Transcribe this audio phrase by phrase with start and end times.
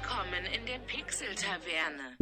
[0.00, 2.16] Willkommen in der Pixel-Taverne.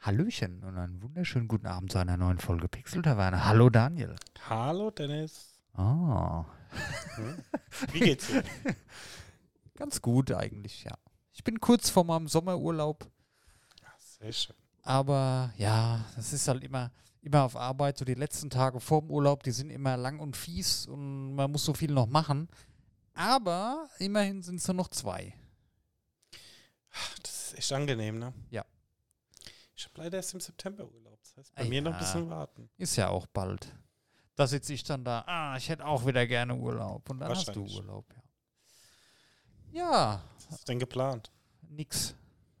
[0.00, 3.44] Hallöchen und einen wunderschönen guten Abend zu einer neuen Folge Pixel Taverne.
[3.46, 4.16] Hallo Daniel.
[4.50, 5.58] Hallo Dennis.
[5.78, 6.44] Oh,
[7.92, 8.42] Wie geht's dir?
[9.76, 10.94] ganz gut eigentlich, ja.
[11.32, 13.10] Ich bin kurz vor meinem Sommerurlaub,
[13.98, 14.56] Sehr schön.
[14.82, 16.90] aber ja, das ist halt immer,
[17.22, 17.96] immer auf Arbeit.
[17.96, 21.64] So die letzten Tage vorm Urlaub, die sind immer lang und fies und man muss
[21.64, 22.48] so viel noch machen.
[23.14, 25.34] Aber immerhin sind es nur noch zwei.
[27.22, 28.32] Das ist echt angenehm, ne?
[28.50, 28.64] Ja.
[29.74, 31.18] Ich habe leider erst im September Urlaub.
[31.22, 31.98] Das heißt, bei Ah, mir noch ein ja.
[32.00, 32.70] bisschen warten.
[32.76, 33.72] Ist ja auch bald.
[34.34, 37.08] Da sitze ich dann da, ah, ich hätte auch wieder gerne Urlaub.
[37.10, 37.64] Und dann hast du.
[37.64, 38.22] Urlaub, ja.
[39.72, 41.30] Ja, Was hast du denn geplant?
[41.68, 42.14] nix.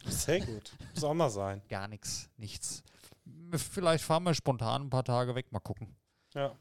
[0.06, 0.72] Sehr gut.
[0.94, 1.60] Muss auch mal sein.
[1.68, 2.82] Gar nichts, nichts.
[3.54, 5.94] Vielleicht fahren wir spontan ein paar Tage weg, mal gucken.
[6.34, 6.56] Ja.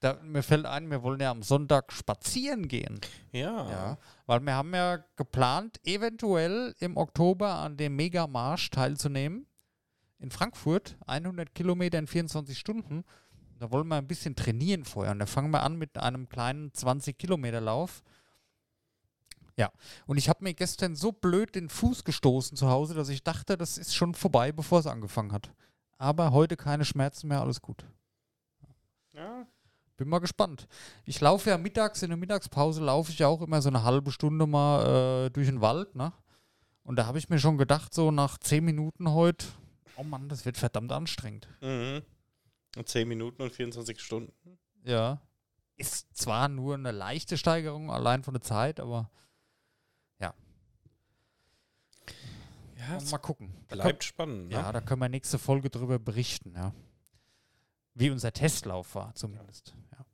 [0.00, 3.00] Da, mir fällt ein, wir wollen ja am Sonntag spazieren gehen.
[3.32, 3.68] Ja.
[3.70, 3.98] Ja.
[4.26, 9.46] Weil wir haben ja geplant, eventuell im Oktober an dem Megamarsch teilzunehmen.
[10.20, 10.96] In Frankfurt.
[11.06, 13.04] 100 Kilometer in 24 Stunden.
[13.58, 15.12] Da wollen wir ein bisschen trainieren vorher.
[15.12, 18.02] Und da fangen wir an mit einem kleinen 20 Kilometer Lauf.
[19.58, 19.72] Ja,
[20.06, 23.58] und ich habe mir gestern so blöd den Fuß gestoßen zu Hause, dass ich dachte,
[23.58, 25.52] das ist schon vorbei, bevor es angefangen hat.
[25.98, 27.84] Aber heute keine Schmerzen mehr, alles gut.
[29.12, 29.46] ja.
[29.96, 30.68] Bin mal gespannt.
[31.04, 34.12] Ich laufe ja mittags, in der Mittagspause laufe ich ja auch immer so eine halbe
[34.12, 36.12] Stunde mal äh, durch den Wald, ne?
[36.84, 39.44] Und da habe ich mir schon gedacht, so nach zehn Minuten heute,
[39.96, 41.48] oh Mann, das wird verdammt anstrengend.
[41.60, 42.02] Mhm.
[42.76, 44.58] Und 10 Minuten und 24 Stunden.
[44.84, 45.20] Ja.
[45.76, 49.10] Ist zwar nur eine leichte Steigerung, allein von der Zeit, aber
[52.88, 53.52] Ja, mal gucken.
[53.68, 54.48] Da bleibt spannend.
[54.48, 54.54] Ne?
[54.54, 56.72] ja, da können wir nächste Folge drüber berichten, ja.
[57.94, 59.74] Wie unser Testlauf war, zumindest.
[59.92, 60.04] Ja.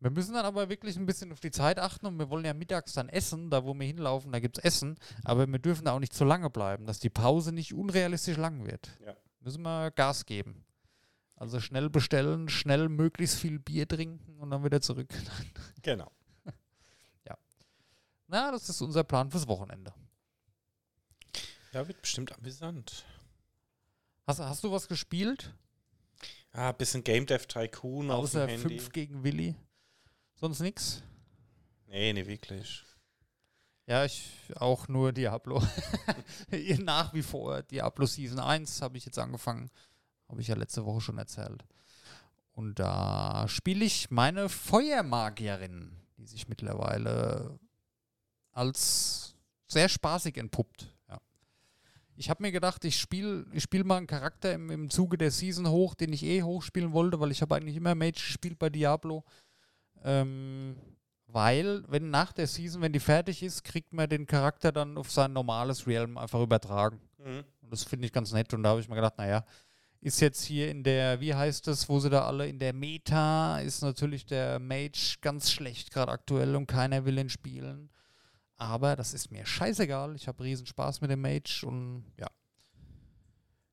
[0.00, 2.52] Wir müssen dann aber wirklich ein bisschen auf die Zeit achten und wir wollen ja
[2.52, 5.92] mittags dann essen, da wo wir hinlaufen, da gibt es Essen, aber wir dürfen da
[5.92, 8.98] auch nicht zu lange bleiben, dass die Pause nicht unrealistisch lang wird.
[9.04, 9.14] Ja.
[9.40, 10.64] Müssen wir Gas geben.
[11.36, 15.08] Also schnell bestellen, schnell möglichst viel Bier trinken und dann wieder zurück.
[15.82, 16.10] Genau.
[18.26, 19.92] Na, das ist unser Plan fürs Wochenende.
[21.74, 23.04] Ja, wird bestimmt amüsant.
[24.28, 25.52] Hast, hast du was gespielt?
[26.52, 28.78] Ah, bisschen Game Dev Tycoon auf Außer dem Handy.
[28.78, 29.56] 5 gegen Willi?
[30.36, 31.02] Sonst nichts?
[31.88, 32.84] Nee, nee, wirklich.
[33.86, 35.60] Ja, ich auch nur Diablo.
[36.78, 37.64] Nach wie vor.
[37.64, 39.68] Diablo Season 1 habe ich jetzt angefangen.
[40.28, 41.64] Habe ich ja letzte Woche schon erzählt.
[42.52, 47.58] Und da spiele ich meine Feuermagierin, die sich mittlerweile
[48.52, 49.34] als
[49.66, 50.93] sehr spaßig entpuppt.
[52.16, 55.30] Ich habe mir gedacht, ich spiele ich spiel mal einen Charakter im, im Zuge der
[55.30, 58.70] Season hoch, den ich eh hochspielen wollte, weil ich habe eigentlich immer Mage gespielt bei
[58.70, 59.24] Diablo.
[60.04, 60.76] Ähm,
[61.26, 65.10] weil, wenn nach der Season, wenn die fertig ist, kriegt man den Charakter dann auf
[65.10, 67.00] sein normales Realm einfach übertragen.
[67.18, 67.44] Mhm.
[67.60, 68.54] Und das finde ich ganz nett.
[68.54, 69.44] Und da habe ich mir gedacht, naja,
[70.00, 73.58] ist jetzt hier in der, wie heißt das, wo sie da alle in der Meta,
[73.60, 77.90] ist natürlich der Mage ganz schlecht gerade aktuell und keiner will ihn spielen.
[78.56, 80.14] Aber das ist mir scheißegal.
[80.14, 82.28] Ich habe riesen Spaß mit dem Mage und ja.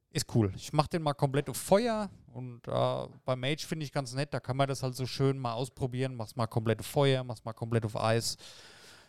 [0.10, 0.52] ist cool.
[0.56, 4.34] Ich mache den mal komplett auf Feuer und äh, bei Mage finde ich ganz nett.
[4.34, 6.16] Da kann man das halt so schön mal ausprobieren.
[6.16, 8.38] Mach's mal komplett auf Feuer, mach's mal komplett auf Eis.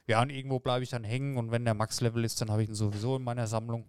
[0.07, 2.69] Ja, und irgendwo bleibe ich dann hängen und wenn der Max-Level ist, dann habe ich
[2.69, 3.89] ihn sowieso in meiner Sammlung.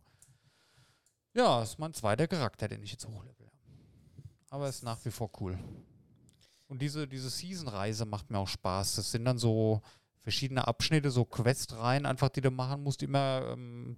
[1.33, 3.49] Ja, ist mein zweiter Charakter, den ich jetzt hochlevel.
[4.51, 5.57] Aber ist nach wie vor cool.
[6.67, 8.95] Und diese, diese Season-Reise macht mir auch Spaß.
[8.95, 9.81] Das sind dann so
[10.23, 13.97] verschiedene Abschnitte, so Questreihen, einfach die du machen musst, immer, ähm,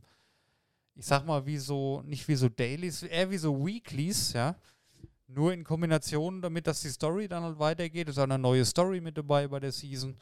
[0.96, 4.56] ich sag mal, wie so, nicht wie so Dailies, eher wie so Weeklies, ja.
[5.28, 8.10] Nur in Kombination damit, dass die Story dann halt weitergeht.
[8.10, 10.18] Ist auch eine neue Story mit dabei bei der Season.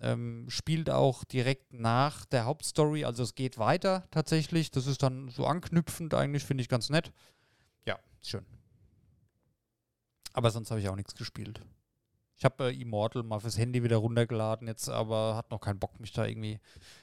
[0.00, 4.72] Ähm, spielt auch direkt nach der Hauptstory, also es geht weiter tatsächlich.
[4.72, 7.12] Das ist dann so anknüpfend eigentlich, finde ich ganz nett.
[7.86, 8.44] Ja, schön.
[10.32, 11.60] Aber sonst habe ich auch nichts gespielt.
[12.42, 16.00] Ich habe äh, Immortal mal fürs Handy wieder runtergeladen, jetzt aber hat noch keinen Bock,
[16.00, 16.58] mich da irgendwie.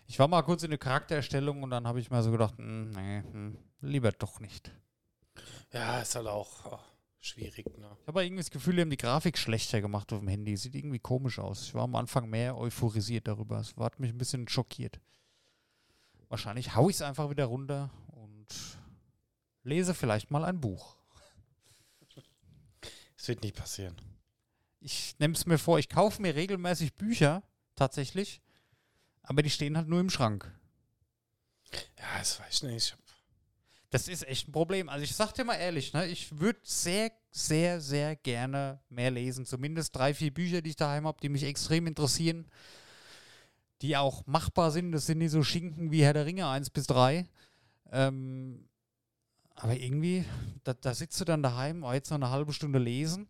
[0.05, 2.99] Ich war mal kurz in der Charaktererstellung und dann habe ich mir so gedacht, mh,
[2.99, 4.69] nee, mh, lieber doch nicht.
[5.71, 6.79] Ja, ist halt auch oh,
[7.21, 7.89] schwierig, ne?
[8.01, 10.57] Ich habe irgendwie das Gefühl, die haben die Grafik schlechter gemacht auf dem Handy.
[10.57, 11.67] Sieht irgendwie komisch aus.
[11.67, 13.61] Ich war am Anfang mehr euphorisiert darüber.
[13.61, 14.99] Es hat mich ein bisschen schockiert.
[16.27, 18.47] Wahrscheinlich haue ich es einfach wieder runter und
[19.63, 20.97] lese vielleicht mal ein Buch.
[23.15, 23.95] Es wird nicht passieren.
[24.81, 27.43] Ich nehme es mir vor, ich kaufe mir regelmäßig Bücher,
[27.75, 28.41] tatsächlich.
[29.23, 30.51] Aber die stehen halt nur im Schrank.
[31.97, 32.97] Ja, das weiß ich nicht.
[33.89, 34.87] Das ist echt ein Problem.
[34.87, 39.45] Also ich sag dir mal ehrlich, ne, ich würde sehr, sehr, sehr gerne mehr lesen.
[39.45, 42.47] Zumindest drei, vier Bücher, die ich daheim habe, die mich extrem interessieren.
[43.81, 44.91] Die auch machbar sind.
[44.91, 47.27] Das sind nicht so Schinken wie Herr der Ringe 1 bis 3.
[47.91, 48.67] Ähm,
[49.55, 50.23] aber irgendwie,
[50.63, 53.27] da, da sitzt du dann daheim, oh, jetzt noch eine halbe Stunde lesen.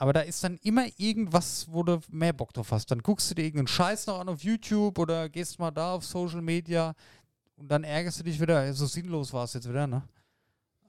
[0.00, 2.90] Aber da ist dann immer irgendwas, wo du mehr Bock drauf hast.
[2.90, 6.06] Dann guckst du dir irgendeinen Scheiß noch an auf YouTube oder gehst mal da auf
[6.06, 6.94] Social Media
[7.56, 8.72] und dann ärgerst du dich wieder.
[8.72, 10.02] So sinnlos war es jetzt wieder, ne?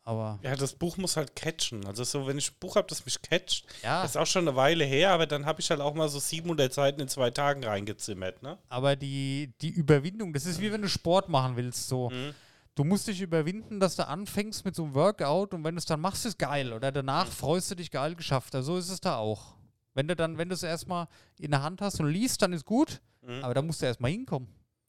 [0.04, 1.86] Aber Ja, das Buch muss halt catchen.
[1.86, 4.48] Also so, wenn ich ein Buch habe, das mich catcht, ja, das ist auch schon
[4.48, 7.32] eine Weile her, aber dann habe ich halt auch mal so 700 Seiten in zwei
[7.32, 8.58] Tagen reingezimmert, ne?
[8.70, 11.90] aber die, die Überwindung, das ist wie wenn du Sport machen willst.
[11.90, 12.10] So.
[12.10, 12.34] Mhm.
[12.76, 15.86] Du musst dich überwinden, dass du anfängst mit so einem Workout und wenn du es
[15.86, 16.72] dann machst, ist geil.
[16.74, 18.56] Oder danach freust du dich geil geschafft.
[18.56, 19.56] Also so ist es da auch.
[19.94, 21.08] Wenn du dann, wenn du es erstmal
[21.38, 23.02] in der Hand hast und liest, dann ist gut.
[23.22, 23.44] Mhm.
[23.44, 24.48] Aber da musst du erstmal hinkommen.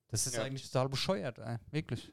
[0.08, 0.43] Das ist Ja.
[0.44, 1.56] eigentlich total bescheuert, ey.
[1.70, 2.12] wirklich.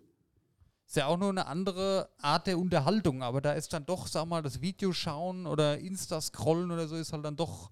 [0.88, 4.26] Ist ja auch nur eine andere Art der Unterhaltung, aber da ist dann doch, sag
[4.26, 7.70] mal, das Videoschauen oder Insta-Scrollen oder so ist halt dann doch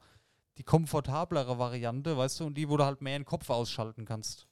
[0.60, 4.46] die komfortablere Variante, weißt du, und die, wo du halt mehr den Kopf ausschalten kannst.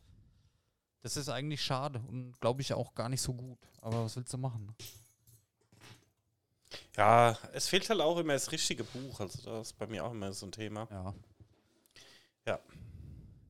[1.06, 3.60] Das ist eigentlich schade und glaube ich auch gar nicht so gut.
[3.80, 4.75] Aber was willst du machen?
[6.98, 9.19] Ja, es fehlt halt auch immer das richtige Buch.
[9.19, 10.88] Also das ist bei mir auch immer so ein Thema.
[10.90, 11.13] Ja.
[12.48, 12.60] Ja.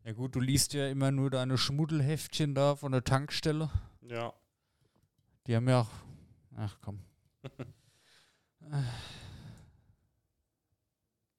[0.03, 3.71] Ja gut, du liest ja immer nur deine Schmuddelheftchen da von der Tankstelle.
[4.01, 4.33] Ja.
[5.47, 5.91] Die haben ja auch.
[6.57, 6.99] Ach komm.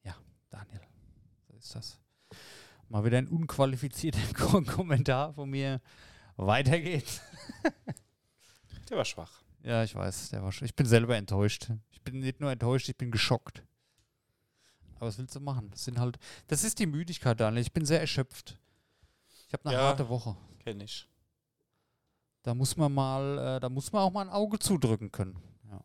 [0.03, 0.17] Ja,
[0.49, 0.81] Daniel.
[1.47, 2.06] So ist das.
[2.89, 5.81] Mal wieder ein unqualifizierter Ko- Kommentar von mir.
[6.37, 7.21] Weiter geht's.
[8.89, 9.43] Der war schwach.
[9.63, 10.67] Ja, ich weiß, der war schon.
[10.67, 11.71] Ich bin selber enttäuscht.
[11.91, 13.65] Ich bin nicht nur enttäuscht, ich bin geschockt.
[14.97, 15.71] Aber was willst du machen?
[15.71, 16.19] Das sind halt.
[16.47, 17.63] Das ist die Müdigkeit, Daniel.
[17.63, 18.57] Ich bin sehr erschöpft.
[19.49, 19.83] Ich habe eine Ja.
[19.85, 20.37] harte Woche.
[20.61, 21.09] Kenn ich.
[22.43, 25.37] Da muss man mal, äh, da muss man auch mal ein Auge zudrücken können.
[25.69, 25.81] Ja.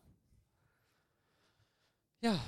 [2.21, 2.39] ja.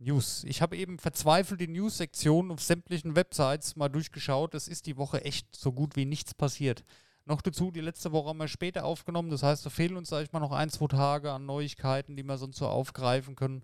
[0.00, 0.44] News.
[0.44, 4.54] Ich habe eben verzweifelt die News-Sektion auf sämtlichen Websites mal durchgeschaut.
[4.54, 6.84] Es ist die Woche echt so gut wie nichts passiert.
[7.26, 9.30] Noch dazu, die letzte Woche haben wir später aufgenommen.
[9.30, 12.22] Das heißt, da fehlen uns, sag ich mal, noch ein, zwei Tage an Neuigkeiten, die
[12.22, 13.62] wir sonst so aufgreifen können.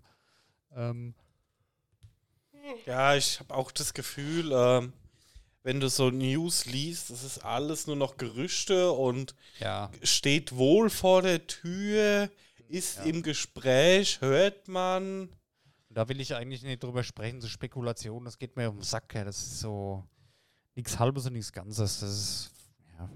[0.75, 1.15] Ähm,
[2.85, 4.93] Ja, ich habe auch das Gefühl, ähm,
[5.63, 9.89] wenn du so News liest, das ist alles nur noch Gerüchte und ja.
[10.03, 12.29] steht wohl vor der Tür,
[12.69, 15.29] ist im Gespräch, hört man.
[15.97, 19.15] Da will ich eigentlich nicht drüber sprechen, so Spekulation, das geht mir um den Sack.
[19.15, 19.23] Ja.
[19.23, 20.03] Das ist so
[20.75, 22.01] nichts Halbes und nichts Ganzes.
[22.01, 22.51] Das ist,
[22.99, 23.09] ja.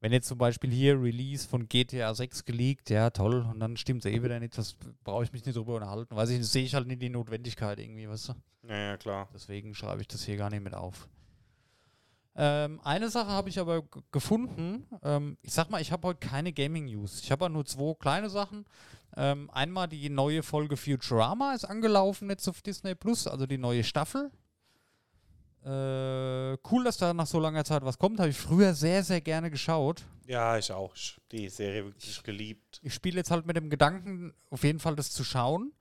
[0.00, 4.04] Wenn jetzt zum Beispiel hier Release von GTA 6 geleakt, ja, toll, und dann stimmt
[4.04, 4.74] es eh wieder nicht, das
[5.04, 6.16] brauche ich mich nicht drüber unterhalten.
[6.16, 8.34] Weiß ich, sehe ich halt nicht die Notwendigkeit irgendwie, weißt du?
[8.66, 9.28] Ja, ja, klar.
[9.32, 11.08] Deswegen schreibe ich das hier gar nicht mit auf.
[12.34, 14.84] Ähm, eine Sache habe ich aber gefunden.
[15.04, 17.20] Ähm, ich sag mal, ich habe heute keine Gaming News.
[17.22, 18.64] Ich habe nur zwei kleine Sachen.
[19.16, 23.84] Ähm, einmal die neue Folge Futurama ist angelaufen jetzt auf Disney Plus, also die neue
[23.84, 24.30] Staffel.
[25.64, 28.18] Äh, cool, dass da nach so langer Zeit was kommt.
[28.18, 30.04] Habe ich früher sehr, sehr gerne geschaut.
[30.26, 30.94] Ja, ich auch.
[30.94, 32.80] Ich die Serie wirklich geliebt.
[32.82, 35.72] Ich spiele jetzt halt mit dem Gedanken, auf jeden Fall das zu schauen.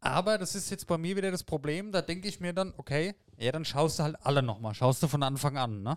[0.00, 3.14] Aber das ist jetzt bei mir wieder das Problem, da denke ich mir dann, okay,
[3.38, 5.96] ja, dann schaust du halt alle nochmal, schaust du von Anfang an, ne?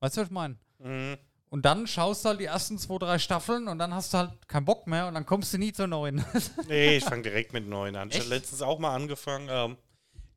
[0.00, 0.56] Weißt du, was ich meine?
[0.78, 1.18] Mhm.
[1.50, 4.46] Und dann schaust du halt die ersten zwei, drei Staffeln und dann hast du halt
[4.48, 6.22] keinen Bock mehr und dann kommst du nie zur neuen.
[6.68, 8.10] Nee, ich fange direkt mit neuen an.
[8.10, 9.76] Ich habe letztens auch mal angefangen, ähm,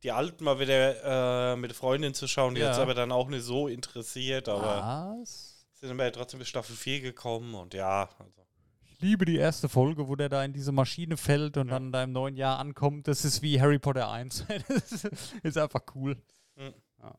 [0.02, 2.54] die alten mal wieder äh, mit der Freundin zu schauen.
[2.54, 2.68] Die Ja.
[2.68, 5.66] hat es aber dann auch nicht so interessiert, aber Was?
[5.74, 8.46] sind wir ja trotzdem bis Staffel 4 gekommen und ja, also,
[8.84, 11.74] Ich liebe die erste Folge, wo der da in diese Maschine fällt und Ja.
[11.74, 13.06] dann da im neuen Jahr ankommt.
[13.06, 14.46] Das ist wie Harry Potter 1.
[14.68, 15.04] das
[15.42, 16.16] ist einfach cool.
[16.56, 16.72] Mhm.
[17.02, 17.14] Ja.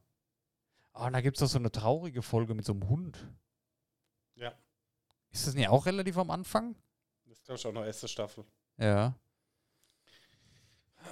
[0.94, 3.28] Ah, und da gibt es doch so eine traurige Folge mit so einem Hund.
[5.34, 6.76] Ist das nicht auch relativ am Anfang?
[7.26, 8.46] das ist glaube ich auch noch erste Staffel.
[8.78, 9.16] Ja.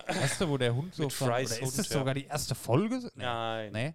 [0.07, 1.99] Erste, wo der Hund so Mit von, oder ist Hund, das ja.
[1.99, 2.99] sogar die erste Folge?
[3.15, 3.23] Nee.
[3.23, 3.71] Nein.
[3.73, 3.93] Nee.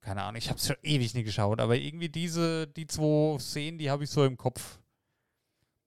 [0.00, 3.78] Keine Ahnung, ich habe es schon ewig nicht geschaut, aber irgendwie diese, die zwei Szenen,
[3.78, 4.78] die habe ich so im Kopf.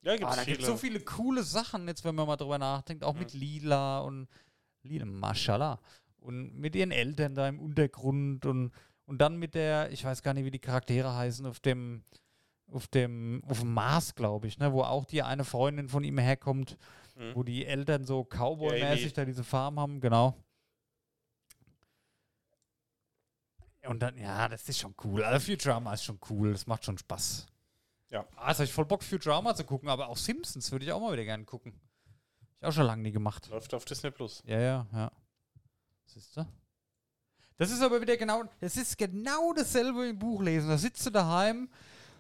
[0.02, 2.36] Ja, gibt Ah, es da gibt es so viele coole Sachen, jetzt wenn man mal
[2.36, 3.20] drüber nachdenkt, auch Ja.
[3.22, 4.28] mit Lila und
[4.84, 5.80] Lila, Mashallah.
[6.18, 8.72] Und mit ihren Eltern da im Untergrund und,
[9.06, 12.04] und dann mit der, ich weiß gar nicht, wie die Charaktere heißen, auf dem,
[12.72, 16.18] auf dem, auf dem Mars, glaube ich, ne, wo auch die eine Freundin von ihm
[16.18, 16.78] herkommt,
[17.16, 17.36] Mhm.
[17.36, 20.36] wo die Eltern so Cowboy-mäßig da diese Farm haben, genau.
[23.88, 25.24] Und dann, ja, das ist schon cool.
[25.24, 27.48] Also Futurama ist schon cool, das macht schon Spaß.
[28.10, 28.26] Ja.
[28.36, 31.00] Ah, jetzt habe ich voll Bock, Futurama zu gucken, aber auch Simpsons würde ich auch
[31.00, 31.74] mal wieder gerne gucken.
[32.60, 33.48] Ich auch schon lange nie gemacht.
[33.50, 34.44] Läuft auf Disney Plus.
[34.46, 35.12] Ja, ja, ja.
[36.06, 36.46] Siehst du?
[37.58, 40.70] Das ist aber wieder genau, das ist genau dasselbe im Buch lesen.
[40.70, 41.70] Da sitzt du daheim,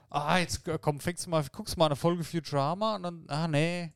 [0.09, 3.93] ah, jetzt komm, fängst du mal, guckst mal eine Folge Futurama und dann, ah, nee,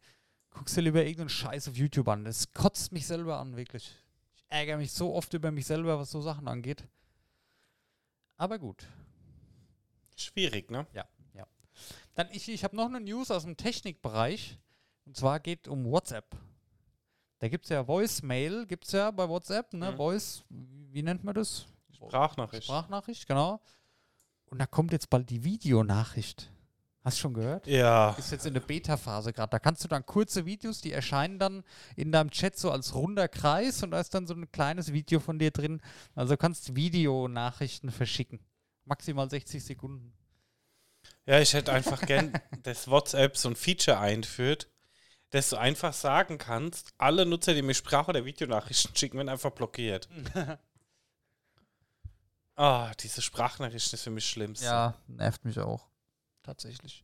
[0.52, 2.26] guckst du lieber irgendeinen Scheiß auf YouTube an.
[2.26, 3.96] Das kotzt mich selber an, wirklich.
[4.36, 6.88] Ich ärgere mich so oft über mich selber, was so Sachen angeht.
[8.38, 8.88] Aber gut.
[10.16, 10.88] Schwierig, ne?
[12.16, 14.60] Dann ich, ich habe noch eine News aus dem Technikbereich.
[15.06, 16.36] Und zwar geht um WhatsApp.
[17.40, 19.92] Da gibt es ja Voicemail, gibt es ja bei WhatsApp, ne?
[19.92, 19.98] Mhm.
[19.98, 21.66] Voice, wie nennt man das?
[21.92, 22.64] Sprachnachricht.
[22.64, 23.60] Sprachnachricht, genau.
[24.54, 26.52] Und da kommt jetzt bald die Videonachricht.
[27.04, 27.66] Hast du schon gehört?
[27.66, 28.12] ja.
[28.20, 29.50] Ist jetzt in der Beta-Phase gerade.
[29.50, 31.64] Da kannst du dann kurze Videos, die erscheinen dann
[31.96, 35.20] in deinem Chat so als runder Kreis und da ist dann so ein kleines Video
[35.20, 35.82] von dir drin.
[36.14, 38.42] Also kannst Videonachrichten verschicken.
[38.86, 40.14] Maximal 60 Sekunden.
[41.26, 42.32] Ja, ich hätte einfach gern,
[42.62, 44.70] dass WhatsApp so ein Feature einführt,
[45.32, 49.50] dass du einfach sagen kannst, alle Nutzer, die mir Sprach- oder Videonachrichten schicken, werden einfach
[49.50, 50.08] blockiert.
[52.56, 54.66] Ah, diese Sprachnachrichten ist für mich schlimmste.
[54.66, 55.88] Ja, nervt mich auch.
[56.44, 57.04] Tatsächlich.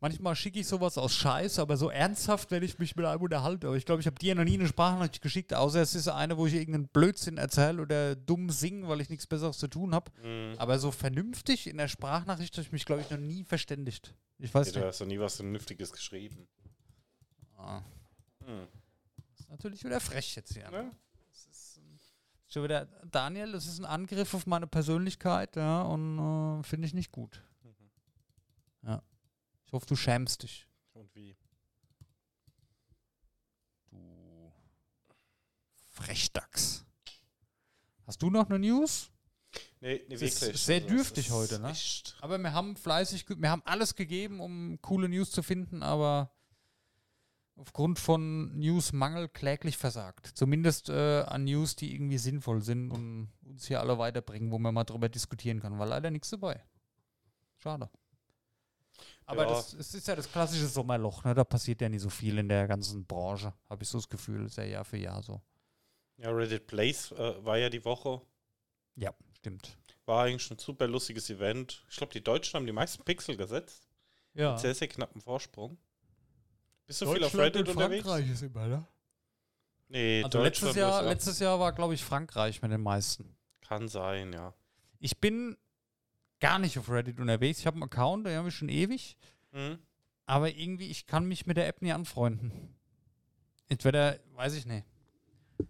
[0.00, 3.68] Manchmal schicke ich sowas aus Scheiß, aber so ernsthaft, wenn ich mich mit einem unterhalte.
[3.68, 6.36] Aber ich glaube, ich habe dir noch nie eine Sprachnachricht geschickt, außer es ist eine,
[6.36, 10.10] wo ich irgendeinen Blödsinn erzähle oder dumm singe, weil ich nichts Besseres zu tun habe.
[10.20, 10.58] Mhm.
[10.58, 14.14] Aber so vernünftig in der Sprachnachricht habe ich mich, glaube ich, noch nie verständigt.
[14.38, 14.88] Ich weiß Ja, du nicht.
[14.88, 16.48] hast doch nie was Vernünftiges geschrieben.
[17.56, 17.82] Ah,
[18.44, 18.66] Hm.
[19.30, 20.68] das ist natürlich wieder frech jetzt hier.
[20.72, 20.90] Ja.
[22.48, 26.86] Ist schon wieder, Daniel, das ist ein Angriff auf meine Persönlichkeit, ja, und äh, finde
[26.86, 27.42] ich nicht gut.
[28.82, 29.02] Ja.
[29.66, 30.66] Ich hoffe, du schämst dich.
[30.94, 31.36] Und wie?
[33.90, 34.50] Du
[35.90, 36.86] Frechdachs.
[38.06, 39.10] Hast du noch eine News?
[39.80, 40.62] Nee, nee Es ist wirklich.
[40.62, 41.70] sehr Also, dürftig ist heute, ne?
[41.70, 46.30] echt- Aber wir haben fleißig, wir haben alles gegeben, um coole News zu finden, aber
[47.58, 50.26] aufgrund von Newsmangel kläglich versagt.
[50.34, 54.72] Zumindest äh, an News, die irgendwie sinnvoll sind und uns hier alle weiterbringen, wo man
[54.74, 55.78] mal drüber diskutieren kann.
[55.78, 56.62] War leider nichts dabei.
[57.58, 57.90] Schade.
[59.26, 59.50] Aber Ja.
[59.50, 61.34] das, es ist ja das klassische Sommerloch, ne?
[61.34, 64.46] Da passiert ja nicht so viel in der ganzen Branche, habe ich so das Gefühl.
[64.46, 65.42] Ist ja Jahr für Jahr so.
[66.16, 68.22] Ja, Reddit Place äh, war ja die Woche.
[68.96, 69.76] Ja, stimmt.
[70.06, 71.84] War eigentlich ein super lustiges Event.
[71.90, 73.86] Ich glaube, die Deutschen haben die meisten Pixel gesetzt.
[74.34, 74.52] Ja.
[74.52, 75.76] Mit sehr, sehr knappen Vorsprung.
[76.88, 78.08] Bist du viel auf Reddit unterwegs?
[78.08, 78.84] ist immer, ne?
[79.88, 83.36] Nee, Also letztes Jahr, letztes Jahr war, glaube ich, Frankreich mit den meisten.
[83.60, 84.54] Kann sein, ja.
[84.98, 85.56] Ich bin
[86.40, 87.60] gar nicht auf Reddit unterwegs.
[87.60, 89.16] Ich habe einen Account, den habe ich schon ewig.
[89.52, 89.78] Mhm.
[90.24, 92.74] Aber irgendwie, ich kann mich mit der App nie anfreunden.
[93.68, 94.86] Entweder, weiß ich nicht.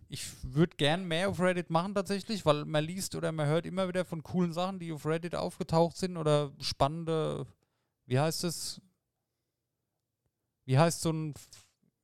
[0.09, 3.89] Ich würde gern mehr auf Reddit machen tatsächlich, weil man liest oder man hört immer
[3.89, 7.47] wieder von coolen Sachen, die auf Reddit aufgetaucht sind oder spannende,
[8.07, 8.81] wie heißt es?
[10.69, 11.33] Wie heißt so ein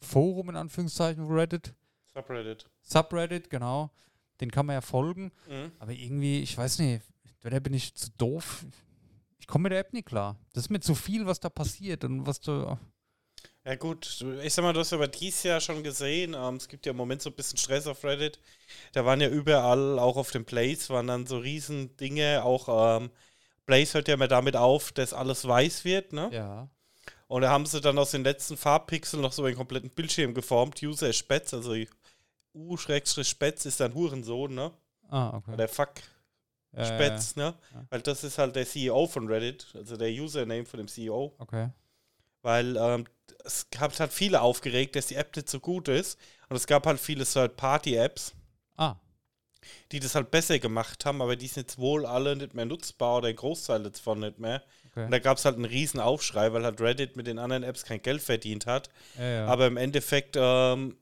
[0.00, 1.74] Forum in Anführungszeichen Reddit?
[2.14, 2.64] Subreddit.
[2.80, 3.90] Subreddit, genau.
[4.40, 5.32] Den kann man ja folgen.
[5.46, 5.72] Mhm.
[5.78, 8.64] Aber irgendwie, ich weiß nicht, entweder bin ich zu doof.
[9.38, 10.38] Ich komme mit der App nicht klar.
[10.54, 12.78] Das ist mir zu viel, was da passiert und was du.
[13.66, 16.86] Ja gut, ich sag mal, du hast aber dieses Jahr schon gesehen, ähm, es gibt
[16.86, 18.40] ja im Moment so ein bisschen Stress auf Reddit.
[18.94, 23.10] Da waren ja überall, auch auf den Plays, waren dann so riesen Dinge, auch ähm,
[23.66, 26.30] Plays hört ja immer damit auf, dass alles weiß wird, ne?
[26.32, 26.70] Ja.
[27.26, 30.82] Und da haben sie dann aus den letzten Farbpixeln noch so einen kompletten Bildschirm geformt.
[30.82, 31.74] User Spätz, also
[32.54, 34.72] U-Spätz ist dann Hurensohn, ne?
[35.08, 35.52] Ah, okay.
[35.52, 35.94] Oder Fuck.
[36.72, 37.54] Ja, Spätz, ne?
[37.72, 37.84] Ja.
[37.90, 41.34] Weil das ist halt der CEO von Reddit, also der Username von dem CEO.
[41.38, 41.70] Okay.
[42.42, 43.06] Weil ähm,
[43.44, 46.18] es gab halt viele aufgeregt, dass die App nicht so gut ist.
[46.48, 48.34] Und es gab halt viele Third-Party-Apps,
[48.76, 48.96] Ah,
[49.92, 53.18] die das halt besser gemacht haben, aber die sind jetzt wohl alle nicht mehr nutzbar
[53.18, 54.62] oder ein Großteil davon nicht mehr.
[54.94, 55.04] Okay.
[55.06, 57.84] Und da gab es halt einen riesen Aufschrei, weil halt Reddit mit den anderen Apps
[57.84, 58.90] kein Geld verdient hat.
[59.18, 59.46] Ja, ja.
[59.46, 60.96] Aber im Endeffekt, ähm,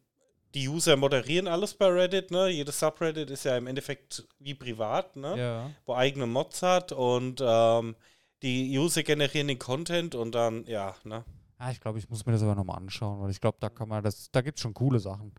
[0.55, 2.49] die User moderieren alles bei Reddit, ne?
[2.49, 5.39] Jedes Subreddit ist ja im Endeffekt wie privat, ne?
[5.39, 5.71] ja.
[5.87, 7.97] Wo eigene Mods hat und ähm,
[8.43, 11.25] die User generieren den Content und dann, ja, ne?
[11.59, 13.89] Ah, ich glaube, ich muss mir das aber nochmal anschauen, weil ich glaube, da kann
[13.89, 15.33] man das, da gibt es schon coole Sachen.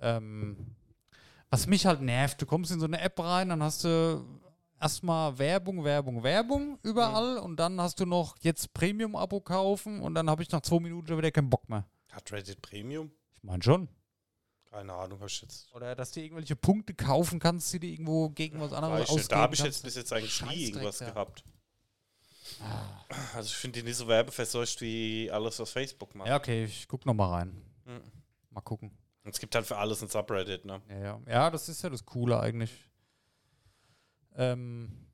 [0.00, 0.76] Ähm,
[1.50, 4.24] was mich halt nervt, du kommst in so eine App rein, dann hast du
[4.80, 10.30] erstmal Werbung, Werbung, Werbung überall und dann hast du noch jetzt Premium-Abo kaufen und dann
[10.30, 11.86] habe ich nach zwei Minuten schon wieder keinen Bock mehr.
[12.10, 13.10] Hat Reddit Premium?
[13.34, 13.88] Ich meine schon.
[14.70, 15.74] Keine Ahnung, hab ich jetzt.
[15.74, 19.28] Oder dass du irgendwelche Punkte kaufen kannst, die du irgendwo gegen was anderes ausgeben.
[19.28, 21.10] Da habe ich jetzt bis jetzt eigentlich nie irgendwas ja.
[21.10, 21.44] gehabt.
[23.34, 26.28] Also ich finde die nicht so werbeverseucht wie alles, was Facebook macht.
[26.28, 27.62] Ja, okay, ich guck noch mal rein.
[27.84, 28.02] Mhm.
[28.50, 28.90] Mal gucken.
[29.24, 30.80] Und es gibt halt für alles ein Subreddit, ne?
[30.88, 31.20] Ja, ja.
[31.26, 32.70] ja, das ist ja das Coole eigentlich.
[34.36, 35.06] Ähm,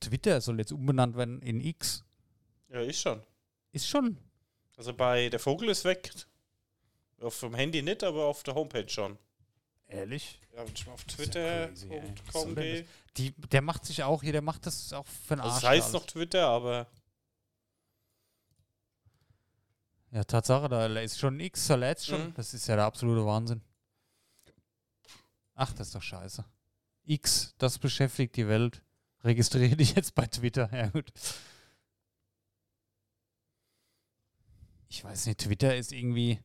[0.00, 2.04] Twitter soll jetzt umbenannt werden in X.
[2.68, 3.22] Ja, ich schon.
[3.72, 4.18] Ist schon.
[4.76, 6.10] Also bei der Vogel ist weg.
[7.20, 9.18] Auf dem Handy nicht, aber auf der Homepage schon.
[9.86, 10.40] Ehrlich?
[10.52, 12.86] Ja, wenn ich mal auf ist ja twitter.com gehe.
[13.16, 15.54] Die, der macht sich auch hier, der macht das auch für den Arsch.
[15.54, 16.86] Also es da heißt noch Twitter, aber
[20.16, 22.28] Ja, Tatsache, da ist schon ein X, da lädt's schon.
[22.28, 22.34] Mhm.
[22.34, 23.60] Das ist ja der absolute Wahnsinn.
[25.54, 26.44] Ach, das ist doch scheiße.
[27.06, 28.82] X, das beschäftigt die Welt.
[29.24, 30.68] Registriere dich jetzt bei Twitter.
[30.76, 31.12] Ja, gut.
[34.88, 36.38] Ich weiß nicht, Twitter ist irgendwie.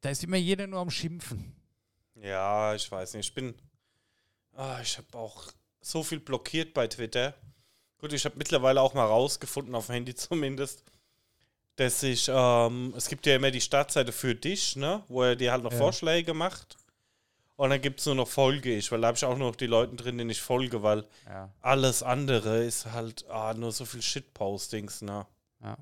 [0.00, 1.54] Da ist immer jeder nur am Schimpfen.
[2.16, 3.28] ja, ich weiß nicht.
[3.28, 3.54] Ich bin.
[4.52, 7.34] Ah, ich habe auch so viel blockiert bei Twitter.
[7.98, 10.84] Gut, ich habe mittlerweile auch mal rausgefunden, auf dem Handy zumindest,
[11.76, 15.02] dass ich, ähm, es gibt ja immer die Startseite für dich, ne?
[15.08, 15.78] Wo er dir halt noch Ja.
[15.78, 16.76] Vorschläge macht.
[17.56, 19.56] Und dann gibt es nur noch Folge ich, weil da habe ich auch nur noch
[19.56, 21.52] die Leute drin, denen ich folge, weil Ja.
[21.60, 25.26] alles andere ist halt ah, nur so viel Shitpostings, ne?
[25.62, 25.76] Ja,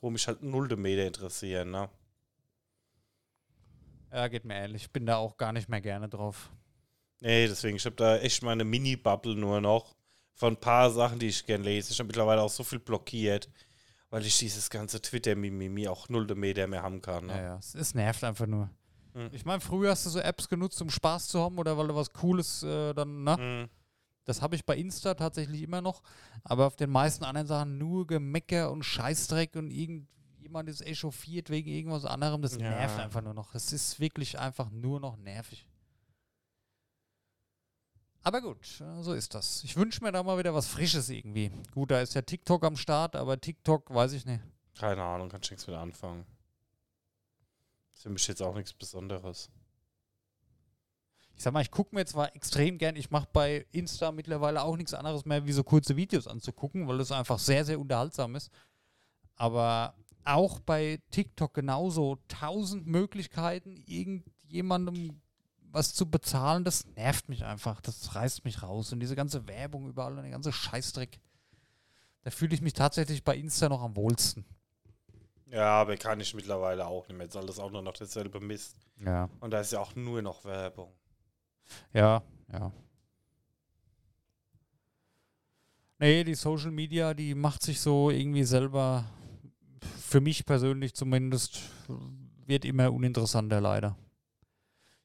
[0.00, 1.88] Wo mich halt null Meter interessieren, ne?
[4.12, 4.82] ja geht mir ähnlich.
[4.82, 6.50] Ich bin da auch gar nicht mehr gerne drauf.
[7.20, 9.94] Nee, deswegen, ich habe da echt meine Mini-Bubble nur noch
[10.34, 11.92] von ein paar Sachen, die ich gern lese.
[11.92, 13.48] Ich habe mittlerweile auch so viel blockiert,
[14.08, 17.26] weil ich dieses ganze Twitter-Mimimi auch null Meter mehr haben kann.
[17.26, 17.36] Ne?
[17.36, 17.56] Ja, ja.
[17.58, 18.70] Es, es nervt einfach nur.
[19.14, 19.28] Hm.
[19.32, 21.94] Ich meine, früher hast du so Apps genutzt, um Spaß zu haben oder weil du
[21.94, 23.36] was Cooles äh, dann, ne?
[23.36, 23.70] Mhm.
[24.24, 26.02] Das habe ich bei Insta tatsächlich immer noch.
[26.44, 31.68] Aber auf den meisten anderen Sachen nur Gemecker und Scheißdreck und irgendjemand ist echauffiert wegen
[31.70, 32.40] irgendwas anderem.
[32.42, 32.70] Das Ja.
[32.70, 33.54] nervt einfach nur noch.
[33.54, 35.66] Es ist wirklich einfach nur noch nervig.
[38.22, 38.58] Aber gut,
[39.00, 39.64] so ist das.
[39.64, 41.50] Ich wünsche mir da mal wieder was Frisches irgendwie.
[41.72, 44.42] Gut, da ist ja TikTok am Start, aber TikTok weiß ich nicht.
[44.78, 46.26] Keine Ahnung, kann ich nichts mit anfangen.
[48.00, 49.50] Ist für mich jetzt auch nichts Besonderes.
[51.34, 54.78] Ich sag mal, ich gucke mir zwar extrem gern, ich mache bei Insta mittlerweile auch
[54.78, 58.50] nichts anderes mehr, wie so kurze Videos anzugucken, weil das einfach sehr, sehr unterhaltsam ist.
[59.36, 65.20] Aber auch bei TikTok genauso tausend Möglichkeiten, irgendjemandem
[65.60, 67.82] was zu bezahlen, das nervt mich einfach.
[67.82, 68.92] Das reißt mich raus.
[68.92, 71.20] Und diese ganze Werbung überall und der ganze Scheißdreck.
[72.22, 74.44] Da fühle ich mich tatsächlich bei Insta noch am wohlsten.
[75.50, 77.26] Ja, aber kann ich mittlerweile auch nicht mehr.
[77.26, 78.76] Jetzt alles auch nur noch dasselbe Mist.
[79.04, 79.28] Ja.
[79.40, 80.92] Und da ist ja auch nur noch Werbung.
[81.92, 82.72] Ja, ja.
[85.98, 89.04] Nee, die Social Media, die macht sich so irgendwie selber,
[90.00, 91.60] für mich persönlich zumindest,
[92.46, 93.96] wird immer uninteressanter leider.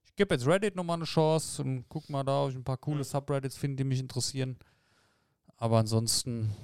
[0.06, 2.78] Ich gebe jetzt Reddit nochmal eine Chance und guck mal da, ob ich ein paar
[2.78, 3.04] coole Mhm.
[3.04, 4.58] Subreddits finde, die mich interessieren.
[5.58, 6.56] Aber ansonsten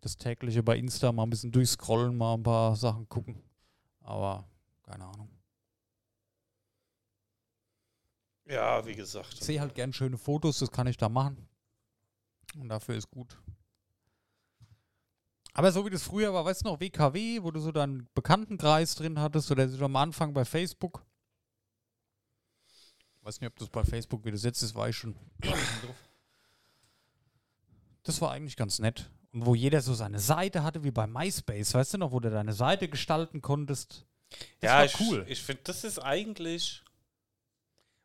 [0.00, 3.42] das tägliche bei Insta mal ein bisschen durchscrollen, mal ein paar Sachen gucken.
[4.00, 4.48] Aber
[4.82, 5.30] keine Ahnung.
[8.44, 9.34] Ja, wie gesagt.
[9.34, 11.48] Ich sehe halt gern schöne Fotos, das kann ich da machen.
[12.54, 13.36] Und dafür ist gut.
[15.52, 18.94] Aber so wie das früher war, weißt du noch, WKW, wo du so deinen Bekanntenkreis
[18.94, 21.04] drin hattest, oder so am Anfang bei Facebook.
[23.22, 25.16] Weiß nicht, ob das bei Facebook wieder setzt, das war ich schon.
[28.04, 29.10] Das war eigentlich ganz nett.
[29.36, 32.30] Und wo jeder so seine Seite hatte, wie bei MySpace, weißt du noch, wo du
[32.30, 34.06] deine Seite gestalten konntest.
[34.60, 35.26] Das ja, war ich, cool.
[35.28, 36.82] Ich finde, das ist eigentlich.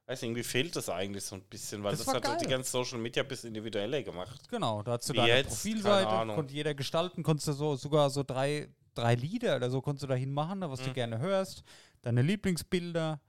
[0.07, 2.43] Weiß nicht, irgendwie fehlt das eigentlich so ein bisschen, weil Das das, hat doch die
[2.43, 2.57] geil.
[2.57, 4.41] ganze Social Media ein bisschen individueller gemacht.
[4.49, 5.47] Genau, da hast du Wie deine jetzt?
[5.47, 10.03] Profilseite, konnte jeder gestalten, konntest du so, sogar so drei, drei Lieder oder so konntest
[10.03, 10.93] du dahin machen, was du Mhm.
[10.95, 11.63] gerne hörst,
[12.01, 13.21] deine Lieblingsbilder.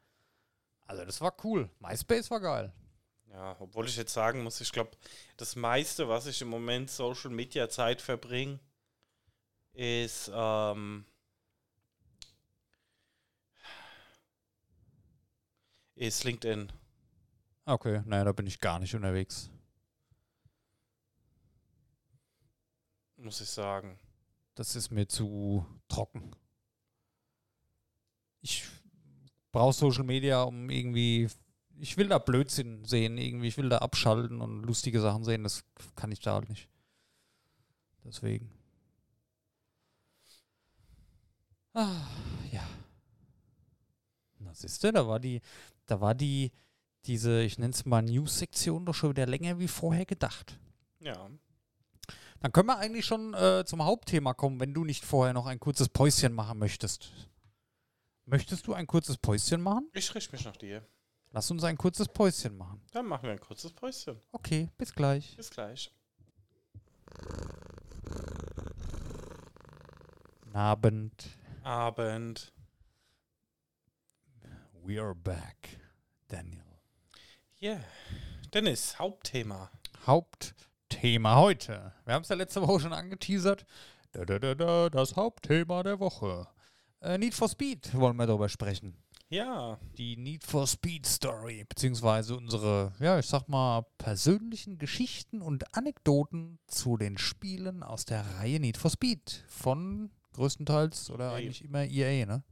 [0.88, 1.70] Also das war cool.
[1.78, 2.72] MySpace war geil.
[3.32, 4.90] Ja, obwohl ich jetzt sagen muss, ich glaube,
[5.38, 8.60] das meiste, was ich im Moment Social Media Zeit verbringe,
[9.72, 11.06] ist ähm,
[15.94, 16.70] ist LinkedIn.
[17.64, 19.50] Okay, naja, da bin ich gar nicht unterwegs.
[23.16, 23.98] Muss ich sagen.
[24.54, 26.34] Das ist mir zu trocken.
[28.40, 28.68] Ich
[29.52, 31.28] brauche Social Media, um irgendwie.
[31.82, 33.48] Ich will da Blödsinn sehen, irgendwie.
[33.48, 35.42] Ich will da abschalten und lustige Sachen sehen.
[35.42, 35.64] Das
[35.96, 36.68] kann ich da halt nicht.
[38.04, 38.52] Deswegen.
[41.74, 42.06] Ah,
[42.52, 42.64] ja.
[44.38, 45.40] Na, siehst du, da war die,
[45.86, 46.52] da war die,
[47.06, 50.56] diese, ich nenne es mal News-Sektion doch schon wieder länger wie vorher gedacht.
[51.00, 51.30] Ja.
[52.38, 55.58] Dann können wir eigentlich schon äh, zum Hauptthema kommen, wenn du nicht vorher noch ein
[55.58, 57.10] kurzes Päuschen machen möchtest.
[58.24, 59.88] Möchtest du ein kurzes Päuschen machen?
[59.92, 60.86] Ich richte mich nach dir.
[61.34, 62.82] Lass uns ein kurzes Päuschen machen.
[62.92, 64.20] Dann machen wir ein kurzes Päuschen.
[64.32, 65.34] Okay, bis gleich.
[65.36, 65.90] Bis gleich.
[70.52, 71.38] Abend.
[71.62, 72.52] Abend.
[74.84, 75.80] We are back.
[76.28, 76.64] Daniel.
[77.62, 77.80] Yeah.
[78.52, 79.70] Dennis, Hauptthema.
[80.06, 81.94] Hauptthema heute.
[82.04, 83.64] Wir haben es ja letzte Woche schon angeteasert.
[84.12, 86.46] Da, da, da, da, das Hauptthema der Woche.
[87.00, 88.98] Äh, Need for Speed wollen wir darüber sprechen.
[89.32, 89.78] Ja.
[89.96, 96.58] Die Need for Speed Story, beziehungsweise unsere, ja, ich sag mal, persönlichen Geschichten und Anekdoten
[96.66, 99.42] zu den Spielen aus der Reihe Need for Speed.
[99.48, 101.36] Von größtenteils oder EA.
[101.36, 102.44] eigentlich immer EA, ne?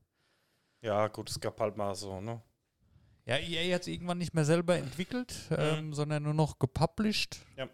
[0.81, 2.41] Ja, gut, es gab halt mal so, ne?
[3.27, 7.45] Ja, EA hat es irgendwann nicht mehr selber entwickelt, ähm, sondern nur noch gepublished.
[7.59, 7.69] Ja.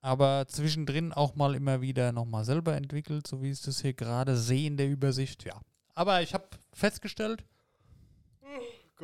[0.00, 4.36] Aber zwischendrin auch mal immer wieder nochmal selber entwickelt, so wie ich das hier gerade
[4.36, 5.44] sehe in der Übersicht.
[5.44, 5.60] Ja.
[5.96, 7.44] Aber ich habe festgestellt,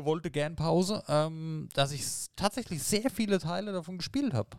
[0.00, 2.04] gewollte Gernpause, ähm, dass ich
[2.36, 4.56] tatsächlich sehr viele Teile davon gespielt habe.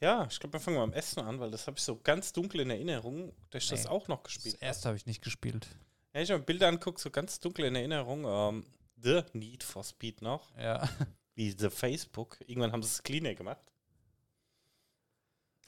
[0.00, 2.32] Ja, ich glaube, wir fangen mal am Essen an, weil das habe ich so ganz
[2.32, 3.90] dunkel in Erinnerung, dass ich das Nee.
[3.90, 4.64] auch noch Das gespielt habe.
[4.64, 5.66] erste habe ich nicht gespielt.
[6.14, 8.24] Ja, ich habe Bilder anguckt, so ganz dunkel in Erinnerung.
[8.26, 8.64] Ähm,
[8.96, 10.56] The Need for Speed noch.
[10.56, 10.88] Ja.
[11.34, 12.38] Wie The Facebook.
[12.46, 13.62] Irgendwann haben sie es cleaner gemacht.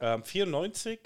[0.01, 1.01] Ähm, 94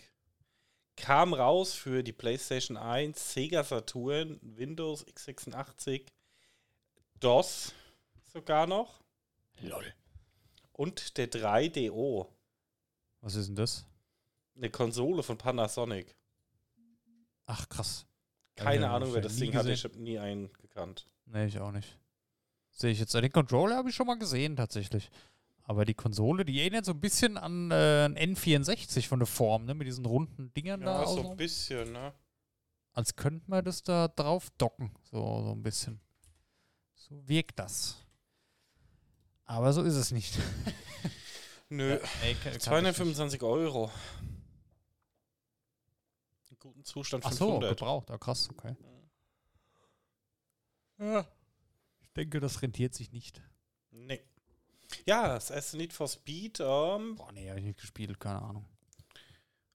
[0.97, 6.07] kam raus für die PlayStation 1, Sega Saturn, Windows x86,
[7.25, 7.73] DOS
[8.27, 9.03] sogar noch
[9.63, 9.95] Lol.
[10.73, 12.29] und der 3DO.
[13.23, 13.87] Was ist denn das?
[14.55, 16.15] Eine Konsole von Panasonic.
[17.47, 18.07] Ach, krass.
[18.57, 19.71] Keine ich Ahnung, wer das Ding hatte.
[19.71, 19.75] gesehen.
[19.75, 21.09] Ich habe nie einen gekannt.
[21.25, 21.99] Nee, ich auch nicht.
[22.71, 23.15] Sehe ich jetzt.
[23.15, 25.11] Den Controller habe ich schon mal gesehen, tatsächlich.
[25.63, 29.65] Aber die Konsole, die erinnert so ein bisschen an äh, ein N64 von der Form,
[29.65, 29.75] ne?
[29.75, 31.01] Mit diesen runden Dingern da.
[31.01, 32.13] Ja, so ein bisschen, ne?
[32.93, 34.95] Als könnte man das da drauf docken.
[35.05, 36.04] So, so ein bisschen.
[37.09, 37.97] So wirkt das.
[39.45, 40.39] Aber so ist es nicht.
[41.69, 41.99] Nö.
[42.23, 43.91] Nee, kann- kann ich 225 Euro.
[46.51, 47.71] In gutem Zustand Ach so, 500.
[47.79, 48.11] gebraucht.
[48.11, 48.75] Ah, krass, okay.
[50.99, 51.27] Ja.
[52.01, 53.43] Ich denke, das rentiert sich nicht.
[53.91, 54.23] Nee.
[55.07, 56.61] Ja, das erste Need for Speed.
[56.61, 58.67] Ähm, Boah, nee, habe ich nicht gespielt, keine Ahnung.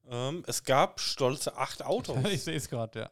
[0.07, 2.17] ähm, es gab stolze acht Autos.
[2.25, 3.11] ich sehe es gerade, ja.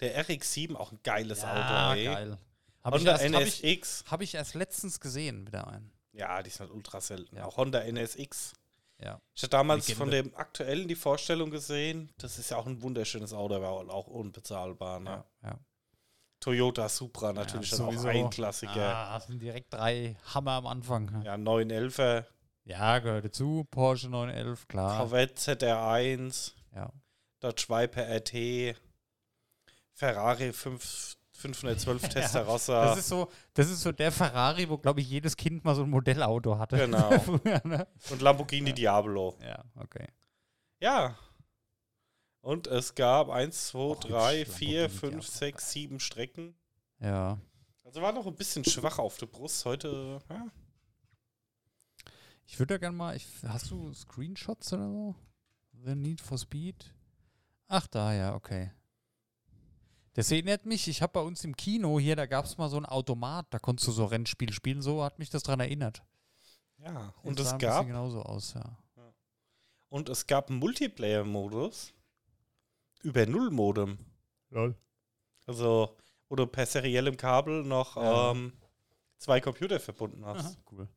[0.00, 1.98] Der RX-7, auch ein geiles ja, Auto.
[1.98, 2.04] Ey.
[2.04, 2.38] geil.
[2.82, 4.04] Habe ich, Honda erst- hab ich, NSX.
[4.10, 5.92] hab ich erst letztens gesehen, wieder einen.
[6.12, 7.36] Ja, die sind halt ultra selten.
[7.36, 7.44] Ja.
[7.44, 8.54] Auch Honda NSX.
[9.02, 9.20] Ja.
[9.34, 9.98] Ich hatte damals Legende.
[9.98, 12.12] von dem aktuellen die Vorstellung gesehen.
[12.18, 15.00] Das ist ja auch ein wunderschönes Auto, aber auch unbezahlbar.
[15.00, 15.24] Ne?
[15.42, 15.58] Ja, ja.
[16.40, 18.96] Toyota Supra natürlich Ja, auch ein Klassiker.
[18.96, 21.22] Ah, das sind direkt drei Hammer am Anfang.
[21.22, 22.24] Ja, 911er,
[22.64, 23.66] Ja, gehört dazu.
[23.70, 24.98] Porsche 911, klar.
[25.00, 26.90] Corvette ZR1, Ja.
[27.40, 28.74] Dodge Viper RT,
[29.94, 32.84] Ferrari 5, 512 Testarossa.
[32.84, 35.82] Das ist so, das ist so der Ferrari, wo glaube ich jedes Kind mal so
[35.82, 36.76] ein Modellauto hatte.
[36.76, 37.18] Genau.
[37.20, 37.86] Früher, ne?
[38.10, 39.36] und Lamborghini Diablo.
[39.42, 40.06] Ja, okay.
[40.80, 41.16] Ja.
[42.42, 45.22] Und es gab 1, 2, Och, 3, hübsch, 4, Lamborghini 5, Diablo.
[45.22, 46.54] 6, 7 Strecken.
[47.00, 47.38] Ja.
[47.84, 49.64] Also war noch ein bisschen schwach auf der Brust.
[49.64, 50.46] Heute, ja.
[52.46, 55.14] Ich würde ja gerne mal, ich, hast du Screenshots oder so?
[55.84, 56.92] The Need for Speed?
[57.68, 58.72] Ach, da, ja, okay.
[60.14, 62.76] Das erinnert mich, ich habe bei uns im Kino hier, da gab es mal so
[62.76, 66.02] ein Automat, da konntest du so Rennspiel spielen, so hat mich das dran erinnert.
[66.78, 67.14] ja.
[67.22, 68.76] Und Das es gab genauso aus, ja.
[69.88, 71.92] und es gab einen Multiplayer-Modus
[73.02, 73.98] über Null-Modem.
[74.50, 74.74] Lol.
[75.46, 75.96] Also,
[76.28, 78.32] wo du per seriellem Kabel noch Ja.
[78.32, 78.52] ähm,
[79.16, 80.44] zwei Computer verbunden hast.
[80.44, 80.88] Aha, cool.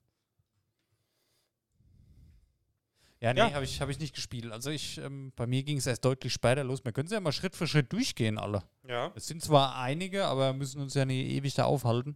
[3.23, 3.53] Ja, nee, Ja.
[3.53, 4.51] habe ich, hab ich nicht gespielt.
[4.51, 6.83] Also ich, ähm, bei mir ging es erst deutlich später los.
[6.83, 8.63] Wir können ja mal Schritt für Schritt durchgehen, alle.
[8.85, 9.13] Ja.
[9.15, 12.15] Es sind zwar einige, aber wir müssen uns ja nicht ewig da aufhalten.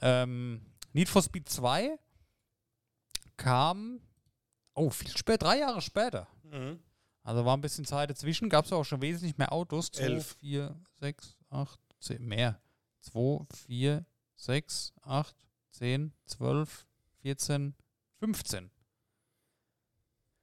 [0.00, 0.62] Ähm,
[0.94, 1.98] Need for Speed 2
[3.36, 4.00] kam,
[4.74, 6.26] oh, viel später, drei Jahre später.
[6.44, 6.78] Mhm.
[7.24, 9.90] Also war ein bisschen Zeit dazwischen, gab es auch schon wesentlich mehr Autos.
[9.92, 10.36] 2, Elf.
[10.40, 12.58] 4, 6, 8, 10, mehr.
[13.00, 15.36] 2, 4, 6, 8,
[15.72, 16.86] 10, 12,
[17.20, 17.74] 14,
[18.18, 18.70] 15.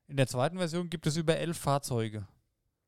[0.09, 2.27] In der zweiten Version gibt es über elf Fahrzeuge.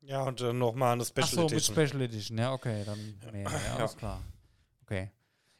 [0.01, 1.75] Ja, und dann nochmal eine Special Ach so, mit Edition.
[1.75, 4.21] Special Edition, ja, okay, dann mehr, ja, alles klar.
[4.81, 5.11] Okay.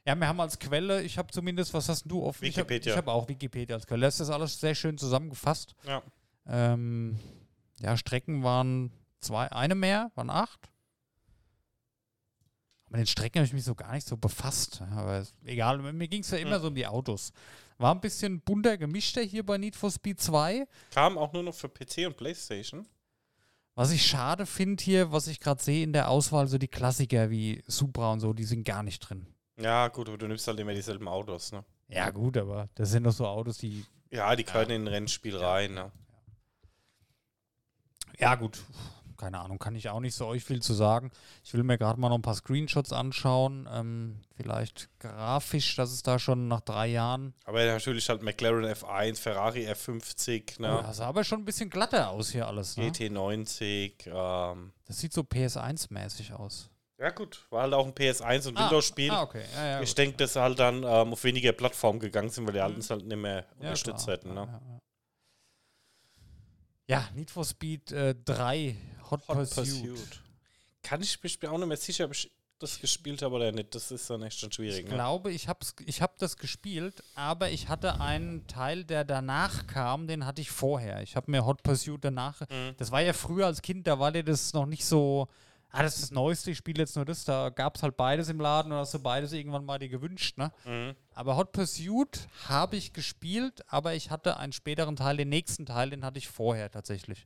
[0.06, 2.42] Ja, wir haben als Quelle, ich habe zumindest, was hast du offen?
[2.42, 2.94] Wikipedia.
[2.94, 4.08] Ich habe hab auch Wikipedia als Quelle.
[4.08, 5.76] Das ist alles sehr schön zusammengefasst.
[5.86, 6.02] ja.
[6.48, 7.20] Ähm,
[7.80, 10.71] ja, Strecken waren zwei, eine mehr, waren acht.
[12.92, 14.82] Mit den Strecken habe ich mich so gar nicht so befasst.
[14.92, 16.62] Aber egal, mir ging es ja immer Hm.
[16.62, 17.32] so um die Autos.
[17.78, 20.68] War ein bisschen bunter gemischter hier bei Need for Speed 2.
[20.94, 22.86] Kam auch nur noch für PC und Playstation.
[23.76, 27.30] Was ich schade finde hier, was ich gerade sehe in der Auswahl, so die Klassiker
[27.30, 29.26] wie Supra und so, die sind gar nicht drin.
[29.58, 31.64] Ja, gut, aber du nimmst halt immer dieselben Autos, ne?
[31.88, 33.86] Ja, gut, aber das sind doch so Autos, die.
[34.10, 35.92] Ja, die können in ein Rennspiel rein, ne?
[38.20, 38.62] Ja, gut.
[39.22, 41.12] Keine Ahnung, kann ich auch nicht so euch viel zu sagen.
[41.44, 43.70] Ich will mir gerade mal noch ein paar Screenshots anschauen.
[43.72, 47.36] Ähm, vielleicht grafisch, dass es da schon nach drei Jahren.
[47.46, 50.80] Aber natürlich halt McLaren F1, Ferrari F50, Oh, ne?
[50.82, 52.78] das sah aber schon ein bisschen glatter aus hier alles.
[52.78, 52.90] Ne?
[52.90, 54.72] GT90, ähm.
[54.86, 56.72] Das sieht so PS1-mäßig aus.
[56.98, 59.12] Ja, gut, war halt auch ein PS1 und Windows-Spiel.
[59.12, 59.44] Ah, okay.
[59.56, 62.54] Ja, ja, ich denke, dass sie halt dann ähm, auf weniger Plattformen gegangen sind, weil
[62.54, 64.18] die alten es halt nicht mehr Ja, unterstützt klar.
[64.18, 64.40] hätten, ne?
[64.42, 64.62] Ja, ja,
[66.98, 67.04] ja.
[67.04, 68.76] ja, Need for Speed äh, 3,
[69.12, 69.56] Hot, Hot Pursuit.
[69.82, 70.22] Pursuit.
[70.84, 73.74] Kann ich mich auch nicht mehr sicher, ob ich das gespielt habe oder nicht.
[73.74, 74.80] Das ist dann echt schon schwierig.
[74.80, 74.94] Ich Ne?
[74.96, 80.08] glaube, ich habe ich hab das gespielt, aber ich hatte einen Teil, der danach kam,
[80.08, 81.02] den hatte ich vorher.
[81.02, 82.42] Ich habe mir Hot Pursuit danach.
[82.42, 82.76] Mhm.
[82.78, 85.28] Das war ja früher als Kind, da war dir das noch nicht so.
[85.74, 87.24] Ah, das ist das Neueste, ich spiele jetzt nur das.
[87.24, 90.38] Da gab es halt beides im Laden und hast du beides irgendwann mal dir gewünscht,
[90.38, 90.52] ne?
[90.66, 90.94] Mhm.
[91.14, 95.90] Aber Hot Pursuit habe ich gespielt, aber ich hatte einen späteren Teil, den nächsten Teil,
[95.90, 97.26] den hatte ich vorher tatsächlich.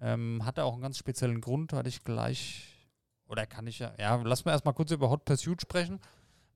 [0.00, 2.68] Ähm, hatte auch einen ganz speziellen Grund, hatte ich gleich.
[3.26, 3.94] Oder kann ich ja.
[3.98, 6.00] Ja, lass mal erstmal kurz über Hot Pursuit sprechen.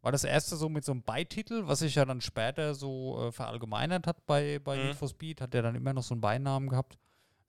[0.02, 3.32] War das erste so mit so einem Beititel, was sich ja dann später so äh,
[3.32, 4.86] verallgemeinert hat bei, bei Mhm.
[4.88, 6.98] Need for Speed, hat der dann immer noch so einen Beinamen gehabt.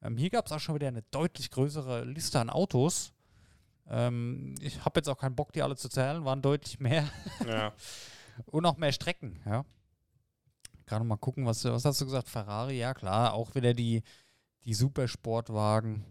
[0.02, 3.14] Ähm, hier gab es auch schon wieder eine deutlich größere Liste an Autos.
[3.88, 7.10] Ähm, ich habe jetzt auch keinen Bock, die alle zu zählen, waren deutlich mehr.
[7.48, 7.74] Ja.
[8.46, 9.66] Und auch mehr Strecken, ja.
[10.86, 12.30] Gerade mal gucken, was, was hast du gesagt?
[12.30, 14.02] Ferrari, ja klar, auch wieder die,
[14.66, 16.06] die Supersportwagen.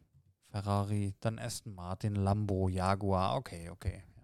[0.51, 4.03] Ferrari, dann Aston Martin, Lambo, Jaguar, okay, okay.
[4.17, 4.23] Ja.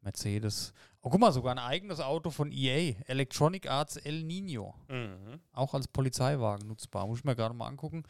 [0.00, 0.72] Mercedes.
[1.02, 4.74] Oh, guck mal, sogar ein eigenes Auto von EA, Electronic Arts El Nino.
[4.88, 5.40] Mhm.
[5.52, 7.06] Auch als Polizeiwagen nutzbar.
[7.06, 8.02] Muss ich mir gerade mal angucken.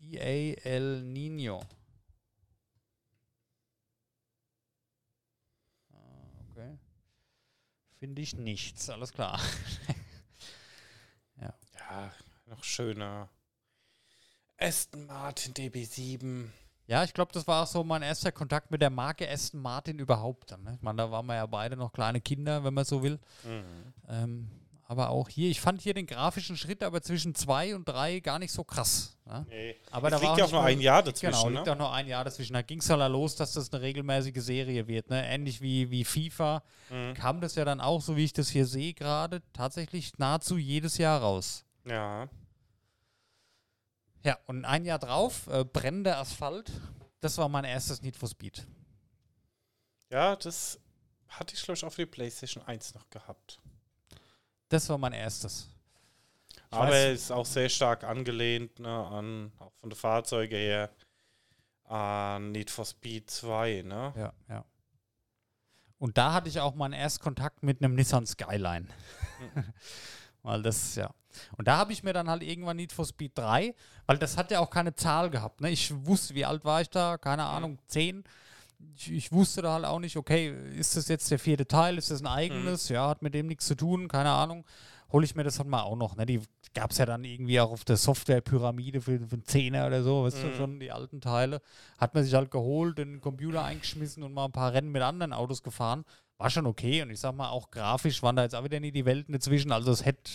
[0.00, 1.62] EA El Nino.
[5.92, 5.96] Ah,
[6.50, 6.78] Okay.
[8.00, 9.40] Finde ich nichts, alles klar.
[11.90, 12.12] Ja,
[12.46, 13.28] noch schöner.
[14.62, 16.46] Aston Martin DB7.
[16.86, 19.98] Ja, ich glaube, das war auch so mein erster Kontakt mit der Marke Aston Martin
[19.98, 20.50] überhaupt.
[20.50, 20.74] Dann, ne?
[20.76, 23.18] Ich meine, da waren wir ja beide noch kleine Kinder, wenn man so will.
[23.44, 23.92] Mhm.
[24.08, 24.50] Ähm,
[24.88, 28.38] aber auch hier, ich fand hier den grafischen Schritt aber zwischen zwei und drei gar
[28.38, 29.16] nicht so krass.
[29.24, 29.46] Ne?
[29.48, 29.76] Nee.
[29.90, 31.72] Aber es da war liegt ja auch nur ein Jahr dazwischen, Genau, liegt ne?
[31.72, 32.52] auch nur ein Jahr dazwischen.
[32.52, 35.08] Da ging es halt los, dass das eine regelmäßige Serie wird.
[35.08, 35.24] Ne?
[35.26, 37.14] Ähnlich wie, wie FIFA Mhm.
[37.14, 40.98] kam das ja dann auch, so wie ich das hier sehe, gerade tatsächlich nahezu jedes
[40.98, 41.64] Jahr raus.
[41.88, 42.28] Ja.
[44.24, 46.70] Ja, und ein Jahr drauf, äh, brennender Asphalt,
[47.20, 48.66] das war mein erstes Need for Speed.
[50.10, 50.78] Ja, das
[51.28, 53.58] hatte ich, glaube ich, auch für die PlayStation 1 noch gehabt.
[54.68, 55.68] Das war mein erstes.
[56.54, 60.56] Ich Aber weiß- es ist auch sehr stark angelehnt, ne, an, auch von den Fahrzeugen
[60.56, 60.90] her,
[61.84, 64.12] an Need for Speed 2, ne?
[64.16, 64.64] Ja, ja.
[65.98, 68.86] Und da hatte ich auch meinen Erstkontakt mit einem Nissan Skyline.
[70.42, 71.14] weil das, ja.
[71.56, 73.74] Und da habe ich mir dann halt irgendwann Need for Speed 3,
[74.06, 75.60] weil das hat ja auch keine Zahl gehabt.
[75.60, 75.70] Ne?
[75.70, 77.18] Ich wusste, wie alt war ich da?
[77.18, 78.24] Keine Ahnung, 10.
[78.96, 81.98] Ich, ich wusste da halt auch nicht, okay, ist das jetzt der vierte Teil?
[81.98, 82.88] Ist das ein eigenes?
[82.88, 84.64] Ja, hat mit dem nichts zu tun, keine Ahnung.
[85.12, 86.16] Hole ich mir das halt mal auch noch.
[86.16, 86.24] Ne?
[86.26, 86.40] Die
[86.74, 90.24] gab es ja dann irgendwie auch auf der Softwarepyramide für, für einen Zehner oder so,
[90.24, 90.54] weißt du Mhm.
[90.56, 91.60] schon, die alten Teile.
[91.98, 95.02] Hat man sich halt geholt, in den Computer eingeschmissen und mal ein paar Rennen mit
[95.02, 96.04] anderen Autos gefahren.
[96.38, 97.02] War schon okay.
[97.02, 99.70] Und ich sag mal, auch grafisch waren da jetzt auch wieder nie die Welten dazwischen.
[99.70, 100.30] Also es hätte,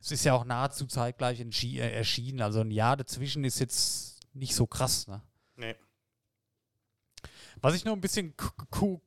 [0.00, 2.40] es ist ja auch nahezu zeitgleich äh, erschienen.
[2.40, 5.22] Also ein Jahr dazwischen ist jetzt nicht so krass, ne?
[5.56, 5.74] Nee.
[7.60, 8.34] Was ich nur ein bisschen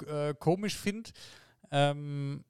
[0.07, 1.09] äh, komisch finde,
[1.71, 2.43] ähm,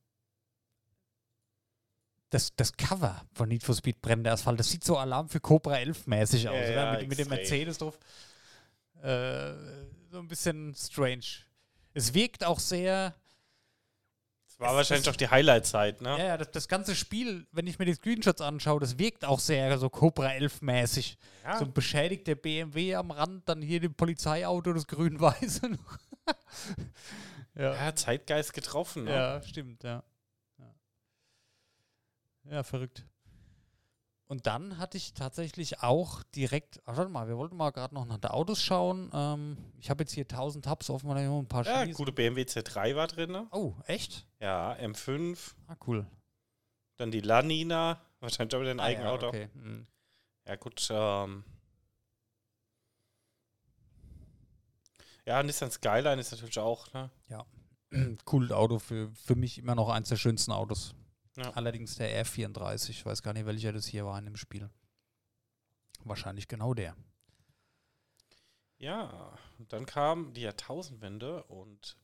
[2.32, 5.78] das, das Cover von Need for Speed brennender Asphalt, das sieht so Alarm für Cobra
[5.78, 6.94] 11 mäßig aus, Ja, oder?
[6.94, 7.28] ja, mit, mit dem.
[7.28, 8.00] Mercedes drauf.
[9.02, 9.54] Äh,
[10.10, 11.26] so ein bisschen strange.
[11.94, 13.14] Es wirkt auch sehr,
[14.62, 16.10] War wahrscheinlich auch die Highlight-Zeit, ne?
[16.20, 19.40] Ja, ja, das, das ganze Spiel, wenn ich mir die Screenshots anschaue, das wirkt auch
[19.40, 21.18] sehr so Cobra 11-mäßig.
[21.44, 21.58] Ja.
[21.58, 25.62] So ein beschädigter BMW am Rand, dann hier dem Polizeiauto, das grün-weiße
[27.56, 27.74] ja.
[27.74, 29.06] Ja, Zeitgeist getroffen.
[29.06, 29.12] Ne?
[29.12, 30.04] ja, stimmt, ja.
[30.60, 30.76] ja.
[32.52, 33.04] Ja, verrückt.
[34.32, 38.06] Und dann hatte ich tatsächlich auch direkt, ach, warte mal, wir wollten mal gerade noch
[38.06, 39.12] nach den Autos schauen.
[39.14, 41.98] Ähm, ich habe jetzt hier 1000 Tabs offen, noch ein paar Ja, schließen.
[41.98, 43.30] gute BMW Z3 war drin.
[43.30, 43.46] Ne?
[43.52, 44.26] Oh, echt?
[44.40, 45.52] Ja, M5.
[45.68, 46.08] Ah, cool.
[46.96, 48.00] Dann die Lanina.
[48.22, 49.28] Wahrscheinlich auch wieder ein Ah, ja, Eigenauto.
[49.28, 49.50] okay.
[49.54, 49.86] mhm.
[50.48, 50.88] Ja, gut.
[50.90, 51.44] Ähm
[55.26, 57.10] ja, Nissan Skyline ist natürlich auch, ne?
[58.24, 60.96] cooles Auto, für, für mich immer noch eins der schönsten Autos.
[61.38, 61.52] Ja.
[61.52, 64.70] Allerdings der R34, ich weiß gar nicht, welcher das hier war in dem Spiel.
[66.04, 66.96] Wahrscheinlich genau der.
[68.78, 71.98] Ja, und dann kam die Jahrtausendwende und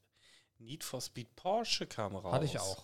[0.60, 2.34] Need for Speed Porsche kam raus.
[2.34, 2.84] Hatte ich auch.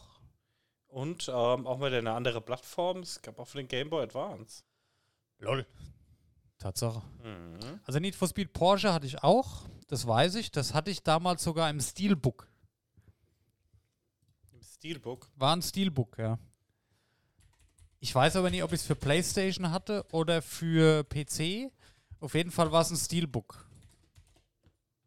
[0.87, 2.99] Und ähm, auch mal eine andere Plattform.
[2.99, 4.63] Es gab auch für den Game Boy Advance.
[5.39, 5.65] Lol.
[6.59, 7.01] Tatsache.
[7.23, 7.79] Mhm.
[7.85, 10.51] Also Need for Speed Porsche hatte ich auch, das weiß ich.
[10.51, 12.47] Das hatte ich damals sogar im Steelbook.
[14.83, 15.29] Steelbook.
[15.37, 16.37] War ein Steelbook, ja.
[18.01, 21.71] Ich weiß aber nicht, ob ich es für PlayStation hatte oder für PC.
[22.19, 23.65] Auf jeden Fall war es ein Steelbook.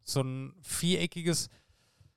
[0.01, 1.51] So ein viereckiges.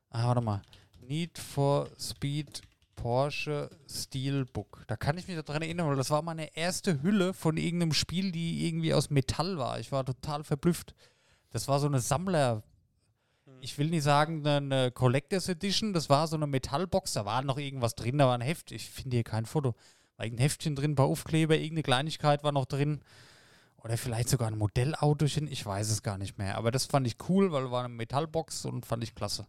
[0.09, 0.63] Ah, warte mal.
[1.03, 2.63] Need for Speed
[2.97, 4.85] Porsche Steelbook.
[4.87, 8.33] Da kann ich mich daran erinnern, weil das war meine erste Hülle von irgendeinem Spiel,
[8.33, 9.79] die irgendwie aus Metall war.
[9.79, 10.95] Ich war total verblüfft.
[11.51, 12.63] Das war so eine Sammler.
[13.63, 17.59] Ich will nicht sagen eine Collectors Edition, das war so eine Metallbox, da war noch
[17.59, 18.73] irgendwas drin, da war ein Heft.
[18.73, 19.75] Ich finde hier kein Foto.
[20.17, 23.01] War irgendein Heftchen drin, ein paar Aufkleber, irgendeine Kleinigkeit war noch drin.
[23.83, 26.57] Oder vielleicht sogar ein Modellautochen, ich weiß es gar nicht mehr.
[26.57, 29.47] Aber das fand ich cool, weil war eine Metallbox und fand ich klasse.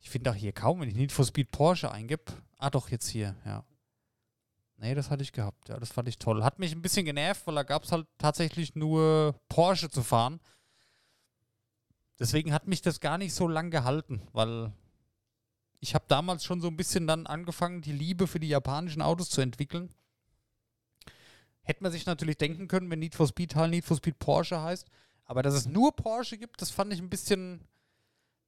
[0.00, 2.32] Ich finde auch hier kaum, wenn ich Need for Speed Porsche eingebe.
[2.58, 3.64] Ah, doch, jetzt hier, ja.
[4.76, 5.68] Nee, das hatte ich gehabt.
[5.68, 6.44] Ja, das fand ich toll.
[6.44, 10.40] Hat mich ein bisschen genervt, weil da gab es halt tatsächlich nur Porsche zu fahren.
[12.18, 14.72] Deswegen hat mich das gar nicht so lang gehalten, weil
[15.80, 19.30] ich habe damals schon so ein bisschen dann angefangen, die Liebe für die japanischen Autos
[19.30, 19.94] zu entwickeln.
[21.62, 24.60] Hätte man sich natürlich denken können, wenn Need for Speed halt Need for Speed Porsche
[24.60, 24.88] heißt.
[25.24, 27.60] Aber dass es nur Porsche gibt, das fand ich ein bisschen.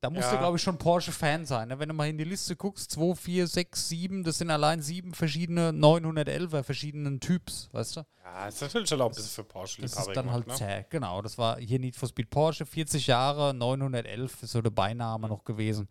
[0.02, 0.40] Da musst du, Ja.
[0.40, 1.68] glaube ich, schon Porsche-Fan sein.
[1.68, 1.78] Ne?
[1.78, 5.12] Wenn du mal in die Liste guckst, 2, 4, 6, 7, das sind allein sieben
[5.12, 8.06] verschiedene 911er verschiedenen Typs, weißt du?
[8.24, 10.54] Ja, ist natürlich schon auch ein bisschen für Das Porsche-Liebhaber ist dann gemacht, halt ne?
[10.54, 10.86] zäh.
[10.88, 15.28] Genau, das war hier Need for Speed Porsche, 40 Jahre, 911 ist so der Beiname
[15.28, 15.86] noch gewesen.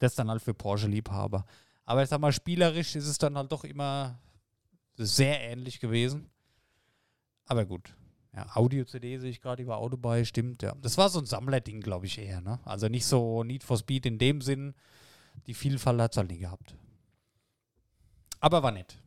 [0.00, 1.44] Das ist dann halt für Porsche-Liebhaber.
[1.84, 4.18] Aber ich sag mal, spielerisch ist es dann halt doch immer
[4.96, 6.28] sehr ähnlich gewesen.
[7.46, 7.94] Aber gut.
[8.36, 10.74] Ja, Audio-CD sehe ich gerade, auch dabei, stimmt, ja.
[10.82, 12.58] Das war so ein Sammlerding, glaube ich, eher, ne?
[12.64, 14.74] Also nicht so Need for Speed in dem Sinn.
[15.46, 16.74] Die Vielfalt hat es halt nie gehabt.
[18.40, 18.98] Aber war nett.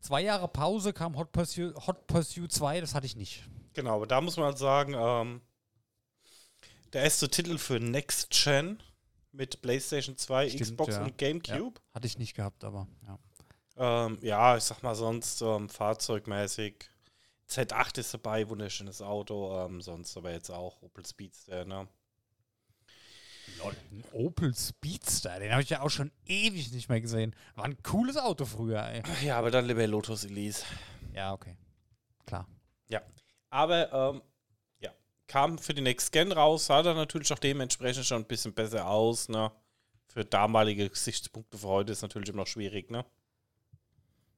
[0.00, 3.48] Zwei Jahre Pause kam Hot Pursuit, Hot Pursuit 2, das hatte ich nicht.
[3.74, 5.40] Genau, aber da muss man halt sagen, ähm,
[6.92, 8.82] der erste Titel für Next Gen
[9.32, 11.04] mit PlayStation 2, Stimmt, Xbox ja.
[11.04, 11.80] und GameCube.
[11.92, 13.18] Hatte ich nicht gehabt, aber ja.
[13.76, 16.88] Ähm, ja, ich sag mal sonst ähm, fahrzeugmäßig.
[17.48, 19.64] Z8 ist dabei, wunderschönes Auto.
[19.64, 21.88] Ähm, sonst aber jetzt auch Opel Speedster, ne?
[23.62, 27.34] Ein Opel Speedster, den habe ich ja auch schon ewig nicht mehr gesehen.
[27.54, 29.02] War ein cooles Auto früher, ey.
[29.24, 30.64] Ja, aber dann lieber Lotus Elise.
[31.14, 31.56] Ja, okay.
[32.26, 32.46] Klar.
[32.88, 33.02] Ja.
[33.50, 34.22] Aber ähm,
[34.80, 34.90] ja,
[35.26, 38.86] kam für die Next Gen raus, sah dann natürlich auch dementsprechend schon ein bisschen besser
[38.88, 39.52] aus, ne?
[40.08, 43.04] Für damalige Gesichtspunkte für heute ist natürlich immer noch schwierig, ne?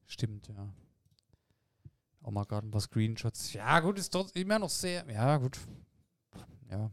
[0.05, 0.69] Stimmt, ja.
[2.27, 3.53] Oh mal gerade ein paar Screenshots.
[3.53, 5.09] Ja, gut, ist trotzdem immer noch sehr.
[5.09, 5.57] Ja, gut.
[6.69, 6.91] Ja.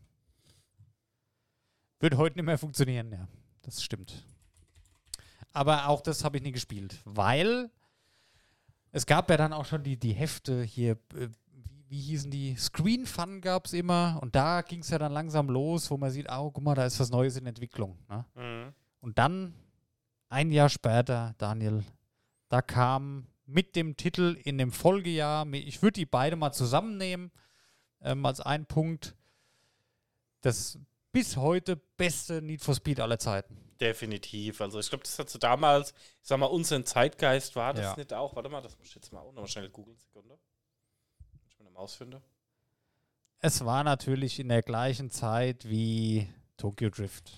[1.98, 3.26] Wird heute nicht mehr funktionieren, ja.
[3.62, 4.24] Das stimmt.
[5.50, 7.68] Aber auch das habe ich nie gespielt, weil
[8.92, 12.54] es gab ja dann auch schon die, die Hefte hier, äh, wie, wie hießen die?
[12.54, 16.12] Screen Fun gab es immer und da ging es ja dann langsam los, wo man
[16.12, 17.98] sieht, oh, guck mal, da ist was Neues in Entwicklung.
[18.08, 18.24] Ne?
[18.36, 18.72] Mhm.
[19.00, 19.52] Und dann,
[20.28, 21.82] ein Jahr später, Daniel,
[22.48, 27.30] da kam mit dem Titel in dem Folgejahr, ich würde die beide mal zusammennehmen,
[28.00, 29.14] ähm, als einen Punkt,
[30.40, 30.78] das
[31.12, 33.56] bis heute beste Need for Speed aller Zeiten.
[33.80, 34.60] Definitiv.
[34.60, 35.90] Also ich glaube, das hat so damals,
[36.22, 37.96] ich sag mal, unseren Zeitgeist war das Ja.
[37.96, 38.34] nicht auch.
[38.36, 40.38] Warte mal, das muss ich jetzt mal auch noch schnell googeln, Sekunde.
[41.32, 42.22] Wenn ich meine Maus finde.
[43.40, 47.32] Es war natürlich in der gleichen Zeit wie Tokyo Drift.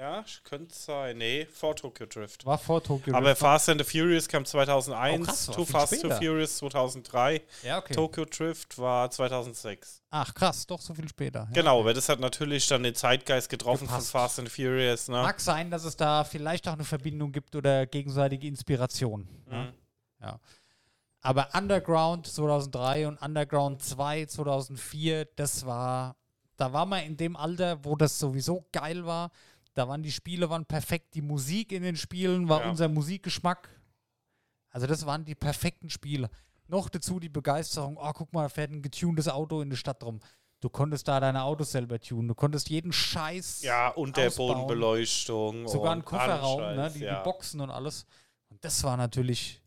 [0.00, 1.18] Ja, Ja, könnte sein.
[1.18, 2.46] Nee, vor Tokyo Drift.
[2.46, 3.40] War vor Tokyo Aber Drift.
[3.40, 6.16] Fast and the Furious kam 2001, Oh, krass, Too Fast, Too später.
[6.16, 7.92] Furious 2003, Ja, okay.
[7.94, 10.02] Tokyo Drift war 2006.
[10.10, 11.40] Ach, krass, doch so viel später.
[11.40, 11.48] Ja.
[11.52, 14.10] Genau, aber das hat natürlich dann den Zeitgeist getroffen Gepasst.
[14.10, 15.08] von Fast and Furious.
[15.08, 15.20] Ne?
[15.22, 19.28] Mag sein, dass es da vielleicht auch eine Verbindung gibt oder gegenseitige Inspiration.
[19.50, 19.62] Ja.
[19.64, 20.38] Mhm.
[21.22, 26.16] Aber Underground 2003 und Underground 2 2004, das war,
[26.56, 29.30] da war man in dem Alter, wo das sowieso geil war.
[29.74, 32.70] Da waren die Spiele waren perfekt, die Musik in den Spielen war Ja.
[32.70, 33.68] unser Musikgeschmack.
[34.70, 36.28] Also das waren die perfekten Spiele.
[36.66, 40.02] Noch dazu die Begeisterung, oh guck mal, da fährt ein getuntes Auto in der Stadt
[40.04, 40.20] rum.
[40.60, 44.66] Du konntest da deine Autos selber tunen, du konntest jeden Scheiß Ja, und der ausbauen.
[44.66, 45.66] Bodenbeleuchtung.
[45.66, 46.90] Sogar und ein Kofferraum, ne?
[46.94, 47.18] Die, ja.
[47.18, 48.06] die Boxen und alles.
[48.48, 49.62] Und das war natürlich.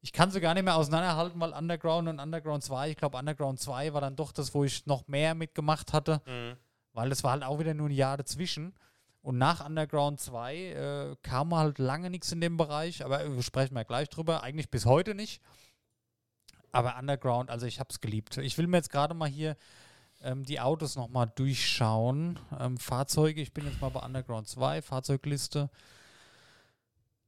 [0.00, 3.58] Ich kann sie gar nicht mehr auseinanderhalten, weil Underground und Underground 2, ich glaube, Underground
[3.58, 6.56] 2 war dann doch das, wo ich noch mehr mitgemacht hatte, Mhm.
[6.92, 8.74] weil das war halt auch wieder nur ein Jahr dazwischen.
[9.28, 13.74] Und nach Underground 2 äh, kam halt lange nichts in dem Bereich, aber äh, sprechen
[13.74, 14.42] wir gleich drüber.
[14.42, 15.42] Eigentlich bis heute nicht.
[16.72, 18.38] Aber Underground, also ich habe es geliebt.
[18.38, 19.58] Ich will mir jetzt gerade mal hier
[20.22, 22.38] ähm, die Autos nochmal durchschauen.
[22.58, 25.68] Ähm, Fahrzeuge, ich bin jetzt mal bei Underground 2, Fahrzeugliste.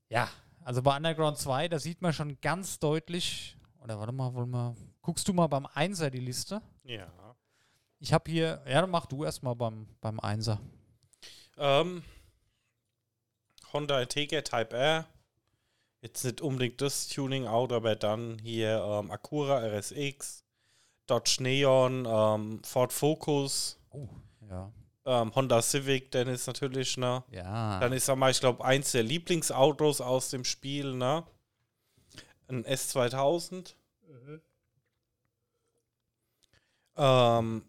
[0.09, 0.31] Ja,
[0.65, 4.75] also bei Underground 2, da sieht man schon ganz deutlich, oder warte mal, wollen wir,
[5.03, 6.63] guckst du mal beim 1er die Liste?
[6.83, 7.13] Ja.
[7.99, 10.57] Ich habe hier, ja, dann mach du erstmal beim, beim 1er.
[11.61, 12.03] Ähm,
[13.73, 15.07] Honda Integra Type R.
[16.01, 20.43] Jetzt nicht unbedingt das Tuning-Auto, aber dann hier ähm, Acura RSX,
[21.07, 24.09] Dodge Neon, ähm, Ford Focus, Oh,
[24.49, 24.73] ja.
[25.05, 27.23] ähm, Honda Civic, dann ist natürlich, ne?
[27.31, 27.79] Ja.
[27.81, 31.25] Dann ist sag mal, ich glaube, eins der Lieblingsautos aus dem Spiel, ne?
[32.49, 33.75] Ein S2000.
[36.97, 37.65] Ähm,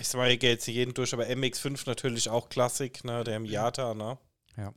[0.00, 3.24] ich ich gehe jetzt jeden durch, aber MX5 natürlich auch Klassik, ne?
[3.24, 4.18] Der Miata, ne?
[4.56, 4.72] Ja.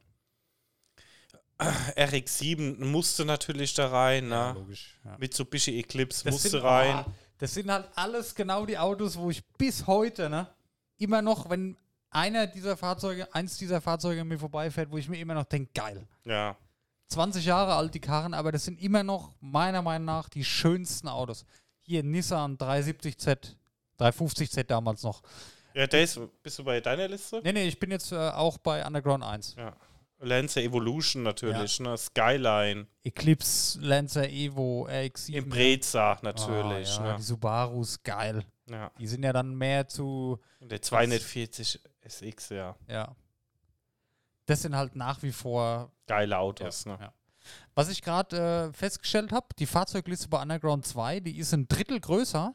[1.96, 4.36] RX7 musste natürlich da rein, ne?
[4.36, 5.00] ja, logisch.
[5.06, 5.18] Ja.
[5.18, 6.96] Mitsubishi Eclipse Das musste sind, rein.
[6.96, 7.06] ah,
[7.38, 10.48] das sind halt alles genau die Autos, wo ich bis heute, ne,
[10.98, 11.78] immer noch, wenn
[12.10, 15.72] einer dieser Fahrzeuge, eins dieser Fahrzeuge an mir vorbeifährt, wo ich mir immer noch denke,
[15.74, 16.08] geil.
[16.26, 16.58] Ja.
[17.08, 21.08] 20 Jahre alt die Karren, aber das sind immer noch meiner Meinung nach die schönsten
[21.08, 21.46] Autos.
[21.82, 23.56] Hier Nissan 370Z,
[24.04, 25.22] 350Z damals noch.
[25.74, 27.42] Ja, Days, bist du bei deiner Liste?
[27.44, 29.56] Nee, nee, ich bin jetzt äh, auch bei Underground 1.
[29.58, 29.76] Ja.
[30.20, 31.98] Lancer Evolution natürlich, ne?
[31.98, 32.88] Skyline.
[33.04, 35.34] Eclipse, Lancer, Evo, RX7.
[35.34, 37.16] Impreza Ah, natürlich, ja, ne?
[37.18, 38.46] Die Subarus, geil.
[38.70, 38.90] Ja.
[38.98, 42.76] Die sind ja dann mehr zu, Und der 240 SX, ja.
[42.88, 43.14] ja.
[44.46, 46.98] Das sind halt nach wie vor Geile Autos, Ja, ne?
[47.04, 47.14] ja.
[47.76, 52.00] Was ich gerade äh, festgestellt habe, die Fahrzeugliste bei Underground 2, die ist ein Drittel
[52.00, 52.54] größer.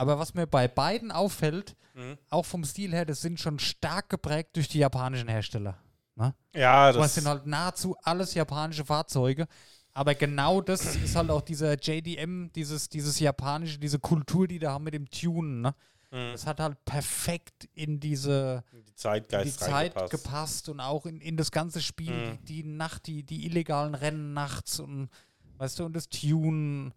[0.00, 2.16] Aber was mir bei beiden auffällt, Mhm.
[2.30, 5.76] auch vom Stil her, das sind schon stark geprägt durch die japanischen Hersteller.
[6.16, 6.34] Ne?
[6.54, 9.46] Ja, Das das sind halt nahezu alles japanische Fahrzeuge.
[9.92, 14.72] Aber genau das ist halt auch dieser JDM, dieses, dieses japanische, diese Kultur, die da
[14.72, 15.60] haben mit dem Tunen.
[15.62, 15.74] Ne?
[16.12, 16.32] Mhm.
[16.32, 20.10] Das hat halt perfekt in diese, die die Zeitgeist Zeit reingepasst.
[20.12, 22.38] gepasst und auch in, in das ganze Spiel, Mhm.
[22.46, 25.10] die, die Nacht, die, die illegalen Rennen nachts und
[25.58, 26.94] weißt du, und das Tunen.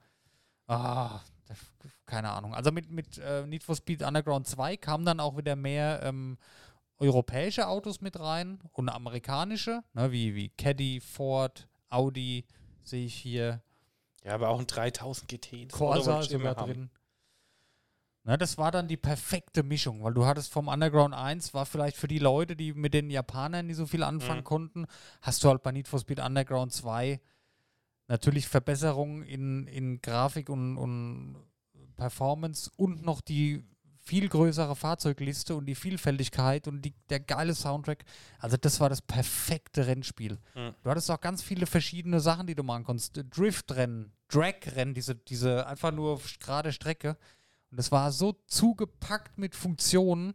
[0.68, 1.20] Ah,
[2.06, 2.54] keine Ahnung.
[2.54, 6.38] Also mit, mit äh, Need for Speed Underground 2 kam dann auch wieder mehr ähm,
[6.98, 12.46] europäische Autos mit rein und amerikanische, ne, wie, wie Caddy, Ford, Audi,
[12.84, 13.62] sehe ich hier.
[14.24, 15.72] Ja, aber auch ein 3000 GT.
[15.72, 16.90] Corsa sogar drin.
[18.26, 21.98] Na, das war dann die perfekte Mischung, weil du hattest vom Underground 1, war vielleicht
[21.98, 24.46] für die Leute, die mit den Japanern nicht so viel anfangen Mhm.
[24.46, 24.86] konnten,
[25.22, 27.20] hast du halt bei Need for Speed Underground 2
[28.08, 31.36] natürlich Verbesserungen in, in Grafik und, und
[31.96, 33.64] Performance und noch die
[34.04, 38.04] viel größere Fahrzeugliste und die Vielfältigkeit und die, der geile Soundtrack.
[38.38, 40.40] Also das war das perfekte Rennspiel.
[40.56, 40.76] Mhm.
[40.84, 43.24] Du hattest auch ganz viele verschiedene Sachen, die du machen konntest.
[43.30, 47.18] Driftrennen, Dragrennen, diese, diese einfach nur gerade Strecke.
[47.72, 50.34] Und das war so zugepackt mit Funktionen.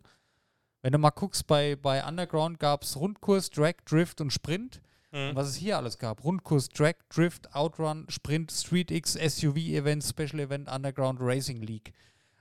[0.81, 4.81] Wenn du mal guckst, bei, bei Underground gab es Rundkurs, Drag, Drift und Sprint.
[5.11, 5.31] Mhm.
[5.31, 6.23] Und was es hier alles gab.
[6.25, 11.93] Rundkurs, Drag, Drift, Outrun, Sprint, Street X, SUV-Event, Special Event, Underground Racing League.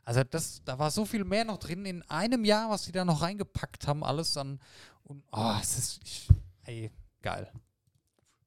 [0.03, 3.03] Also das, da war so viel mehr noch drin in einem Jahr, was die da
[3.03, 4.59] noch reingepackt haben, alles dann.
[5.03, 6.27] Und oh, es ist, ich,
[6.63, 6.91] ey,
[7.21, 7.51] geil.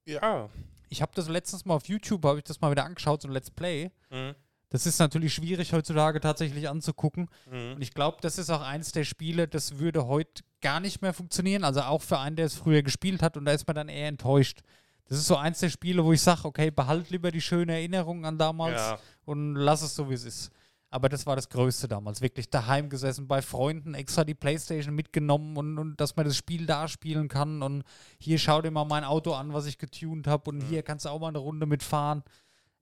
[0.07, 0.49] Ja.
[0.89, 3.33] Ich habe das letztens mal auf YouTube, habe ich das mal wieder angeschaut, so ein
[3.33, 3.91] Let's Play.
[4.11, 4.35] Mhm.
[4.71, 7.29] Das ist natürlich schwierig heutzutage tatsächlich anzugucken.
[7.51, 7.75] Mhm.
[7.75, 11.13] Und ich glaube, das ist auch eins der Spiele, das würde heute gar nicht mehr
[11.13, 11.65] funktionieren.
[11.65, 14.09] Also auch für einen, der es früher gespielt hat und da ist man dann eher
[14.09, 14.61] enttäuscht.
[15.09, 18.25] Das ist so eins der Spiele, wo ich sage, okay, behalt lieber die schöne Erinnerung
[18.25, 18.99] an damals Ja.
[19.25, 20.53] und lass es so, wie es ist.
[20.89, 22.21] Aber das war das Größte damals.
[22.21, 26.67] Wirklich daheim gesessen, bei Freunden, extra die Playstation mitgenommen und, und dass man das Spiel
[26.67, 27.63] da spielen kann.
[27.63, 27.85] Und
[28.19, 30.51] hier schau dir mal mein Auto an, was ich getuned habe.
[30.51, 32.25] Und hier kannst du auch mal eine Runde mitfahren.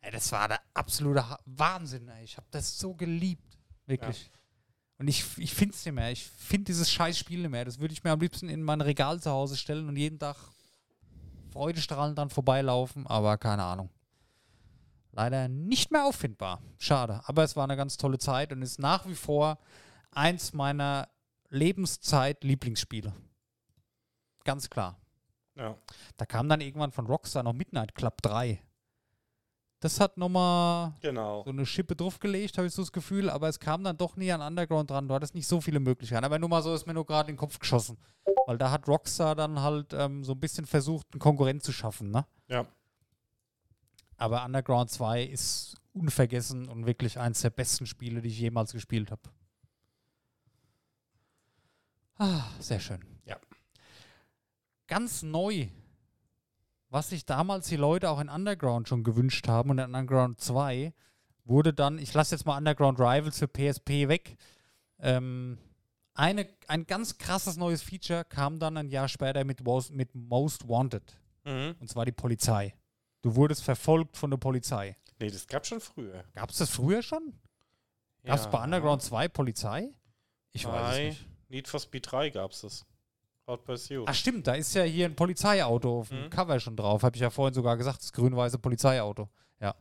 [0.01, 2.09] Ey, das war der absolute Wahnsinn.
[2.09, 2.25] Ey.
[2.25, 3.59] Ich habe das so geliebt.
[3.87, 4.31] Wirklich.
[4.99, 6.11] Und ich, ich finde es nicht mehr.
[6.11, 7.65] Ich finde dieses scheiß Spiel nicht mehr.
[7.65, 10.37] Das würde ich mir am liebsten in mein Regal zu Hause stellen und jeden Tag
[11.53, 13.07] freudestrahlend dann vorbeilaufen.
[13.07, 13.91] Aber keine Ahnung
[15.19, 16.63] leider nicht mehr auffindbar.
[16.79, 17.21] Schade.
[17.25, 19.59] Aber es war eine ganz tolle Zeit und ist nach wie vor
[20.13, 21.09] eins meiner
[21.51, 23.13] Lebenszeit-Lieblingsspiele.
[24.45, 24.97] Ganz klar.
[25.57, 25.77] Ja.
[26.17, 28.63] Da kam dann irgendwann von Rockstar noch Midnight Club 3.
[29.81, 31.45] Das hat nochmal Genau.
[31.45, 34.33] so eine Schippe draufgelegt, habe ich so das Gefühl, aber es kam dann doch nie
[34.33, 35.07] an Underground dran.
[35.07, 36.25] Du hattest nicht so viele Möglichkeiten.
[36.25, 37.97] Aber nur mal so ist mir nur gerade in den Kopf geschossen.
[38.47, 42.11] Weil da hat Rockstar dann halt ähm, so ein bisschen versucht, einen Konkurrent zu schaffen,
[42.11, 42.27] ne?
[42.49, 42.67] Ja.
[44.17, 49.13] Aber Underground 2 ist unvergessen und wirklich eines der besten Spiele, die ich jemals gespielt
[49.13, 49.23] habe.
[52.17, 52.99] Ah, sehr schön.
[53.27, 53.37] Ja.
[54.89, 55.69] Ganz neu,
[56.91, 60.93] was sich damals die Leute auch in Underground schon gewünscht haben und in Underground 2
[61.45, 64.37] wurde dann, ich lasse jetzt mal Underground Rivals für PSP weg,
[64.99, 65.59] ähm,
[66.15, 70.69] eine, ein ganz krasses neues Feature kam dann ein Jahr später mit, Most- mit Most
[70.69, 71.17] Wanted.
[71.45, 71.77] Mhm.
[71.79, 72.75] Und zwar die Polizei.
[73.23, 74.97] Du wurdest verfolgt von der Polizei.
[75.21, 76.25] Nee, das gab schon früher.
[76.35, 77.35] Gab es das früher schon?
[78.25, 79.91] Gab es bei Underground 2 Polizei?
[80.53, 81.07] Ich weiß es Nein.
[81.09, 81.27] nicht.
[81.51, 82.85] Need for Speed 3 gab es das.
[83.49, 84.05] Hot Pursuit.
[84.07, 86.31] Ach stimmt, da ist ja hier ein Polizeiauto auf dem Mhm.
[86.31, 87.03] Cover schon drauf.
[87.03, 89.29] Habe ich ja vorhin sogar gesagt, das grün-weiße Polizeiauto.
[89.61, 89.75] Ja.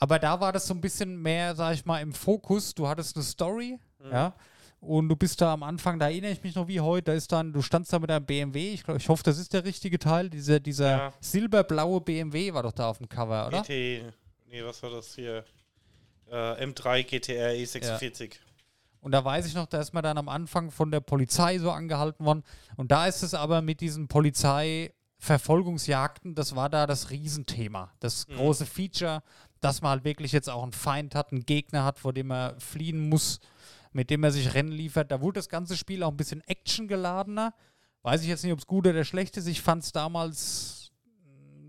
[0.00, 2.74] Aber da war das so ein bisschen mehr, sag ich mal, im Fokus.
[2.74, 4.10] Du hattest eine Story, Mhm.
[4.12, 4.34] ja.
[4.80, 7.32] Und du bist da am Anfang, da erinnere ich mich noch wie heute, da ist
[7.32, 9.98] dann, du standst da mit einem BMW, ich, glaub, ich hoffe, das ist der richtige
[9.98, 11.12] Teil, dieser, dieser Ja.
[11.20, 13.62] silberblaue BMW war doch da auf dem Cover, oder?
[13.62, 14.04] GT.
[14.48, 15.44] Nee, was war das hier?
[16.30, 18.34] Äh, M3 GTR E46.
[19.00, 21.70] Und da weiß ich noch, da ist man dann am Anfang von der Polizei so
[21.70, 22.42] angehalten worden.
[22.76, 27.92] Und da ist es aber mit diesen Polizeiverfolgungsjagden, das war da das Riesenthema.
[28.00, 28.36] Das Mhm.
[28.36, 29.22] große Feature,
[29.60, 32.54] dass man halt wirklich jetzt auch einen Feind hat, einen Gegner hat, vor dem er
[32.58, 33.40] fliehen muss,
[33.92, 35.10] mit dem er sich Rennen liefert.
[35.10, 37.54] Da wurde das ganze Spiel auch ein bisschen actiongeladener.
[38.02, 39.46] Weiß ich jetzt nicht, ob es gut oder schlecht ist.
[39.46, 40.92] Ich fand es damals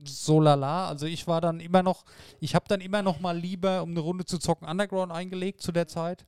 [0.05, 0.87] so lala.
[0.87, 2.05] Also ich war dann immer noch,
[2.39, 5.71] ich habe dann immer noch mal lieber, um eine Runde zu zocken, Underground eingelegt zu
[5.71, 6.25] der Zeit.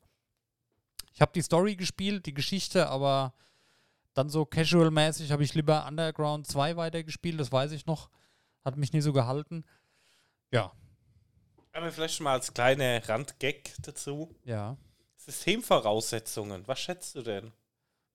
[1.14, 3.34] Ich habe die Story gespielt, die Geschichte, aber
[4.14, 8.09] dann so casual-mäßig habe ich lieber Underground 2 weitergespielt, das weiß ich noch.
[8.64, 9.66] Hat mich nie so gehalten.
[10.51, 10.72] Ja,
[11.74, 14.36] Aber vielleicht schon mal als kleiner Randgag dazu.
[14.45, 14.78] ja.
[15.18, 16.68] Systemvoraussetzungen.
[16.68, 17.51] Was schätzt du denn?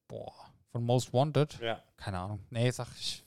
[0.09, 0.32] Boah,
[0.72, 1.59] von Most Wanted?
[1.61, 1.82] Ja.
[1.97, 2.44] Keine Ahnung.
[2.51, 3.22] Nee, sag ich.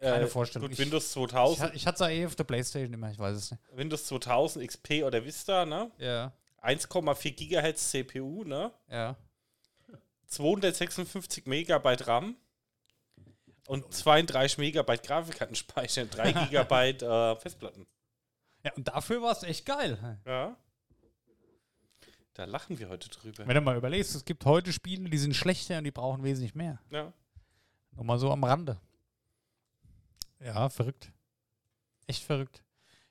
[0.00, 0.68] Keine Äh, Vorstellung.
[0.68, 3.18] Gut, Ich- Windows Ich, 2000, ha- ich hatte es eh auf der Playstation immer, ich
[3.18, 3.62] weiß es nicht.
[3.72, 5.90] Windows 2000 XP oder Vista, ne?
[5.98, 6.32] Ja,
[6.66, 8.72] 1,4 Gigahertz CPU, ne?
[8.90, 9.16] ja.
[10.26, 12.36] 256 Megabyte RAM
[13.68, 17.86] und 32 Megabyte Grafikkartenspeicher, 3 Gigabyte äh, Festplatten.
[18.64, 20.18] Ja, und dafür war es echt geil.
[20.26, 20.56] Ja.
[22.34, 23.46] Da lachen wir heute drüber.
[23.46, 26.54] Wenn du mal überlegst, es gibt heute Spiele, die sind schlechter und die brauchen wesentlich
[26.54, 26.80] mehr.
[26.90, 27.12] Ja.
[27.92, 28.78] Nur mal so am Rande.
[30.40, 31.12] Ja, verrückt.
[32.06, 32.62] Echt verrückt.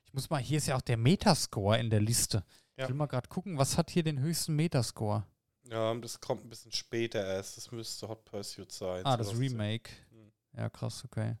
[0.04, 2.44] Ich muss mal, hier ist ja auch der Metascore in der Liste.
[2.76, 2.84] Ja.
[2.84, 5.24] Ich will mal gerade gucken, was hat hier den höchsten Metascore?
[5.70, 7.56] ja, das kommt ein bisschen später erst.
[7.56, 9.04] Das müsste Hot Pursuit sein.
[9.04, 9.60] Ah, das 2010.
[9.60, 9.90] Remake.
[10.10, 10.32] Hm.
[10.56, 11.36] Ja, krass, okay.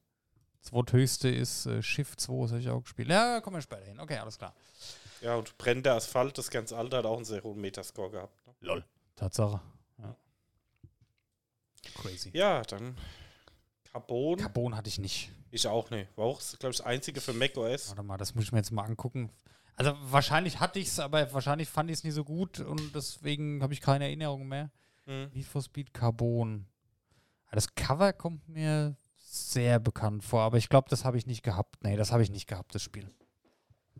[0.62, 3.08] Zweithöchste ist äh, Shift 2, das habe ich auch gespielt.
[3.08, 4.00] Ja, kommen wir später hin.
[4.00, 4.52] Okay, alles klar.
[5.20, 8.46] Ja, und brennender Asphalt, das ganz alte, hat auch einen sehr hohen Metascore gehabt.
[8.46, 8.54] Ne?
[8.60, 8.84] Lol.
[9.14, 9.60] Tatsache.
[9.98, 10.16] Ja.
[11.94, 12.30] Crazy.
[12.34, 12.96] Ja, dann
[13.84, 14.38] Carbon.
[14.38, 15.30] Carbon hatte ich nicht.
[15.52, 16.08] ich auch nicht.
[16.16, 17.90] War auch, glaube ich, das einzige für macOS.
[17.90, 19.30] Warte mal, das muss ich mir jetzt mal angucken.
[19.76, 23.62] Also wahrscheinlich hatte ich es, aber wahrscheinlich fand ich es nie so gut und deswegen
[23.62, 24.70] habe ich keine Erinnerung mehr.
[25.04, 25.30] Hm.
[25.34, 26.66] Need for Speed Carbon.
[27.48, 31.42] Ah, Das Cover kommt mir sehr bekannt vor, aber ich glaube, das habe ich nicht
[31.42, 31.76] gehabt.
[31.84, 33.12] Nee, das habe ich nicht gehabt, das Spiel.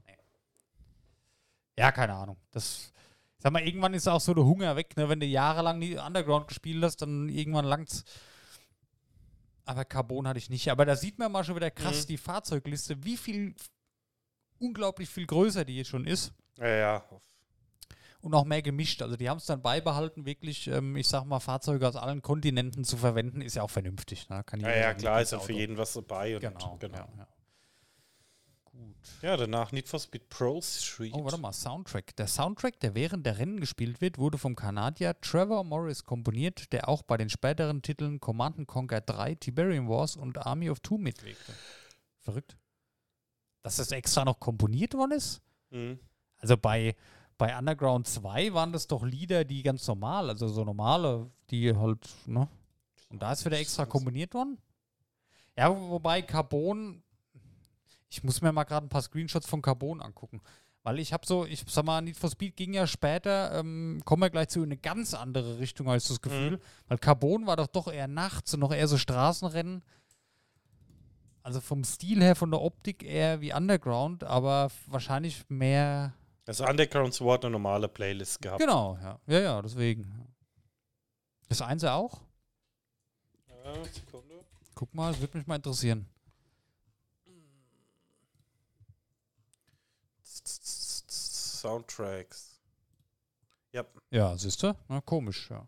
[0.07, 0.17] Nee.
[1.79, 2.39] Ja, keine Ahnung.
[2.53, 2.93] Das,
[3.37, 5.09] ich sag mal, irgendwann ist auch so der Hunger weg, ne?
[5.11, 8.03] Wenn du jahrelang nie Underground gespielt hast, dann irgendwann langt's.
[9.67, 10.71] Aber Carbon hatte ich nicht.
[10.71, 12.07] Aber da sieht man mal schon wieder krass Mhm.
[12.09, 13.55] die Fahrzeugliste, wie viel,
[14.59, 17.05] unglaublich viel größer die jetzt schon ist Ja, ja.
[18.21, 19.03] und auch mehr gemischt.
[19.03, 22.85] Also die haben es dann beibehalten, wirklich, ähm, ich sag mal, Fahrzeuge aus allen Kontinenten
[22.85, 24.29] zu verwenden, ist ja auch vernünftig.
[24.29, 24.43] Ne?
[24.45, 26.35] Kann Ja, ja, klar, ist ja für jeden was dabei.
[26.35, 26.97] Und Genau, genau.
[26.97, 27.29] Ja, ja.
[28.65, 29.23] Gut.
[29.23, 31.13] Ja, danach Need for Speed Pro Street.
[31.15, 32.15] Oh, warte mal, Soundtrack.
[32.17, 36.89] Der Soundtrack, der während der Rennen gespielt wird, wurde vom Kanadier Trevor Morris komponiert, der
[36.89, 41.55] auch bei den späteren Titeln Command Conquer 3, Tiberium Wars und Army of Two mitwirkte.
[42.21, 42.57] Verrückt.
[43.67, 45.43] Dass das extra noch komponiert worden ist?
[45.71, 45.99] Mhm.
[46.39, 46.95] Also bei,
[47.37, 52.09] bei Underground 2 waren das doch Lieder, die ganz normal, also so normale, die halt,
[52.27, 52.47] ne?
[53.11, 54.57] Und da ist wieder extra kombiniert worden?
[55.57, 57.03] Ja, wo- wobei Carbon,
[58.09, 60.41] ich muss mir mal gerade ein paar Screenshots von Carbon angucken.
[60.85, 64.23] Weil ich habe so, ich sag mal, Need for Speed ging ja später, ähm, kommen
[64.23, 66.61] wir gleich zu, in eine ganz andere Richtung, habe ich das Gefühl.
[66.87, 69.83] Weil Carbon war doch doch eher nachts und noch eher so Straßenrennen.
[71.47, 76.13] Also vom Stil her, von der Optik eher wie Underground, aber wahrscheinlich mehr.
[76.45, 78.61] Also Underground Sword eine normale Playlist gehabt.
[78.61, 79.21] Genau, ja.
[79.29, 80.27] Ja, ja, deswegen.
[81.49, 82.21] Das Einser auch?
[83.47, 84.45] Ja, Sekunde.
[84.75, 86.09] Guck mal, das würde mich mal interessieren.
[90.25, 92.61] Soundtracks.
[93.71, 94.75] Ja, Ja, siehst du?
[94.89, 95.65] Na, komisch, ja.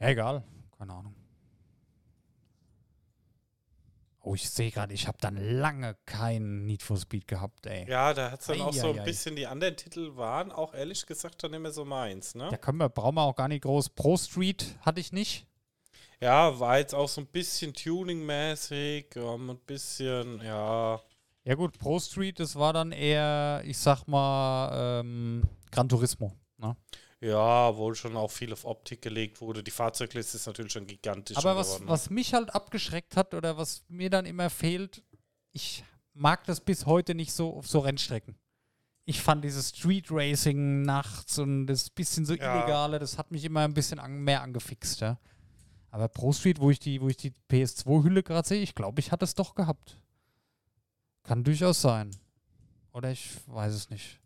[0.00, 0.42] Ja, egal.
[0.76, 1.19] Keine Ahnung.
[4.22, 7.88] Oh, ich sehe gerade, ich habe dann lange keinen Need for Speed gehabt, ey.
[7.88, 9.04] ja da hat es dann auch so ein Eieiei.
[9.04, 12.48] bisschen, die anderen Titel waren auch ehrlich gesagt dann nicht mehr so meins, ne?
[12.50, 13.90] Da können wir, brauchen wir auch gar nicht groß.
[13.90, 15.46] Pro Street hatte ich nicht.
[16.20, 21.00] Ja, war jetzt auch so ein bisschen Tuning-mäßig, ähm, ein bisschen, ja,
[21.44, 26.32] Ja gut, Pro Street, das war dann eher, ich sag mal, ähm, Gran Turismo.
[26.58, 26.76] Ne?
[27.20, 29.62] Ja, wohl schon auch viel auf Optik gelegt wurde.
[29.62, 31.36] Die Fahrzeugliste ist natürlich schon gigantisch.
[31.36, 35.02] Aber was, geworden, was mich halt abgeschreckt hat oder was mir dann immer fehlt,
[35.52, 38.36] ich mag das bis heute nicht so auf so Rennstrecken.
[39.04, 42.58] Ich fand dieses Street Racing nachts und das bisschen so Ja.
[42.58, 45.18] illegale, das hat mich immer ein bisschen an, mehr angefixt, ja.
[45.90, 49.10] Aber Pro Street, wo ich die, wo ich die PS2-Hülle gerade sehe, ich glaube, ich
[49.10, 49.98] hatte es doch gehabt.
[51.24, 52.10] Kann durchaus sein.
[52.92, 54.20] Oder ich weiß es nicht.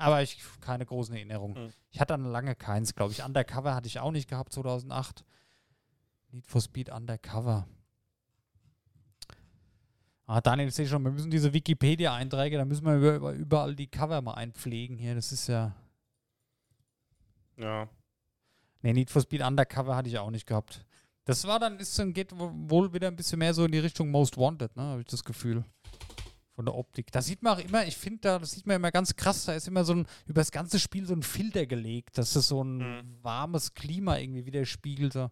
[0.00, 1.56] Aber ich keine großen Erinnerungen.
[1.56, 1.72] Hm.
[1.90, 3.22] Ich hatte dann lange keins, glaube ich.
[3.22, 5.24] Undercover hatte ich auch nicht gehabt, 2008.
[6.30, 7.66] Need for Speed Undercover.
[10.26, 13.74] Ah, Daniel, ich sehe schon, wir müssen diese Wikipedia-Einträge, da müssen wir über, über, überall
[13.74, 15.14] die Cover mal einpflegen hier.
[15.16, 15.74] Das ist ja.
[17.56, 17.88] Ja.
[18.82, 20.86] Nee, Need for Speed Undercover hatte ich auch nicht gehabt.
[21.24, 23.78] Das war dann, ist dann, geht wo- wohl wieder ein bisschen mehr so in die
[23.80, 24.82] Richtung Most Wanted, ne?
[24.82, 25.64] Habe ich das Gefühl.
[26.60, 27.10] Von der Optik.
[27.10, 29.54] Da sieht man auch immer, ich finde da, das sieht man immer ganz krass, da
[29.54, 32.62] ist immer so ein, über das ganze Spiel so ein Filter gelegt, dass das so
[32.62, 33.18] ein Mhm.
[33.22, 35.14] warmes Klima irgendwie widerspiegelt.
[35.14, 35.30] So.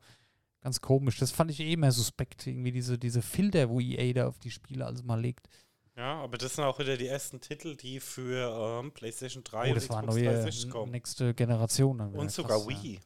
[0.63, 1.19] Ganz komisch.
[1.19, 4.51] Das fand ich eh immer suspekt, irgendwie diese, diese Filter, wo EA da auf die
[4.51, 5.51] Spiele alles mal legt.
[5.99, 9.75] Ja, aber das sind auch wieder die ersten Titel, die für ähm, PlayStation 3 Oh,
[9.75, 10.93] das war neue 360 kommen.
[10.93, 11.99] nächste Generation.
[11.99, 12.15] Dann.
[12.15, 12.83] Und sogar Krass, ja.
[12.85, 13.01] Wii.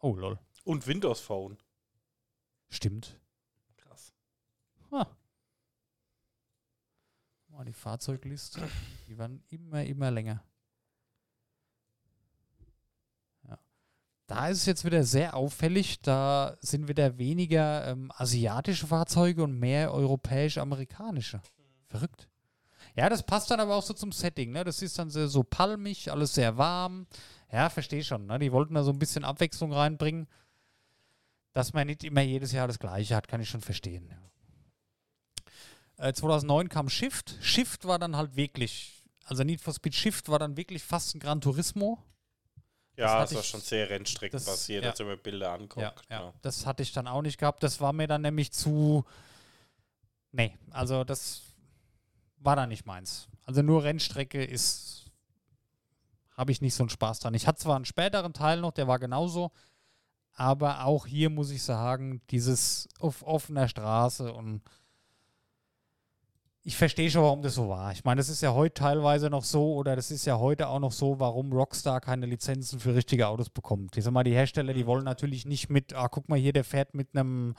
[0.00, 0.38] Oh, lol.
[0.64, 1.56] Und Windows Phone.
[2.68, 3.18] Stimmt.
[3.78, 4.12] Krass.
[4.90, 5.06] Ah.
[7.60, 8.62] Mal die Fahrzeugliste.
[9.06, 10.42] Die werden immer, immer länger.
[13.46, 13.58] Ja.
[14.26, 16.00] Da ist es jetzt wieder sehr auffällig.
[16.00, 21.42] Da sind wieder weniger ähm, asiatische Fahrzeuge und mehr europäisch-amerikanische.
[21.84, 22.30] Verrückt.
[22.96, 24.52] Ja, das passt dann aber auch so zum Setting.
[24.52, 24.64] Ne?
[24.64, 27.06] Das ist dann sehr, so palmig, alles sehr warm.
[27.52, 28.24] Ja, verstehe schon.
[28.24, 28.38] Ne?
[28.38, 30.28] Die wollten da so ein bisschen Abwechslung reinbringen.
[31.52, 34.08] Dass man nicht immer jedes Jahr das Gleiche hat, kann ich schon verstehen.
[34.08, 34.29] Ja.
[36.00, 37.36] Äh, 2009 kam Shift.
[37.42, 41.20] Shift war dann halt wirklich, also Need for Speed Shift war dann wirklich fast ein
[41.20, 41.98] Gran Turismo.
[42.96, 45.82] Das Ja, hatte es war schon sehr rennstreckenbasiert, das- als wenn man Bilder anguckt.
[45.82, 46.20] Ja, ja.
[46.24, 46.34] Ja.
[46.42, 47.62] Das hatte ich dann auch nicht gehabt.
[47.62, 49.04] Das war mir dann nämlich zu.
[50.32, 51.42] Nee, also das
[52.38, 53.28] war dann nicht meins.
[53.44, 55.10] Also nur Rennstrecke ist.
[56.36, 57.34] Habe ich nicht so einen Spaß dran.
[57.34, 59.50] Ich hatte zwar einen späteren Teil noch, der war genauso.
[60.32, 64.62] Aber auch hier muss ich sagen, dieses auf offener Straße und.
[66.62, 67.90] Ich verstehe schon, warum das so war.
[67.92, 70.78] Ich meine, das ist ja heute teilweise noch so, oder das ist ja heute auch
[70.78, 73.96] noch so, warum Rockstar keine Lizenzen für richtige Autos bekommt.
[73.96, 76.64] Ich sag mal, die Hersteller, die wollen natürlich nicht mit, ah, guck mal hier, der
[76.64, 77.54] fährt mit einem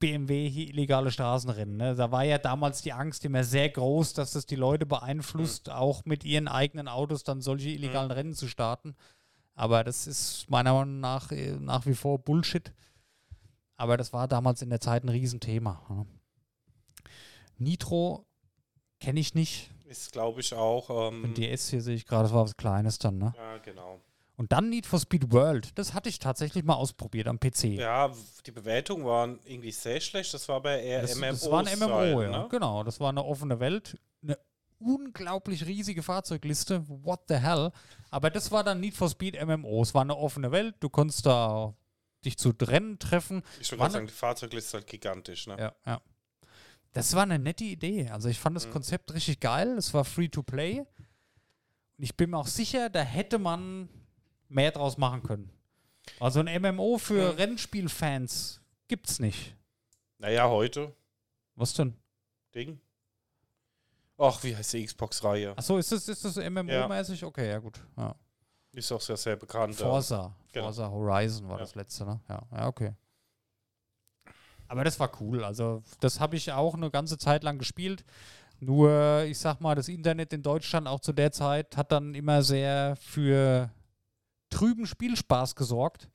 [0.00, 1.76] BMW hier illegale Straßenrennen.
[1.76, 1.94] Ne?
[1.94, 6.04] Da war ja damals die Angst immer sehr groß, dass das die Leute beeinflusst, auch
[6.04, 8.96] mit ihren eigenen Autos dann solche illegalen Rennen zu starten.
[9.54, 12.72] Aber das ist meiner Meinung nach äh, nach wie vor Bullshit.
[13.76, 15.82] Aber das war damals in der Zeit ein Riesenthema.
[15.88, 16.06] Ja.
[17.58, 18.26] Nitro
[19.00, 19.70] kenne ich nicht.
[19.88, 21.08] Ist, glaube ich, auch.
[21.08, 23.18] Ähm, Ein DS hier sehe ich gerade, das war was Kleines dann.
[23.18, 23.32] Ne?
[23.36, 24.00] ja, genau.
[24.36, 25.76] Und dann Need for Speed World.
[25.78, 27.64] Das hatte ich tatsächlich mal ausprobiert am PC.
[27.64, 28.10] Ja,
[28.46, 30.32] die Bewertungen waren irgendwie sehr schlecht.
[30.32, 31.26] Das war aber eher Das, MMO.
[31.26, 32.42] das war ein MMO, Style, ja.
[32.42, 32.48] Ne?
[32.50, 33.98] Genau, das war eine offene Welt.
[34.22, 34.38] Eine
[34.78, 36.88] unglaublich riesige Fahrzeugliste.
[36.88, 37.70] What the hell?
[38.10, 39.82] Aber das war dann Need for Speed MMO.
[39.82, 40.74] Es war eine offene Welt.
[40.80, 41.74] Du konntest da
[42.24, 43.42] dich zu Rennen treffen.
[43.60, 45.48] Ich würde sagen, die Fahrzeugliste ist halt gigantisch.
[45.48, 45.56] Ne?
[45.58, 46.00] Ja, ja.
[46.92, 48.08] Das war eine nette Idee.
[48.10, 48.72] Also ich fand das Mhm.
[48.72, 49.76] Konzept richtig geil.
[49.78, 50.80] Es war free to play.
[50.80, 53.88] Und ich bin mir auch sicher, da hätte man
[54.48, 55.50] mehr draus machen können.
[56.18, 57.36] Also ein MMO für Mhm.
[57.38, 59.54] Rennspielfans gibt's nicht.
[60.18, 60.94] Naja, heute.
[61.54, 61.94] Was denn?
[62.54, 62.80] Ding.
[64.18, 65.56] Ach, wie heißt die Xbox-Reihe?
[65.56, 67.24] Achso, ist das, ist das MMO-mäßig?
[67.24, 67.80] Okay, ja gut.
[67.96, 68.14] Ja.
[68.72, 69.78] Ist auch sehr, sehr bekannt.
[69.78, 69.86] ja.
[69.86, 70.34] Forza.
[70.52, 70.66] Genau.
[70.66, 71.60] Forza Horizon war Ja.
[71.64, 72.20] das letzte, ne?
[72.28, 72.92] Ja, ja, okay.
[74.70, 75.42] Aber das war cool.
[75.42, 78.04] Also, das habe ich auch eine ganze Zeit lang gespielt.
[78.60, 82.44] Nur, ich sag mal, das Internet in Deutschland auch zu der Zeit hat dann immer
[82.44, 83.68] sehr für
[84.48, 86.08] trüben Spielspaß gesorgt.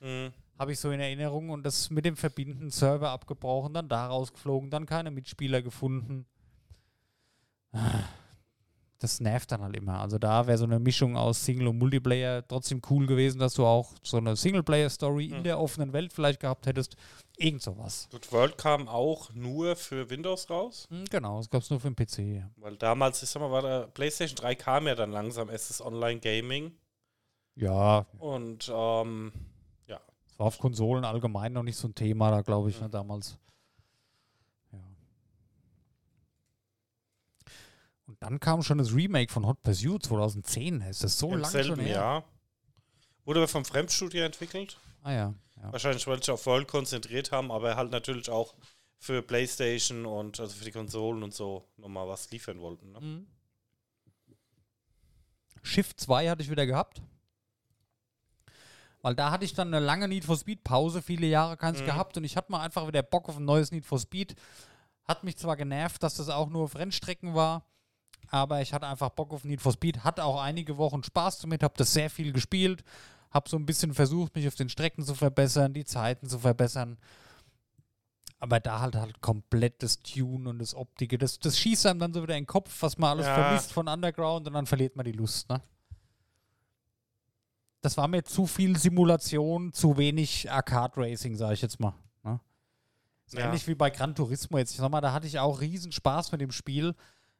[0.00, 0.30] Mhm.
[0.58, 1.48] Habe ich so in Erinnerung.
[1.48, 6.26] Und das mit dem Verbinden Server abgebrochen, dann da rausgeflogen, dann keine Mitspieler gefunden.
[9.02, 9.98] Das nervt dann halt immer.
[10.00, 13.66] Also da wäre so eine Mischung aus Single und Multiplayer trotzdem cool gewesen, dass du
[13.66, 15.42] auch so eine Singleplayer-Story in Mhm.
[15.44, 16.94] der offenen Welt vielleicht gehabt hättest.
[17.36, 18.08] Irgend sowas.
[18.12, 20.86] Gut, World kam auch nur für Windows raus.
[20.90, 22.18] Hm, Genau, das gab es nur für den PC.
[22.36, 22.50] Ja.
[22.56, 25.84] Weil damals, ich sag mal, war der PlayStation 3 kam ja dann langsam erst das
[25.84, 26.72] Online-Gaming.
[27.56, 29.32] Ja, Und ähm,
[29.88, 32.84] es war auf Konsolen allgemein noch nicht so ein Thema da, glaube ich, Mhm.
[32.84, 33.36] ne, damals.
[38.06, 40.80] Und dann kam schon das Remake von Hot Pursuit 2010.
[40.82, 41.94] Ist das so im lange schon selben her?
[41.94, 42.24] Jahr.
[43.24, 44.78] Wurde aber vom Fremdstudio entwickelt.
[45.02, 45.34] Ah ja.
[45.56, 45.72] ja.
[45.72, 48.54] Wahrscheinlich, weil sie auf World konzentriert haben, aber halt natürlich auch
[48.98, 52.92] für PlayStation und also für die Konsolen und so nochmal was liefern wollten.
[52.92, 53.00] Ne?
[53.00, 53.26] Mhm.
[55.62, 57.00] Shift 2 hatte ich wieder gehabt.
[59.00, 61.86] Weil da hatte ich dann eine lange Need for Speed Pause, viele Jahre keins Mhm.
[61.86, 64.36] gehabt und ich hatte mal einfach wieder Bock auf ein neues Need for Speed.
[65.04, 67.64] Hat mich zwar genervt, dass das auch nur auf Rennstrecken war,
[68.28, 71.62] aber ich hatte einfach Bock auf Need for Speed, hatte auch einige Wochen Spaß damit,
[71.62, 72.82] habe das sehr viel gespielt,
[73.30, 76.98] habe so ein bisschen versucht, mich auf den Strecken zu verbessern, die Zeiten zu verbessern.
[78.38, 82.12] Aber da halt halt komplett das Tune und das Optische, das, das schießt einem dann
[82.12, 83.34] so wieder in den Kopf, was man alles Ja.
[83.34, 85.62] vermisst von Underground und dann verliert man die Lust, ne?
[87.80, 91.94] Das war mir zu viel Simulation, zu wenig Arcade-Racing, sage ich jetzt mal.
[92.22, 92.38] Ne?
[93.26, 93.46] Ist Ja.
[93.46, 94.70] Ähnlich wie bei Gran Turismo jetzt.
[94.70, 96.94] Ich sag mal, da hatte ich auch riesen Spaß mit dem Spiel.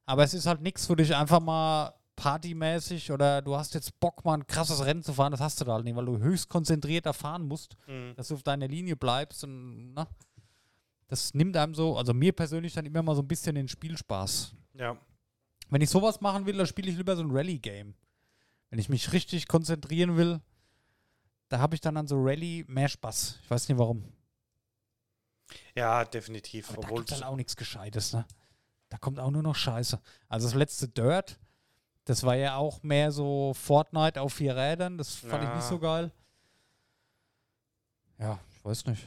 [0.04, 4.24] Aber es ist halt nichts, wo dich einfach mal partymäßig oder du hast jetzt Bock,
[4.24, 5.30] mal ein krasses Rennen zu fahren.
[5.32, 8.14] Das hast du da halt nicht, weil du höchst konzentriert da fahren musst, Mhm.
[8.16, 9.44] dass du auf deiner Linie bleibst.
[9.44, 10.06] Und, ne?
[11.08, 14.54] Das nimmt einem so, also mir persönlich dann immer mal so ein bisschen den Spielspaß.
[14.74, 14.96] Ja.
[15.70, 17.94] Wenn ich sowas machen will, dann spiele ich lieber so ein Rallye-Game.
[18.70, 20.40] Wenn ich mich richtig konzentrieren will,
[21.48, 23.38] da habe ich dann an so Rallye mehr Spaß.
[23.42, 24.04] Ich weiß nicht warum.
[25.74, 26.68] ja, definitiv.
[26.70, 28.26] Aber da Obwohl gibt halt auch nichts Gescheites, ne?
[28.92, 29.98] Da kommt auch nur noch Scheiße.
[30.28, 31.38] Also das letzte Dirt,
[32.04, 34.98] das war ja auch mehr so Fortnite auf vier Rädern.
[34.98, 35.56] Das fand ich Ja.
[35.56, 36.12] nicht so geil.
[38.18, 39.06] Ja, ich weiß nicht.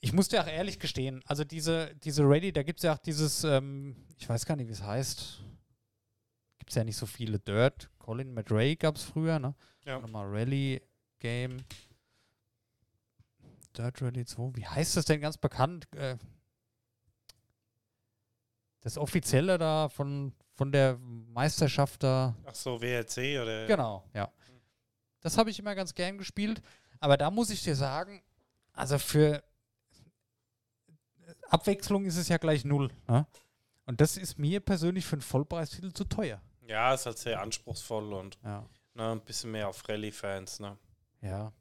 [0.00, 2.98] Ich muss dir auch ehrlich gestehen, also diese, diese Rallye, da gibt es ja auch
[2.98, 5.40] dieses, ähm, ich weiß gar nicht, wie es heißt.
[6.58, 7.88] Gibt es ja nicht so viele Dirt.
[7.98, 9.54] Colin McRae gab es früher, ne?
[9.86, 9.98] Ja.
[9.98, 10.82] Nochmal Rallye
[11.20, 11.56] Game.
[13.78, 14.56] Dirt Rally 2.
[14.56, 15.86] Wie heißt das denn ganz bekannt?
[15.94, 16.18] Äh,
[18.82, 22.36] das offizielle da von, von der Meisterschaft da.
[22.44, 23.66] Ach so, WRC oder?
[23.66, 24.30] Genau, ja.
[25.20, 26.60] Das habe ich immer ganz gern gespielt.
[27.00, 28.22] Aber da muss ich dir sagen,
[28.74, 29.42] also für
[31.48, 32.90] Abwechslung ist es ja gleich null.
[33.08, 33.26] Ne?
[33.86, 36.40] Und das ist mir persönlich für einen Vollpreistitel zu teuer.
[36.66, 38.64] Ja, ist halt sehr anspruchsvoll und Ja.
[38.94, 40.60] ne, ein bisschen mehr auf Rallye-Fans.
[40.60, 40.78] Ne?
[41.20, 41.52] Ja, ja.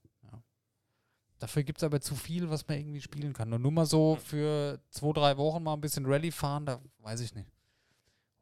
[1.42, 3.52] Dafür gibt es aber zu viel, was man irgendwie spielen kann.
[3.52, 7.22] Und nur mal so für zwei, drei Wochen mal ein bisschen Rallye fahren, da weiß
[7.22, 7.50] ich nicht.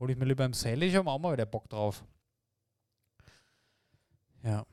[0.01, 2.03] Hol ich mir lieber im Sale, ich habe auch mal wieder Bock drauf.
[4.43, 4.65] Ja.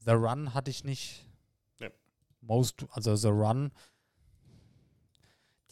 [0.00, 1.24] The Run hatte ich nicht.
[1.78, 1.88] Ja.
[2.42, 3.72] Most, also The Run.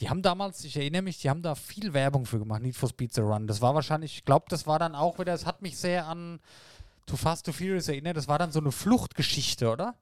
[0.01, 2.89] Die haben damals, ich erinnere mich, die haben da viel Werbung für gemacht, Need for
[2.89, 3.47] Speed The Run.
[3.47, 6.41] Das war wahrscheinlich, ich glaube, das war dann auch wieder, es hat mich sehr an
[7.05, 8.16] Too Fast to Furious erinnert.
[8.16, 9.99] Das war dann so eine Fluchtgeschichte, oder?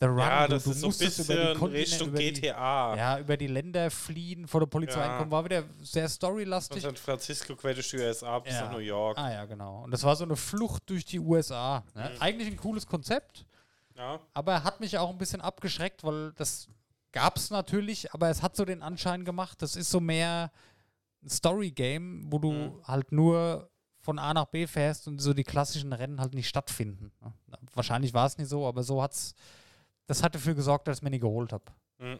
[0.00, 0.18] The Run.
[0.18, 1.26] Ja, du- das du ist so ein bisschen
[1.58, 2.96] Kontinente- Richtung über die- GTA.
[2.96, 5.12] Ja, über die Länder fliehen, vor der Polizei Ja.
[5.12, 5.30] einkommen.
[5.32, 6.82] War wieder sehr Von storylastig.
[6.82, 8.66] San Francisco quer durch die USA bis Ja.
[8.66, 9.18] nach New York.
[9.18, 9.82] Ah ja, genau.
[9.82, 11.82] Und das war so eine Flucht durch die USA.
[11.94, 12.10] Ne?
[12.14, 12.22] Mhm.
[12.22, 13.44] Eigentlich ein cooles Konzept,
[13.96, 14.20] Ja.
[14.34, 16.68] aber hat mich auch ein bisschen abgeschreckt, weil das
[17.10, 20.52] gab es natürlich, aber es hat so den Anschein gemacht, das ist so mehr
[21.24, 22.72] ein Story-Game, wo du Mhm.
[22.84, 23.68] halt nur
[24.00, 27.10] von A nach B fährst und so die klassischen Rennen halt nicht stattfinden.
[27.20, 27.32] Ne?
[27.74, 29.34] Wahrscheinlich war es nicht so, aber so hat's.
[30.08, 31.64] Das hat dafür gesorgt, dass ich mir nie geholt habe.
[31.98, 32.18] Mhm.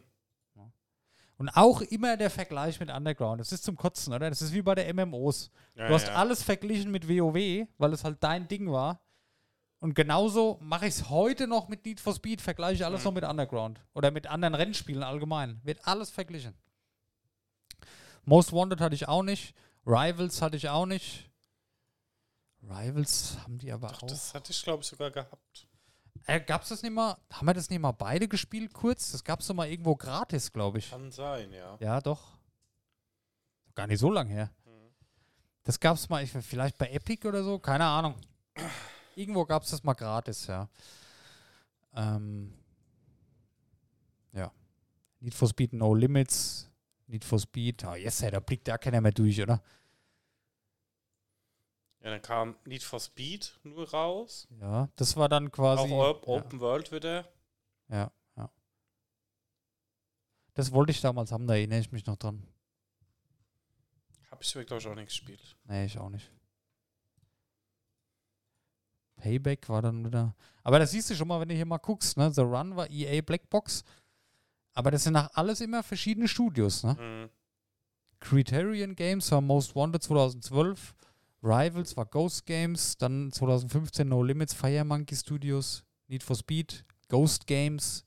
[1.37, 3.39] Und auch immer der Vergleich mit Underground.
[3.39, 4.29] Das ist zum Kotzen, oder?
[4.29, 5.49] Das ist wie bei der MMOs.
[5.75, 6.15] Ja, Du hast ja.
[6.15, 8.99] alles verglichen mit WoW, weil es halt dein Ding war.
[9.79, 13.05] Und genauso mache ich es heute noch mit Need for Speed, vergleiche ich alles Mhm.
[13.05, 13.79] noch mit Underground.
[13.93, 15.61] Oder mit anderen Rennspielen allgemein.
[15.63, 16.55] Wird alles verglichen.
[18.25, 19.55] Most Wanted hatte ich auch nicht.
[19.85, 21.29] Rivals hatte ich auch nicht.
[22.61, 24.07] Rivals haben die aber Doch, auch.
[24.07, 25.68] das hatte ich, glaube ich, sogar gehabt.
[26.29, 27.17] Äh, gab's das nicht mal?
[27.33, 29.11] Haben wir das nicht mal beide gespielt kurz?
[29.11, 30.91] Das gab's doch mal irgendwo gratis, glaube ich.
[30.91, 31.75] Kann sein, ja.
[31.79, 32.37] Ja, doch.
[33.73, 34.51] Gar nicht so lang her.
[34.65, 34.93] Mhm.
[35.63, 38.15] Das gab es mal, ich, vielleicht bei Epic oder so, keine Ahnung.
[39.15, 40.69] Irgendwo gab es das mal gratis, ja.
[41.95, 42.53] Ähm,
[44.33, 44.51] ja.
[45.19, 46.69] Need for Speed No Limits.
[47.07, 47.83] Need for Speed.
[47.83, 49.63] Ah, yes, da blickt da keiner mehr durch, oder?
[52.01, 54.47] Ja, dann kam Need for Speed nur raus.
[54.61, 55.91] Ja, das war dann quasi.
[55.93, 57.27] Auch Op Open World wieder.
[57.89, 58.49] Ja, ja.
[60.53, 62.47] Das wollte ich damals haben, da erinnere ich mich noch dran.
[64.31, 65.57] Hab ich, glaube ich, auch nicht gespielt.
[65.65, 66.31] Nee, ich auch nicht.
[69.17, 70.33] Payback war dann wieder.
[70.63, 72.31] Aber das siehst du schon mal, wenn du hier mal guckst, ne?
[72.31, 73.83] The Run war EA Blackbox.
[74.73, 76.93] Aber das sind nach alles immer verschiedene Studios, ne?
[76.93, 77.29] Mhm.
[78.21, 80.95] Criterion Games war Most Wanted 2012.
[81.41, 82.97] Rivals war Ghost Games.
[82.97, 85.83] Dann 2015 No Limits, Fire Monkey Studios.
[86.07, 88.03] Need for Speed, Ghost Games.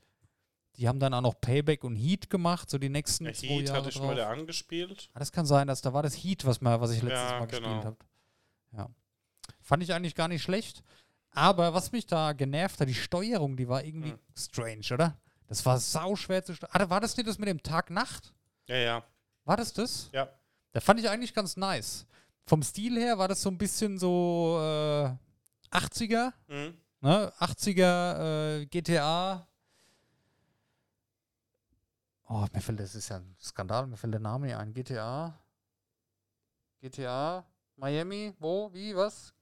[0.77, 3.69] Die haben dann auch noch Payback und Heat gemacht, so die nächsten Der zwei Heat
[3.69, 4.07] Jahre hatte ich drauf.
[4.07, 5.09] mal da angespielt.
[5.13, 7.39] Ah, das kann sein, dass da war das Heat, was, mal, was ich letztes Ja,
[7.39, 7.61] Mal genau.
[7.69, 7.97] gespielt habe.
[8.73, 8.89] Ja.
[9.61, 10.83] Fand ich eigentlich gar nicht schlecht.
[11.31, 14.19] Aber was mich da genervt hat, die Steuerung, die war irgendwie Hm.
[14.37, 15.17] strange, oder?
[15.47, 16.73] Das war sau schwer zu steuern.
[16.75, 18.33] Ah, war das nicht das mit dem Tag-Nacht?
[18.67, 19.05] Ja, ja.
[19.45, 20.09] War das das?
[20.13, 20.29] Ja.
[20.73, 22.07] Da fand ich eigentlich ganz nice.
[22.47, 26.75] Vom Stil her war das so ein bisschen so äh, 80er, Mhm.
[27.01, 27.33] ne?
[27.39, 29.47] 80er äh, GTA.
[32.29, 34.73] Oh, mir fällt, das ist ja ein Skandal, mir fällt der Name nicht ein.
[34.73, 35.39] GTA.
[36.81, 37.45] GTA,
[37.77, 39.33] Miami, wo, wie, was?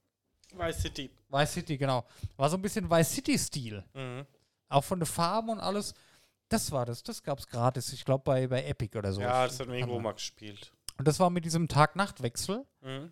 [0.53, 1.11] Vice City.
[1.29, 2.05] Vice City, genau.
[2.37, 3.85] War so ein bisschen Vice City-Stil.
[3.95, 4.27] Mhm.
[4.69, 5.95] Auch von der Farbe und alles.
[6.49, 7.03] Das war das.
[7.05, 7.93] Das gab es gratis.
[7.93, 9.21] Ich glaube bei, bei Epic oder so.
[9.21, 10.73] Ja, das hat mir irgendwo mal gespielt.
[11.01, 12.65] Und das war mit diesem Tag-Nacht-Wechsel.
[12.83, 13.11] Mhm.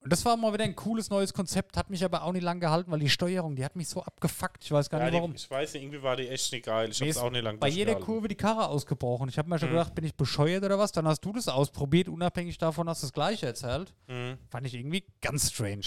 [0.00, 2.60] Und das war mal wieder ein cooles neues Konzept, hat mich aber auch nicht lang
[2.60, 4.62] gehalten, weil die Steuerung, die hat mich so abgefuckt.
[4.62, 5.34] Ich weiß gar Ja, nicht die, warum.
[5.34, 6.90] ich weiß nicht, irgendwie war die echt nicht geil.
[6.90, 7.94] Ich Mir hab's auch nicht lange Bei jeder.
[7.96, 9.30] Kurve die Karre ausgebrochen.
[9.30, 9.72] Ich habe mir schon Mhm.
[9.72, 10.92] gedacht, bin ich bescheuert oder was?
[10.92, 13.94] Dann hast du das ausprobiert, unabhängig davon hast du das gleiche erzählt.
[14.06, 14.36] Mhm.
[14.50, 15.86] Fand ich irgendwie ganz strange.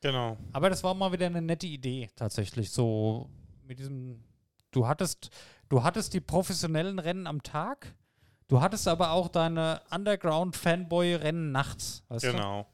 [0.00, 0.36] Genau.
[0.52, 2.70] Aber das war mal wieder eine nette Idee, tatsächlich.
[2.70, 3.30] So
[3.62, 4.22] mit diesem,
[4.70, 5.30] du hattest,
[5.70, 7.94] du hattest die professionellen Rennen am Tag,
[8.48, 12.02] du hattest aber auch deine Underground-Fanboy-Rennen nachts.
[12.08, 12.32] Weißt du?
[12.32, 12.66] Genau.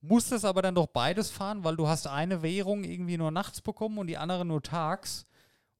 [0.00, 3.98] musstest aber dann doch beides fahren, weil du hast eine Währung irgendwie nur nachts bekommen
[3.98, 5.26] und die andere nur tags.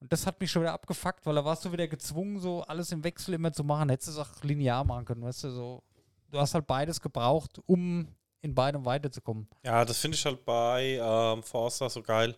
[0.01, 2.91] Und das hat mich schon wieder abgefuckt, weil da warst du wieder gezwungen, so alles
[2.93, 3.89] im Wechsel immer zu machen.
[3.89, 5.83] Hättest du es auch linear machen können, weißt du, so.
[6.31, 8.09] Du hast halt beides gebraucht, um
[8.41, 9.49] in beidem weiterzukommen.
[9.65, 12.35] Ja, das finde ich halt bei ähm, Forza so geil,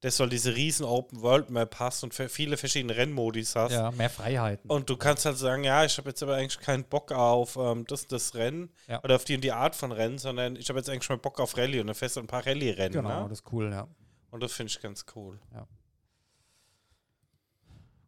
[0.00, 3.72] dass du halt diese riesen Open World Map hast und viele verschiedene Rennmodis hast.
[3.72, 4.68] Ja, mehr Freiheiten.
[4.70, 7.86] Und du kannst halt sagen, ja, ich habe jetzt aber eigentlich keinen Bock auf ähm,
[7.86, 9.02] das, das Rennen Ja.
[9.02, 11.56] oder auf die, die Art von Rennen, sondern ich habe jetzt eigentlich mal Bock auf
[11.56, 12.92] Rallye und dann fährst du ein paar Rallye-Rennen.
[12.92, 13.28] genau, Ne?
[13.30, 13.88] das ist cool, ja.
[14.30, 15.38] Und das finde ich ganz cool.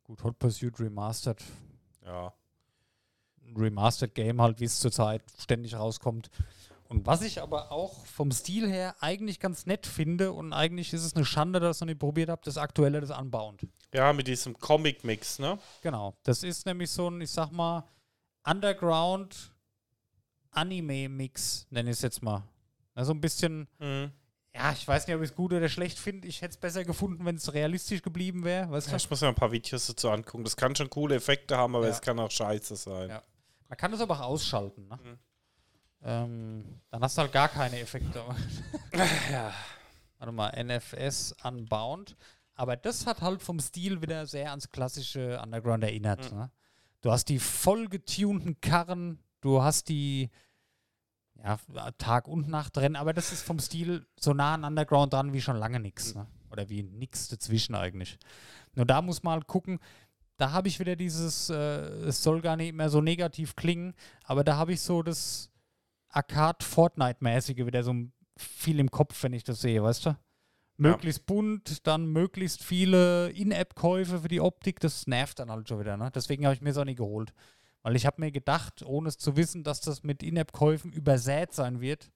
[0.05, 1.43] Gut, Hot Pursuit Remastered.
[2.05, 2.32] Ja.
[3.45, 6.30] Ein Remastered Game halt, wie es zurzeit ständig rauskommt.
[6.89, 11.05] Und was ich aber auch vom Stil her eigentlich ganz nett finde und eigentlich ist
[11.05, 13.66] es eine Schande, dass ich es noch nicht probiert habe, das aktuelle, das Unbound.
[13.93, 15.59] Ja, mit diesem Comic-Mix, ne?
[15.82, 16.14] Genau.
[16.22, 17.84] Das ist nämlich so ein, ich sag mal,
[18.45, 19.53] Underground
[20.53, 22.43] Anime-Mix, nenne ich es jetzt mal.
[22.95, 24.11] Also ein bisschen, Mhm.
[24.55, 26.28] ja, ich weiß nicht, ob ich es gut oder schlecht finde.
[26.28, 28.66] Ich hätte es besser gefunden, wenn es realistisch geblieben wäre.
[28.68, 28.97] Du?
[28.97, 30.45] Ich muss mir ein paar Videos dazu angucken.
[30.45, 31.91] Das kann schon coole Effekte haben, aber Ja.
[31.93, 33.11] es kann auch scheiße sein.
[33.11, 33.22] Ja.
[33.68, 34.89] Man kann das aber auch ausschalten.
[34.89, 34.99] Ne?
[35.03, 35.18] Mhm.
[36.07, 38.22] Ähm, dann hast du halt gar keine Effekte.
[39.30, 39.52] Ja.
[40.18, 42.16] Warte mal, NFS Unbound.
[42.54, 46.32] Aber das hat halt vom Stil wieder sehr ans klassische Underground erinnert.
[46.32, 46.38] Mhm.
[46.38, 46.50] Ne?
[47.02, 50.30] Du hast die voll getunten Karren, du hast die
[51.44, 51.59] ja,
[51.98, 55.57] Tag- und Nachtrennen, aber das ist vom Stil so nah an Underground dran wie schon
[55.57, 56.14] lange nichts.
[56.14, 56.26] Ne?
[56.50, 58.18] Oder wie nix dazwischen eigentlich.
[58.74, 59.80] Nur da muss man halt gucken,
[60.38, 61.54] da habe ich wieder dieses, äh,
[62.07, 63.94] es soll gar nicht mehr so negativ klingen,
[64.24, 65.50] aber da habe ich so das
[66.16, 67.94] Arcade-Fortnite-mäßige wieder so
[68.36, 70.16] viel im Kopf, wenn ich das sehe, weißt du?
[70.78, 75.96] Möglichst bunt, dann möglichst viele In-App-Käufe für die Optik, das nervt dann halt schon wieder,
[75.96, 76.10] ne?
[76.14, 77.32] Deswegen habe ich mir es auch nicht geholt.
[77.82, 81.80] Weil ich habe mir gedacht, ohne es zu wissen, dass das mit In-App-Käufen übersät sein
[81.80, 82.10] wird.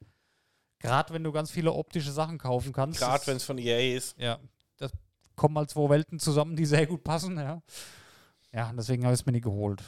[0.80, 3.00] Gerade wenn du ganz viele optische Sachen kaufen kannst.
[3.00, 4.18] Gerade wenn es von EA ist.
[4.18, 4.38] ja,
[4.78, 4.92] das
[5.36, 7.62] kommen mal zwei Welten zusammen, die sehr gut passen, ja.
[8.52, 9.82] Ja, deswegen habe ich es mir nicht geholt.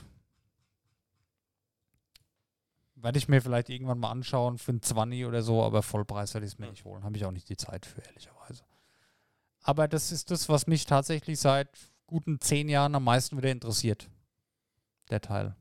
[3.02, 6.46] Werde ich mir vielleicht irgendwann mal anschauen für einen 20 oder so, aber Vollpreis werde
[6.46, 7.02] ich es mir nicht holen.
[7.02, 8.62] Habe ich auch nicht die Zeit für, ehrlicherweise.
[9.62, 11.68] Aber das ist das, was mich tatsächlich seit
[12.06, 14.08] guten zehn Jahren am meisten wieder interessiert.
[15.10, 15.56] Der Teil.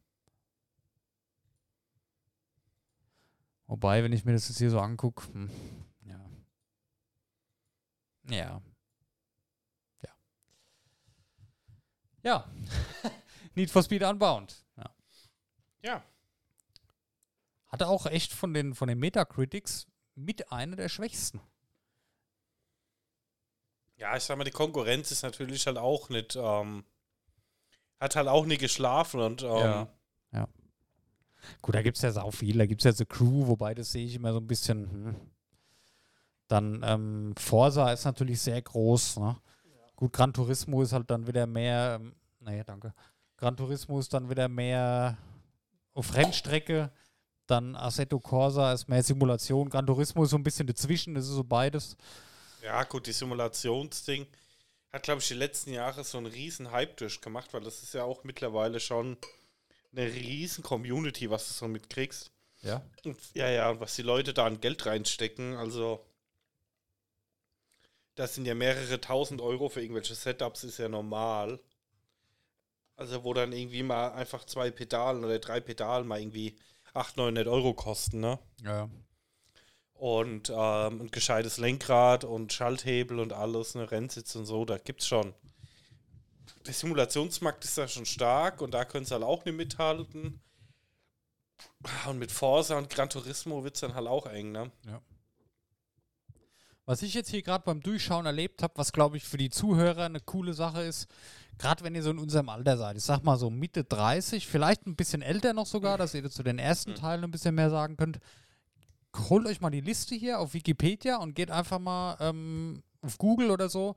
[3.66, 5.50] Wobei, wenn ich mir das jetzt hier so angucke, hm,
[6.06, 6.20] ja.
[8.30, 8.62] Ja.
[10.04, 10.10] Ja.
[12.22, 12.52] Ja.
[13.56, 14.64] Need for Speed Unbound.
[14.78, 14.90] Ja.
[15.82, 16.04] Ja.
[17.72, 21.40] Hatte auch echt von den, von den Metacritics mit einer der schwächsten.
[23.96, 26.84] Ja, ich sag mal, die Konkurrenz ist natürlich halt auch nicht, ähm,
[28.00, 29.88] hat halt auch nicht geschlafen und ähm, Ja.
[30.34, 30.48] Ja.
[31.62, 32.58] Gut, da gibt es ja sau viel.
[32.58, 34.92] Da gibt es ja The Crew, wobei das sehe ich immer so ein bisschen.
[34.92, 35.16] Hm.
[36.48, 39.18] Dann ähm, Forsa ist natürlich sehr groß.
[39.18, 39.38] Ne?
[39.96, 42.00] Gut, Gran Turismo ist halt dann wieder mehr.
[42.02, 42.94] Ähm, naja, danke.
[43.38, 45.18] Gran Turismo ist dann wieder mehr
[45.94, 46.92] auf Rennstrecke.
[47.52, 49.68] Dann Assetto Corsa ist mehr Simulation.
[49.68, 51.16] Gran Turismo ist so ein bisschen dazwischen.
[51.16, 51.98] Das ist so beides.
[52.64, 54.26] Ja, gut, die Simulationsding
[54.94, 58.06] hat, glaube ich, die letzten Jahre so einen riesen Hype durchgemacht, weil das ist ja
[58.06, 59.18] auch mittlerweile schon
[59.92, 62.32] eine riesen Community, was du so mitkriegst.
[62.62, 62.82] Ja.
[63.04, 66.06] Und, ja, ja, und was die Leute da an Geld reinstecken, also
[68.16, 71.60] das sind ja mehrere tausend Euro für irgendwelche Setups, ist ja normal.
[72.96, 76.56] Also wo dann irgendwie mal einfach zwei Pedalen oder drei Pedalen mal irgendwie
[76.94, 78.40] 800, 900 Euro kosten, ne?
[78.64, 78.90] Ja.
[79.94, 85.08] und ähm, ein gescheites Lenkrad und Schalthebel und alles, eine Rennsitz und so, da gibt's
[85.08, 85.34] schon.
[86.66, 90.42] Der Simulationsmarkt ist da schon stark und da können sie halt auch nicht mithalten.
[92.08, 94.72] Und mit Forza und Gran Turismo wird's dann halt auch eng, ne?
[96.86, 100.06] Was ich jetzt hier gerade beim Durchschauen erlebt habe, was glaube ich für die Zuhörer
[100.06, 101.08] eine coole Sache ist,
[101.58, 104.88] gerade wenn ihr so in unserem Alter seid, ich sag mal so Mitte 30, vielleicht
[104.88, 107.98] ein bisschen älter noch sogar, dass ihr zu den ersten Teilen ein bisschen mehr sagen
[107.98, 108.20] könnt,
[109.30, 113.52] holt euch mal die Liste hier auf Wikipedia und geht einfach mal ähm, auf Google
[113.52, 113.96] oder so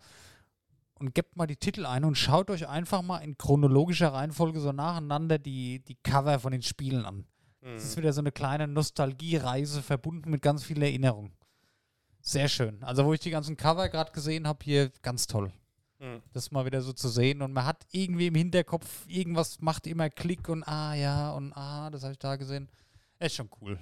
[0.98, 4.72] und gebt mal die Titel ein und schaut euch einfach mal in chronologischer Reihenfolge so
[4.72, 7.24] nacheinander die, die Cover von den Spielen an.
[7.74, 11.32] Das ist wieder so eine kleine Nostalgiereise verbunden mit ganz viel Erinnerung.
[12.26, 12.82] Sehr schön.
[12.82, 15.52] Also, wo ich die ganzen Cover gerade gesehen habe, hier ganz toll.
[15.98, 16.22] Mhm.
[16.32, 17.42] Das mal wieder so zu sehen.
[17.42, 21.90] Und man hat irgendwie im Hinterkopf, irgendwas macht immer Klick und ah ja und ah,
[21.90, 22.70] das habe ich da gesehen.
[23.18, 23.78] Ist schon cool.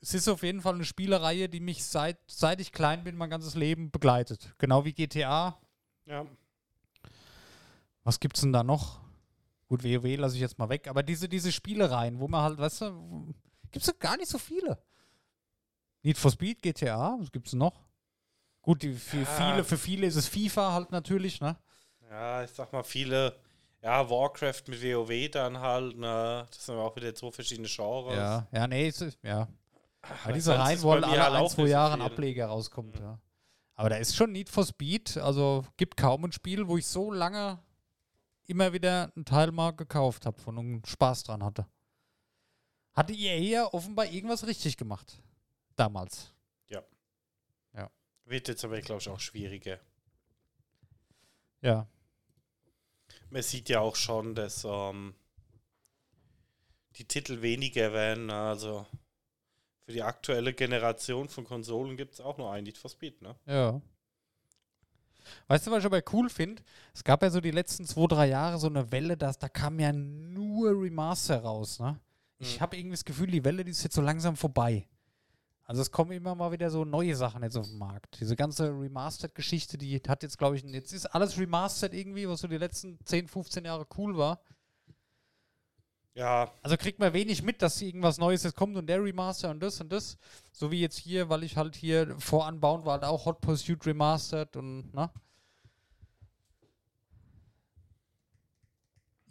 [0.00, 3.30] Es ist auf jeden Fall eine Spielereihe, die mich seit, seit ich klein bin, mein
[3.30, 4.52] ganzes Leben begleitet.
[4.58, 5.56] Genau wie GTA.
[6.04, 6.26] Ja.
[8.02, 9.00] Was gibt's denn da noch?
[9.68, 12.80] Gut, WoW lasse ich jetzt mal weg, aber diese, diese Spielereien, wo man halt, weißt
[12.82, 13.34] du,
[13.70, 14.78] gibt's doch gar nicht so viele.
[16.06, 17.74] Need for Speed, GTA, was gibt's denn noch?
[18.62, 19.24] Gut, die, für, Ja.
[19.24, 21.56] viele, für viele ist es FIFA halt natürlich, ne?
[22.08, 23.36] Ja, ich sag mal, viele,
[23.82, 26.46] ja, Warcraft mit WoW dann halt, ne?
[26.48, 28.14] Das sind aber auch wieder zwei verschiedene Genres.
[28.14, 29.48] Ja, ja, nee, es ist, ja.
[30.00, 32.02] Aber Weil diese bei wollen alle halt ein, zwei Jahre ein.
[32.02, 33.18] Ableger rauskommt, ja.
[33.74, 37.10] Aber da ist schon Need for Speed, also gibt kaum ein Spiel, wo ich so
[37.10, 37.58] lange
[38.46, 41.66] immer wieder einen Teil mal gekauft habe und einen Spaß dran hatte.
[42.92, 45.20] Hatte ihr eher offenbar irgendwas richtig gemacht.
[45.76, 46.32] Damals.
[48.28, 49.78] Wird jetzt aber, glaube ich, auch schwieriger.
[51.60, 51.86] Ja.
[53.30, 55.14] Man sieht ja auch schon, dass ähm,
[56.96, 58.30] die Titel weniger werden.
[58.30, 58.84] Also
[59.84, 63.36] für die aktuelle Generation von Konsolen gibt es auch nur ein Need for Speed, ne?
[63.46, 63.80] Ja.
[65.46, 66.64] Weißt du, was ich aber cool finde?
[66.94, 69.78] Es gab ja so die letzten zwei, drei Jahre so eine Welle, dass, da kam
[69.78, 72.00] ja nur Remaster raus, ne?
[72.38, 72.60] Ich Mhm.
[72.60, 74.88] habe irgendwie das Gefühl, die Welle, die ist jetzt so langsam vorbei.
[75.66, 78.20] Also es kommen immer mal wieder so neue Sachen jetzt auf den Markt.
[78.20, 82.48] Diese ganze Remastered-Geschichte, die hat jetzt, glaube ich, jetzt ist alles Remastered irgendwie, was so
[82.48, 84.40] die letzten 10, 15 Jahre cool war.
[86.14, 89.60] Ja, Also kriegt man wenig mit, dass irgendwas Neues jetzt kommt und der Remaster und
[89.60, 90.16] das und das.
[90.52, 94.56] So wie jetzt hier, weil ich halt hier voranbauen war, halt auch Hot Pursuit Remastered
[94.56, 95.10] und, ne?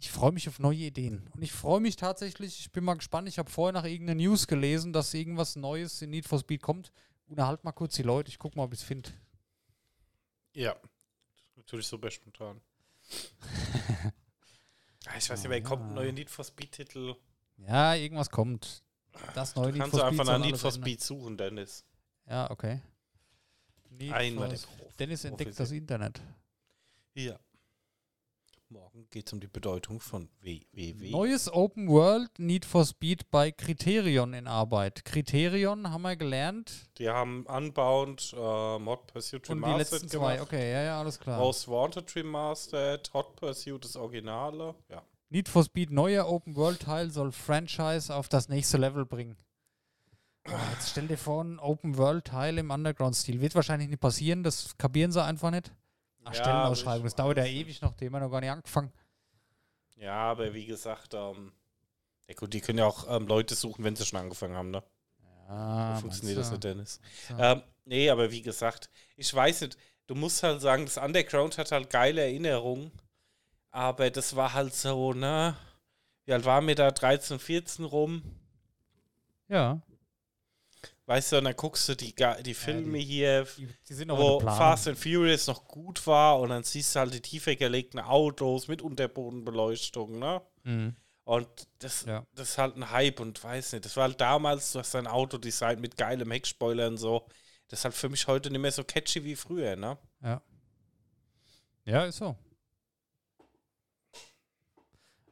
[0.06, 1.28] Ich freue mich auf neue Ideen.
[1.34, 4.46] Und ich freue mich tatsächlich, ich bin mal gespannt, ich habe vorher nach irgendeiner News
[4.46, 6.92] gelesen, dass irgendwas Neues in Need for Speed kommt.
[7.26, 9.10] Unterhalt mal kurz die Leute, ich guck mal, ob ich es finde.
[10.54, 10.76] ja.
[11.56, 12.60] Natürlich super spontan.
[15.06, 17.14] Ja, ich weiß nicht, wer kommt ein neuer Need for Speed-Titel?
[17.58, 18.82] Ja, irgendwas kommt.
[19.34, 20.82] Das neue Need Kannst for du Speed einfach nach Need for ändern.
[20.82, 21.84] Speed suchen, Dennis.
[22.28, 22.80] Ja, okay.
[23.90, 24.58] Need Einmal.
[24.98, 25.70] Dennis entdeckt das.
[25.70, 26.20] Internet.
[27.14, 27.38] Ja.
[28.68, 31.10] Morgen geht es um die Bedeutung von WWW.
[31.10, 35.04] Neues Open World Need for Speed bei Criterion in Arbeit.
[35.04, 36.88] Criterion haben wir gelernt.
[36.98, 40.34] Die haben Unbound, äh, Mod Pursuit Und die Remastered letzten zwei.
[40.34, 40.48] gemacht.
[40.48, 41.38] Okay, ja, ja, alles klar.
[41.38, 44.74] Most Wanted Remastered, Hot Pursuit das Originale.
[44.88, 45.02] Ja.
[45.28, 49.36] Need for Speed neuer Open World Teil soll Franchise auf das nächste Level bringen.
[50.72, 53.40] Jetzt stell dir vor, ein Open World Teil im Underground-Stil.
[53.40, 55.72] Wird wahrscheinlich nicht passieren, das kapieren sie einfach nicht.
[56.28, 58.92] Ach, Stellenausschreibung, das dauert ja ewig noch, den haben wir noch gar nicht angefangen.
[59.96, 61.52] ja, aber wie gesagt, ähm,
[62.28, 64.82] ja gut, die können ja auch ähm, Leute suchen, wenn sie schon angefangen haben, ne?
[65.48, 67.00] Ja, So funktioniert das meinst nicht, Dennis.
[67.38, 71.70] Ähm, nee, aber wie gesagt, ich weiß nicht, du musst halt sagen, das Underground hat
[71.72, 72.90] halt geile Erinnerungen,
[73.70, 75.56] aber das war halt so, ne?
[76.24, 76.90] Wie alt waren wir da?
[76.90, 78.22] 13, 14 rum?
[79.48, 79.80] Ja.
[81.06, 84.46] Weißt du, und dann guckst du die, die Filme hier, Die, die sind auch in
[84.46, 84.50] wo.
[84.50, 88.66] Fast and Furious noch gut war und dann siehst du halt die tiefer gelegten Autos
[88.66, 90.42] mit Unterbodenbeleuchtung, ne?
[90.64, 90.96] Mhm.
[91.22, 91.48] Und
[91.78, 92.24] das, Ja.
[92.34, 93.84] das ist halt ein Hype und weiß nicht.
[93.84, 97.26] Das war halt damals, du hast dein Auto designt mit geilem Heckspoiler und so.
[97.68, 99.98] Das ist halt für mich heute nicht mehr so catchy wie früher, ne?
[101.84, 102.36] Ja, ist so.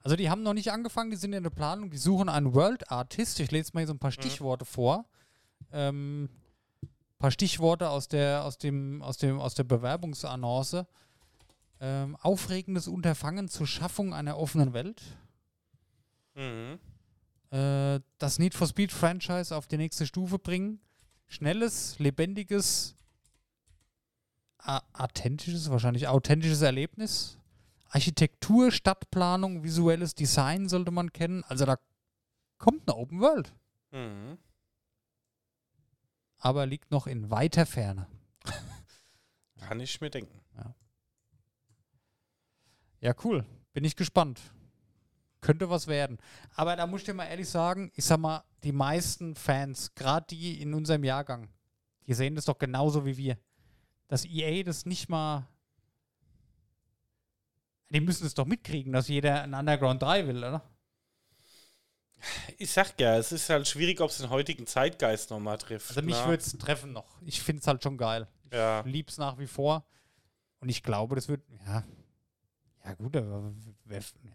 [0.03, 2.91] Also die haben noch nicht angefangen, die sind in der Planung, die suchen einen World
[2.91, 3.41] Artist.
[3.41, 5.07] Ich lese mal hier so ein paar Stichworte vor.
[5.75, 6.29] Ähm,
[7.19, 10.87] paar Stichworte aus der, aus dem, aus dem, aus der Bewerbungsannonce.
[11.81, 15.03] Ähm, aufregendes Unterfangen zur Schaffung einer offenen Welt.
[16.35, 16.79] Mhm.
[17.51, 20.81] Äh, das Need for Speed Franchise auf die nächste Stufe bringen.
[21.27, 22.95] Schnelles, lebendiges,
[24.93, 27.39] authentisches, wahrscheinlich authentisches Erlebnis.
[27.89, 31.45] Architektur, Stadtplanung, visuelles Design sollte man kennen.
[31.45, 31.77] Also da
[32.59, 33.53] kommt eine Open World,
[33.93, 34.39] Mhm.
[36.45, 38.07] Aber liegt noch in weiter Ferne.
[39.61, 40.39] Kann ich mir denken.
[43.01, 43.47] Ja, cool.
[43.73, 44.41] Bin ich gespannt.
[45.41, 46.19] Könnte was werden.
[46.55, 50.27] Aber da muss ich dir mal ehrlich sagen, ich sag mal, die meisten Fans, gerade
[50.27, 51.49] die in unserem Jahrgang,
[52.07, 53.39] die sehen das doch genauso wie wir.
[54.09, 55.49] Dass EA das nicht mal.
[57.89, 60.63] Die müssen es doch mitkriegen, dass jeder ein Underground 3 will, oder?
[62.59, 65.91] Ich sag ja, es ist halt schwierig, ob es den heutigen Zeitgeist nochmal trifft.
[65.91, 66.27] Also mich ne?
[66.27, 67.21] würde es treffen noch.
[67.23, 68.27] Ich finde es halt schon geil.
[68.53, 68.81] Ja.
[68.81, 69.85] Ich lieb's nach wie vor.
[70.61, 71.43] Und ich glaube, das wird.
[71.67, 71.85] Ja.
[72.85, 73.53] Ja, gut, aber
[73.85, 74.33] wer, ja.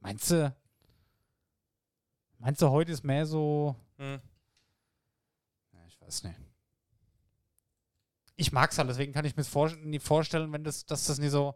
[0.00, 0.54] meinst du.
[2.38, 3.76] Meinst du, heute ist mehr so.
[3.98, 4.20] Hm.
[5.72, 6.38] Ja, ich weiß nicht.
[8.36, 11.30] Ich mag's halt, deswegen kann ich mir vor, nicht vorstellen, wenn das, dass das nicht
[11.30, 11.54] so.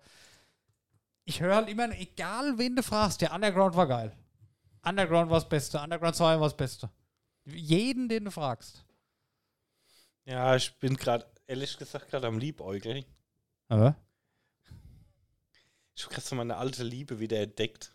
[1.24, 4.16] Ich höre halt immer, egal wen du fragst, der Underground war geil.
[4.82, 6.90] Underground war das Beste, Underground 2 war das Beste.
[7.44, 8.84] Jeden, den du fragst.
[10.24, 13.04] Ja, ich bin gerade, ehrlich gesagt, gerade am Liebäugeln.
[13.68, 13.96] Aber?
[15.94, 17.92] Ich habe gerade so meine alte Liebe wieder entdeckt.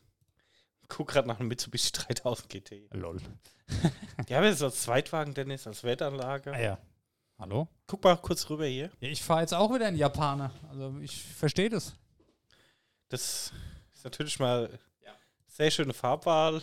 [0.88, 2.94] Guck gerade nach einem Mitsubishi 3000 GT.
[2.94, 3.22] Lol.
[4.28, 6.54] Die haben jetzt als Zweitwagen, Dennis, als Wettanlage.
[6.54, 6.78] Ah ja.
[7.38, 7.68] Hallo?
[7.88, 8.92] Guck mal kurz rüber hier.
[9.00, 10.52] Ja, ich fahre jetzt auch wieder in Japaner.
[10.70, 11.94] Also ich verstehe das.
[13.10, 13.52] Das
[13.94, 14.80] ist natürlich mal
[15.62, 16.60] sehr schöne Farbwahl.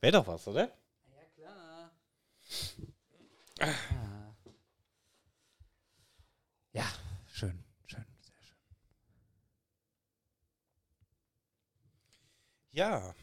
[0.00, 0.72] Wäre doch was, oder?
[1.10, 1.94] Ja, klar.
[6.72, 6.86] Ja,
[7.26, 8.56] schön, schön, sehr schön.
[12.70, 13.14] Ja.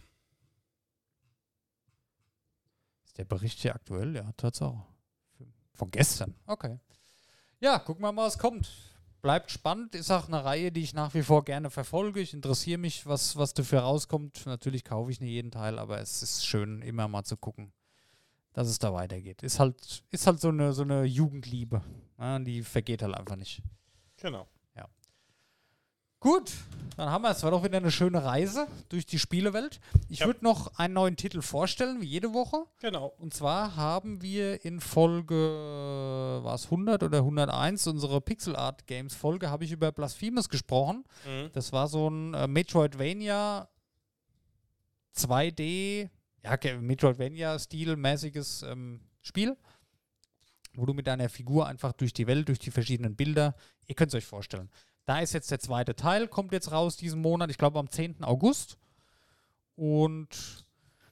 [3.05, 4.15] Ist der Bericht hier aktuell?
[4.15, 4.85] Ja, Tatsache.
[5.73, 6.35] Von gestern.
[6.45, 6.79] Okay.
[7.59, 8.94] Ja, gucken wir mal, was kommt.
[9.25, 9.95] Bleibt spannend.
[9.95, 12.19] Ist auch eine Reihe, die ich nach wie vor gerne verfolge.
[12.19, 14.45] Ich interessiere mich, was, was dafür rauskommt.
[14.45, 17.73] Natürlich kaufe ich nicht jeden Teil, aber es ist schön, immer mal zu gucken,
[18.53, 19.41] dass es da weitergeht.
[19.41, 21.81] Ist halt, ist halt so eine, so eine Jugendliebe.
[22.19, 23.63] Ja, die vergeht halt einfach nicht.
[24.17, 24.47] Genau.
[26.25, 26.51] Gut,
[26.97, 27.43] dann haben wir es.
[27.43, 29.79] War doch wieder eine schöne Reise durch die Spielewelt.
[30.09, 30.25] Ich Ja.
[30.25, 32.65] würde noch einen neuen Titel vorstellen, wie jede Woche.
[32.81, 33.13] Genau.
[33.19, 35.35] Und zwar haben wir in Folge,
[36.43, 41.03] war es 100 oder 101, unsere Pixel Art Games Folge, habe ich über Blasphemous gesprochen.
[41.27, 41.51] Mhm.
[41.53, 43.67] Das war so ein äh, Metroidvania
[45.15, 46.09] 2D,
[46.43, 49.55] ja, ge- Metroidvania-Stil-mäßiges ähm, Spiel,
[50.73, 53.55] wo du mit deiner Figur einfach durch die Welt, durch die verschiedenen Bilder,
[53.85, 54.69] ihr könnt es euch vorstellen.
[55.05, 58.23] Da ist jetzt der zweite Teil, kommt jetzt raus diesen Monat, ich glaube am 10.
[58.23, 58.77] August.
[59.75, 60.65] Und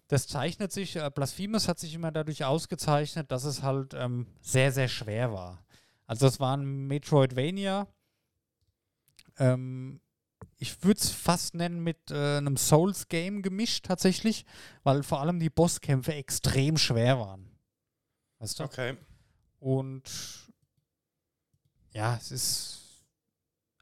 [0.08, 4.72] das zeichnet sich, äh, Blasphemous hat sich immer dadurch ausgezeichnet, dass es halt ähm, sehr,
[4.72, 5.64] sehr schwer war.
[6.06, 7.88] Also es war ein Metroidvania.
[9.38, 10.02] Ähm,
[10.58, 14.46] ich würde es fast nennen mit äh, einem Souls-Game gemischt tatsächlich,
[14.84, 17.50] weil vor allem die Bosskämpfe extrem schwer waren.
[18.40, 18.64] Weißt du?
[18.64, 18.98] Okay.
[19.60, 20.04] Und
[21.92, 22.83] ja, es ist.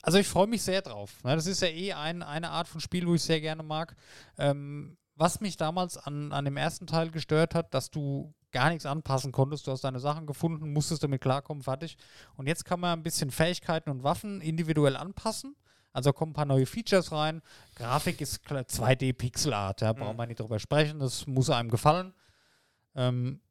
[0.04, 1.24] Also ich freue mich sehr drauf.
[1.24, 3.96] Ne, das ist ja eh ein, eine Art von Spiel, wo ich sehr gerne mag.
[4.38, 8.86] Ähm, was mich damals an, an dem ersten Teil gestört hat, dass du gar nichts
[8.86, 9.68] anpassen konntest.
[9.68, 11.98] Du hast deine Sachen gefunden, musstest damit klarkommen, fertig.
[12.36, 15.56] Und jetzt kann man ein bisschen Fähigkeiten und Waffen individuell anpassen.
[15.94, 17.42] Also kommen ein paar neue Features rein.
[17.76, 21.00] Grafik ist klar, 2D Pixel Art, da brauchen wir nicht drüber sprechen.
[21.00, 22.14] Das muss einem gefallen.
[22.96, 23.42] Ähm,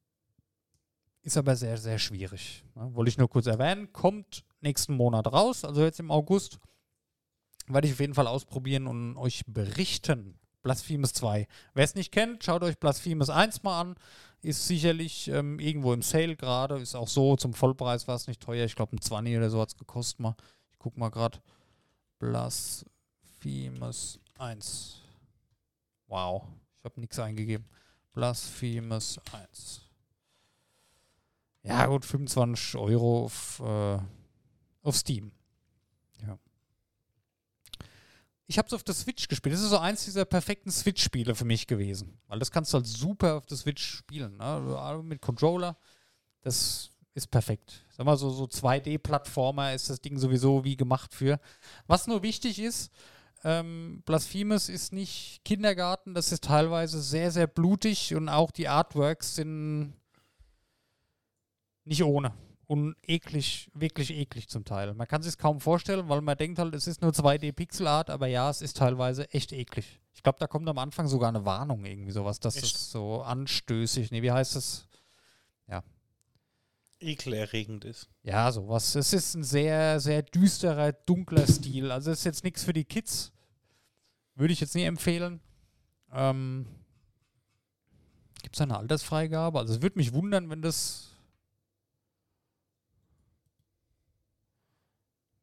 [1.23, 2.65] ist aber sehr, sehr schwierig.
[2.75, 2.95] Ne?
[2.95, 3.93] Wollte ich nur kurz erwähnen.
[3.93, 6.59] Kommt nächsten Monat raus, also jetzt im August.
[7.67, 10.39] Werde ich auf jeden Fall ausprobieren und euch berichten.
[10.63, 11.47] Blasphemous 2.
[11.75, 13.95] Wer es nicht kennt, schaut euch Blasphemous 1 mal an.
[14.43, 16.79] Ist sicherlich ähm, irgendwo im Sale gerade.
[16.79, 18.65] Ist auch so, zum Vollpreis war es nicht teuer.
[18.65, 20.37] Ich glaube, ein 20 oder so hat es gekostet mal.
[20.73, 21.39] Ich gucke mal gerade.
[22.19, 25.03] Blasphemous 1.
[26.09, 26.45] Wow.
[26.79, 27.67] Ich habe nichts eingegeben.
[28.13, 29.83] Blasphemous 1.
[31.63, 33.99] Ja, gut, 25 Euro auf, äh,
[34.83, 35.33] auf Steam.
[36.27, 36.39] Ja.
[38.47, 39.55] Ich habe es auf der Switch gespielt.
[39.55, 42.19] Das ist so eins dieser perfekten Switch-Spiele für mich gewesen.
[42.27, 44.37] Weil das kannst du halt super auf der Switch spielen.
[44.39, 45.01] Ne?
[45.05, 45.77] Mit Controller.
[46.43, 47.85] Das ist perfekt.
[47.91, 51.39] Sag mal, so, so 2D-Plattformer ist das Ding sowieso wie gemacht für.
[51.87, 52.91] Was nur wichtig ist,
[53.43, 59.37] ähm, Blasphemous ist nicht Kindergarten, das ist teilweise sehr, sehr blutig und auch die Artworks
[59.37, 59.95] sind
[61.85, 62.35] nicht ohne.
[62.71, 64.95] Und eklig, wirklich eklig zum Teil.
[64.95, 68.29] Man kann sich es kaum vorstellen, weil man denkt halt, es ist nur 2D-Pixel-Art, aber
[68.29, 70.01] ja, es ist teilweise echt eklig.
[70.15, 72.77] Ich glaube, da kommt am Anfang sogar eine Warnung, irgendwie sowas, dass Echt?
[72.77, 74.87] es so anstößig, nee, wie heißt es?
[77.01, 78.09] Ekelerregend ist.
[78.23, 78.95] Ja, sowas.
[78.95, 81.91] Es ist ein sehr, sehr düsterer, dunkler Stil.
[81.91, 83.33] Also ist jetzt nichts für die Kids.
[84.35, 85.41] Würde ich jetzt nie empfehlen.
[86.13, 86.67] Ähm,
[88.43, 89.59] Gibt es eine Altersfreigabe?
[89.59, 91.10] Also es würde mich wundern, wenn das.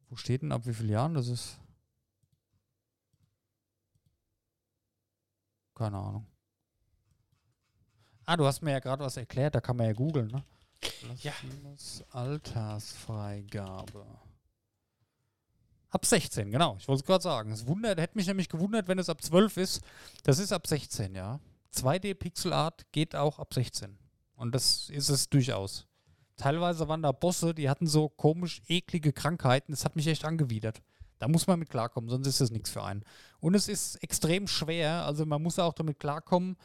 [0.08, 1.58] Wo steht denn ab wie vielen Jahren das ist?
[5.74, 6.26] Keine Ahnung.
[8.24, 10.44] Ah, du hast mir ja gerade was erklärt, da kann man ja googeln, ne?
[11.22, 11.32] Ja.
[12.10, 14.04] Altersfreigabe.
[15.90, 16.76] Ab 16, genau.
[16.78, 17.52] Ich wollte es gerade sagen.
[17.52, 19.80] Es wundert, hätte mich nämlich gewundert, wenn es ab 12 ist.
[20.24, 21.40] Das ist ab 16, ja.
[21.74, 23.96] 2D Pixel Art geht auch ab 16.
[24.34, 25.87] Und das ist es durchaus.
[26.38, 29.72] Teilweise waren da Bosse, die hatten so komisch eklige Krankheiten.
[29.72, 30.80] Das hat mich echt angewidert.
[31.18, 33.04] Da muss man mit klarkommen, sonst ist das nichts für einen.
[33.40, 35.04] Und es ist extrem schwer.
[35.04, 36.56] Also man muss auch damit klarkommen,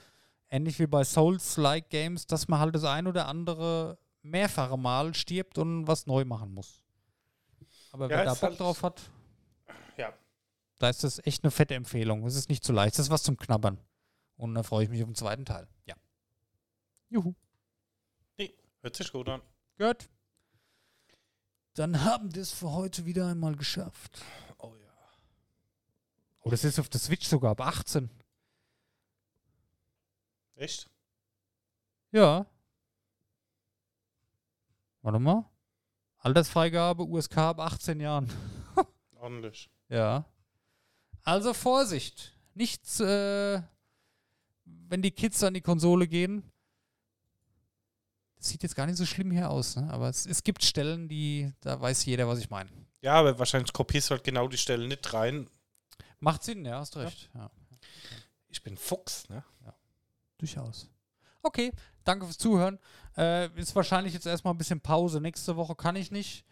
[0.49, 5.57] ähnlich wie bei Souls-like Games, dass man halt das ein oder andere mehrfache Mal stirbt
[5.57, 6.81] und was neu machen muss.
[7.91, 9.01] Aber Ja, wer da Bock halt- drauf hat,
[9.97, 10.13] Ja.
[10.77, 12.23] da ist das echt eine fette Empfehlung.
[12.25, 12.97] Es ist nicht zu leicht.
[12.99, 13.79] Das ist was zum Knabbern.
[14.37, 15.67] Und da freue ich mich auf den zweiten Teil.
[15.87, 15.95] Ja.
[17.09, 17.33] Juhu.
[18.81, 19.41] Hört sich gut an.
[19.77, 20.09] Gut.
[21.73, 24.21] Dann haben wir es für heute wieder einmal geschafft.
[24.59, 24.93] Oh ja.
[26.41, 28.09] Oh, das ist auf der Switch sogar ab 18.
[30.55, 30.89] Echt?
[32.11, 32.45] Ja.
[35.01, 35.49] Warte mal.
[36.19, 38.31] Altersfreigabe USK ab 18 Jahren.
[39.15, 39.69] Ordentlich.
[39.89, 40.25] Ja.
[41.23, 42.37] Also Vorsicht.
[42.53, 43.61] Nichts, äh,
[44.65, 46.52] wenn die Kids an die Konsole gehen.
[48.44, 49.90] Sieht jetzt gar nicht so schlimm hier aus, ne?
[49.90, 52.70] aber es, es gibt Stellen, die, da weiß jeder, was ich meine.
[53.02, 55.49] Ja, aber wahrscheinlich kopierst du halt genau die Stelle nicht rein.
[56.20, 57.30] Macht Sinn, ja, hast recht.
[57.34, 57.49] Ja.
[58.49, 59.44] Ich bin Fuchs, ne?
[60.38, 60.90] Durchaus.
[61.41, 61.72] Okay,
[62.03, 62.80] danke fürs Zuhören.
[63.15, 65.22] Äh, ist wahrscheinlich jetzt erstmal ein bisschen Pause.
[65.22, 66.45] Nächste Woche kann ich nicht.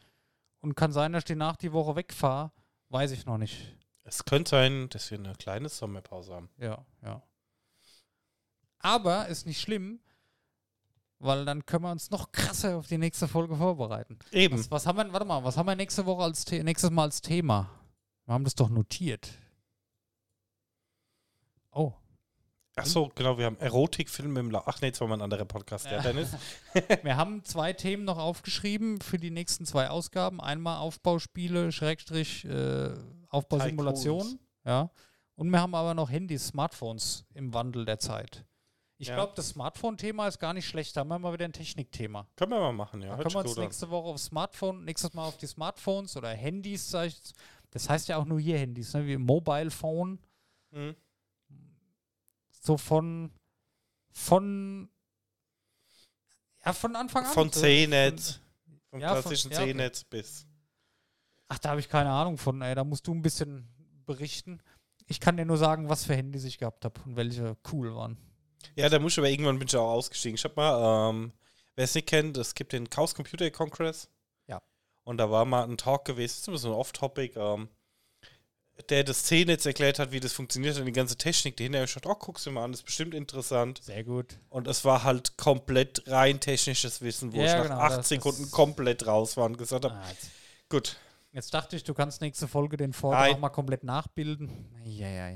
[0.62, 2.52] Und kann sein, dass ich die nach die Woche wegfahre.
[2.90, 3.76] Weiß ich noch nicht.
[4.04, 6.50] Es könnte sein, dass wir eine kleine Sommerpause haben.
[6.58, 7.22] Ja, ja.
[8.80, 10.00] Aber ist nicht schlimm,
[11.22, 14.18] weil dann können wir uns noch krasser auf die nächste Folge vorbereiten.
[14.32, 14.58] Eben.
[14.58, 17.22] Was, was haben wir, warte mal, was haben wir nächste Woche als nächstes Mal als
[17.22, 17.70] Thema?
[18.26, 19.30] Wir haben das doch notiert.
[21.72, 21.94] Oh,
[22.78, 25.46] Ach so, genau, wir haben Erotikfilme im La Ach nee, jetzt war mal ein anderer
[25.46, 26.02] Podcast, der Ja.
[26.02, 26.30] Dennis.
[27.04, 30.40] wir haben zwei Themen noch aufgeschrieben für die nächsten zwei Ausgaben.
[30.40, 32.94] Einmal Aufbauspiele, Schrägstrich, äh,
[33.28, 34.40] Aufbausimulation.
[34.66, 34.90] Ja.
[35.36, 38.46] Und wir haben aber noch Handys, Smartphones im Wandel der Zeit.
[39.02, 39.16] Ich Ja.
[39.16, 40.96] glaube, das Smartphone-Thema ist gar nicht schlecht.
[40.96, 42.28] Da haben wir mal wieder ein Technikthema.
[42.36, 43.16] Können wir mal machen, ja.
[43.16, 46.88] Da können wir uns nächste Woche auf Smartphone, nächstes Mal auf die Smartphones oder Handys,
[46.92, 47.20] sag ich.
[47.72, 49.08] Das heißt ja auch nur hier Handys, ne?
[49.08, 50.20] wie Mobile Phone.
[50.70, 50.96] Mhm.
[52.52, 53.32] So von,
[54.12, 54.88] von,
[56.64, 57.34] ja, von Anfang an.
[57.34, 58.40] Von so, C-Netz.
[58.92, 59.58] Vom Ja, von- klassischen ja.
[59.58, 60.46] C-Netz bis.
[61.48, 62.76] Ach, da habe ich keine Ahnung von, ey.
[62.76, 63.68] Da musst du ein bisschen
[64.06, 64.62] berichten.
[65.08, 68.16] Ich kann dir nur sagen, was für Handys ich gehabt habe und welche cool waren.
[68.76, 70.36] Ja, da muss ich aber irgendwann bin ich auch ausgestiegen.
[70.36, 71.32] Ich hab mal, ähm,
[71.76, 74.10] wer es nicht kennt, es gibt den Chaos Computer Congress.
[74.48, 74.62] Ja.
[75.04, 77.70] Und da war mal ein Talk gewesen, das ist immer so ein Off-Topic, ähm,
[78.90, 81.84] der das C-Netz erklärt hat, wie das funktioniert und die ganze Technik dahinter.
[81.84, 83.80] Ich dachte, oh, guck's dir mal an, das ist bestimmt interessant.
[83.84, 84.40] Sehr gut.
[84.50, 88.50] Und es war halt komplett rein technisches Wissen, wo Ja, ich nach genau, acht Sekunden
[88.50, 90.12] komplett raus war und gesagt habe, Ah,
[90.70, 90.98] gut,
[91.32, 93.40] jetzt dachte ich, du kannst nächste Folge den Vortrag Nein.
[93.40, 94.50] mal komplett nachbilden.
[94.84, 95.30] Ja,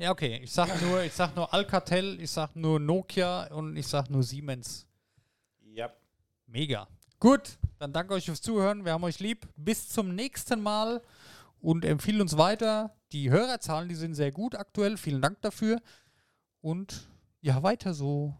[0.00, 0.10] ja.
[0.10, 0.40] Okay.
[0.42, 4.22] Ich sag nur, ich sag nur Alcatel, ich sag nur Nokia und ich sag nur
[4.22, 4.86] Siemens.
[5.74, 5.92] ja.
[6.46, 6.88] Mega.
[7.20, 8.84] Gut, dann danke euch fürs Zuhören.
[8.84, 9.46] Wir haben euch lieb.
[9.54, 11.00] Bis zum nächsten Mal
[11.60, 12.96] und empfiehlt uns weiter.
[13.12, 14.96] Die Hörerzahlen, die sind sehr gut aktuell.
[14.96, 15.80] Vielen Dank dafür.
[16.60, 17.08] Und
[17.40, 18.34] ja, weiter so.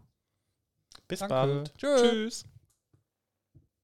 [1.07, 1.33] Bis Danke.
[1.33, 1.77] bald.
[1.77, 1.95] Tschö.
[1.97, 2.45] Tschüss.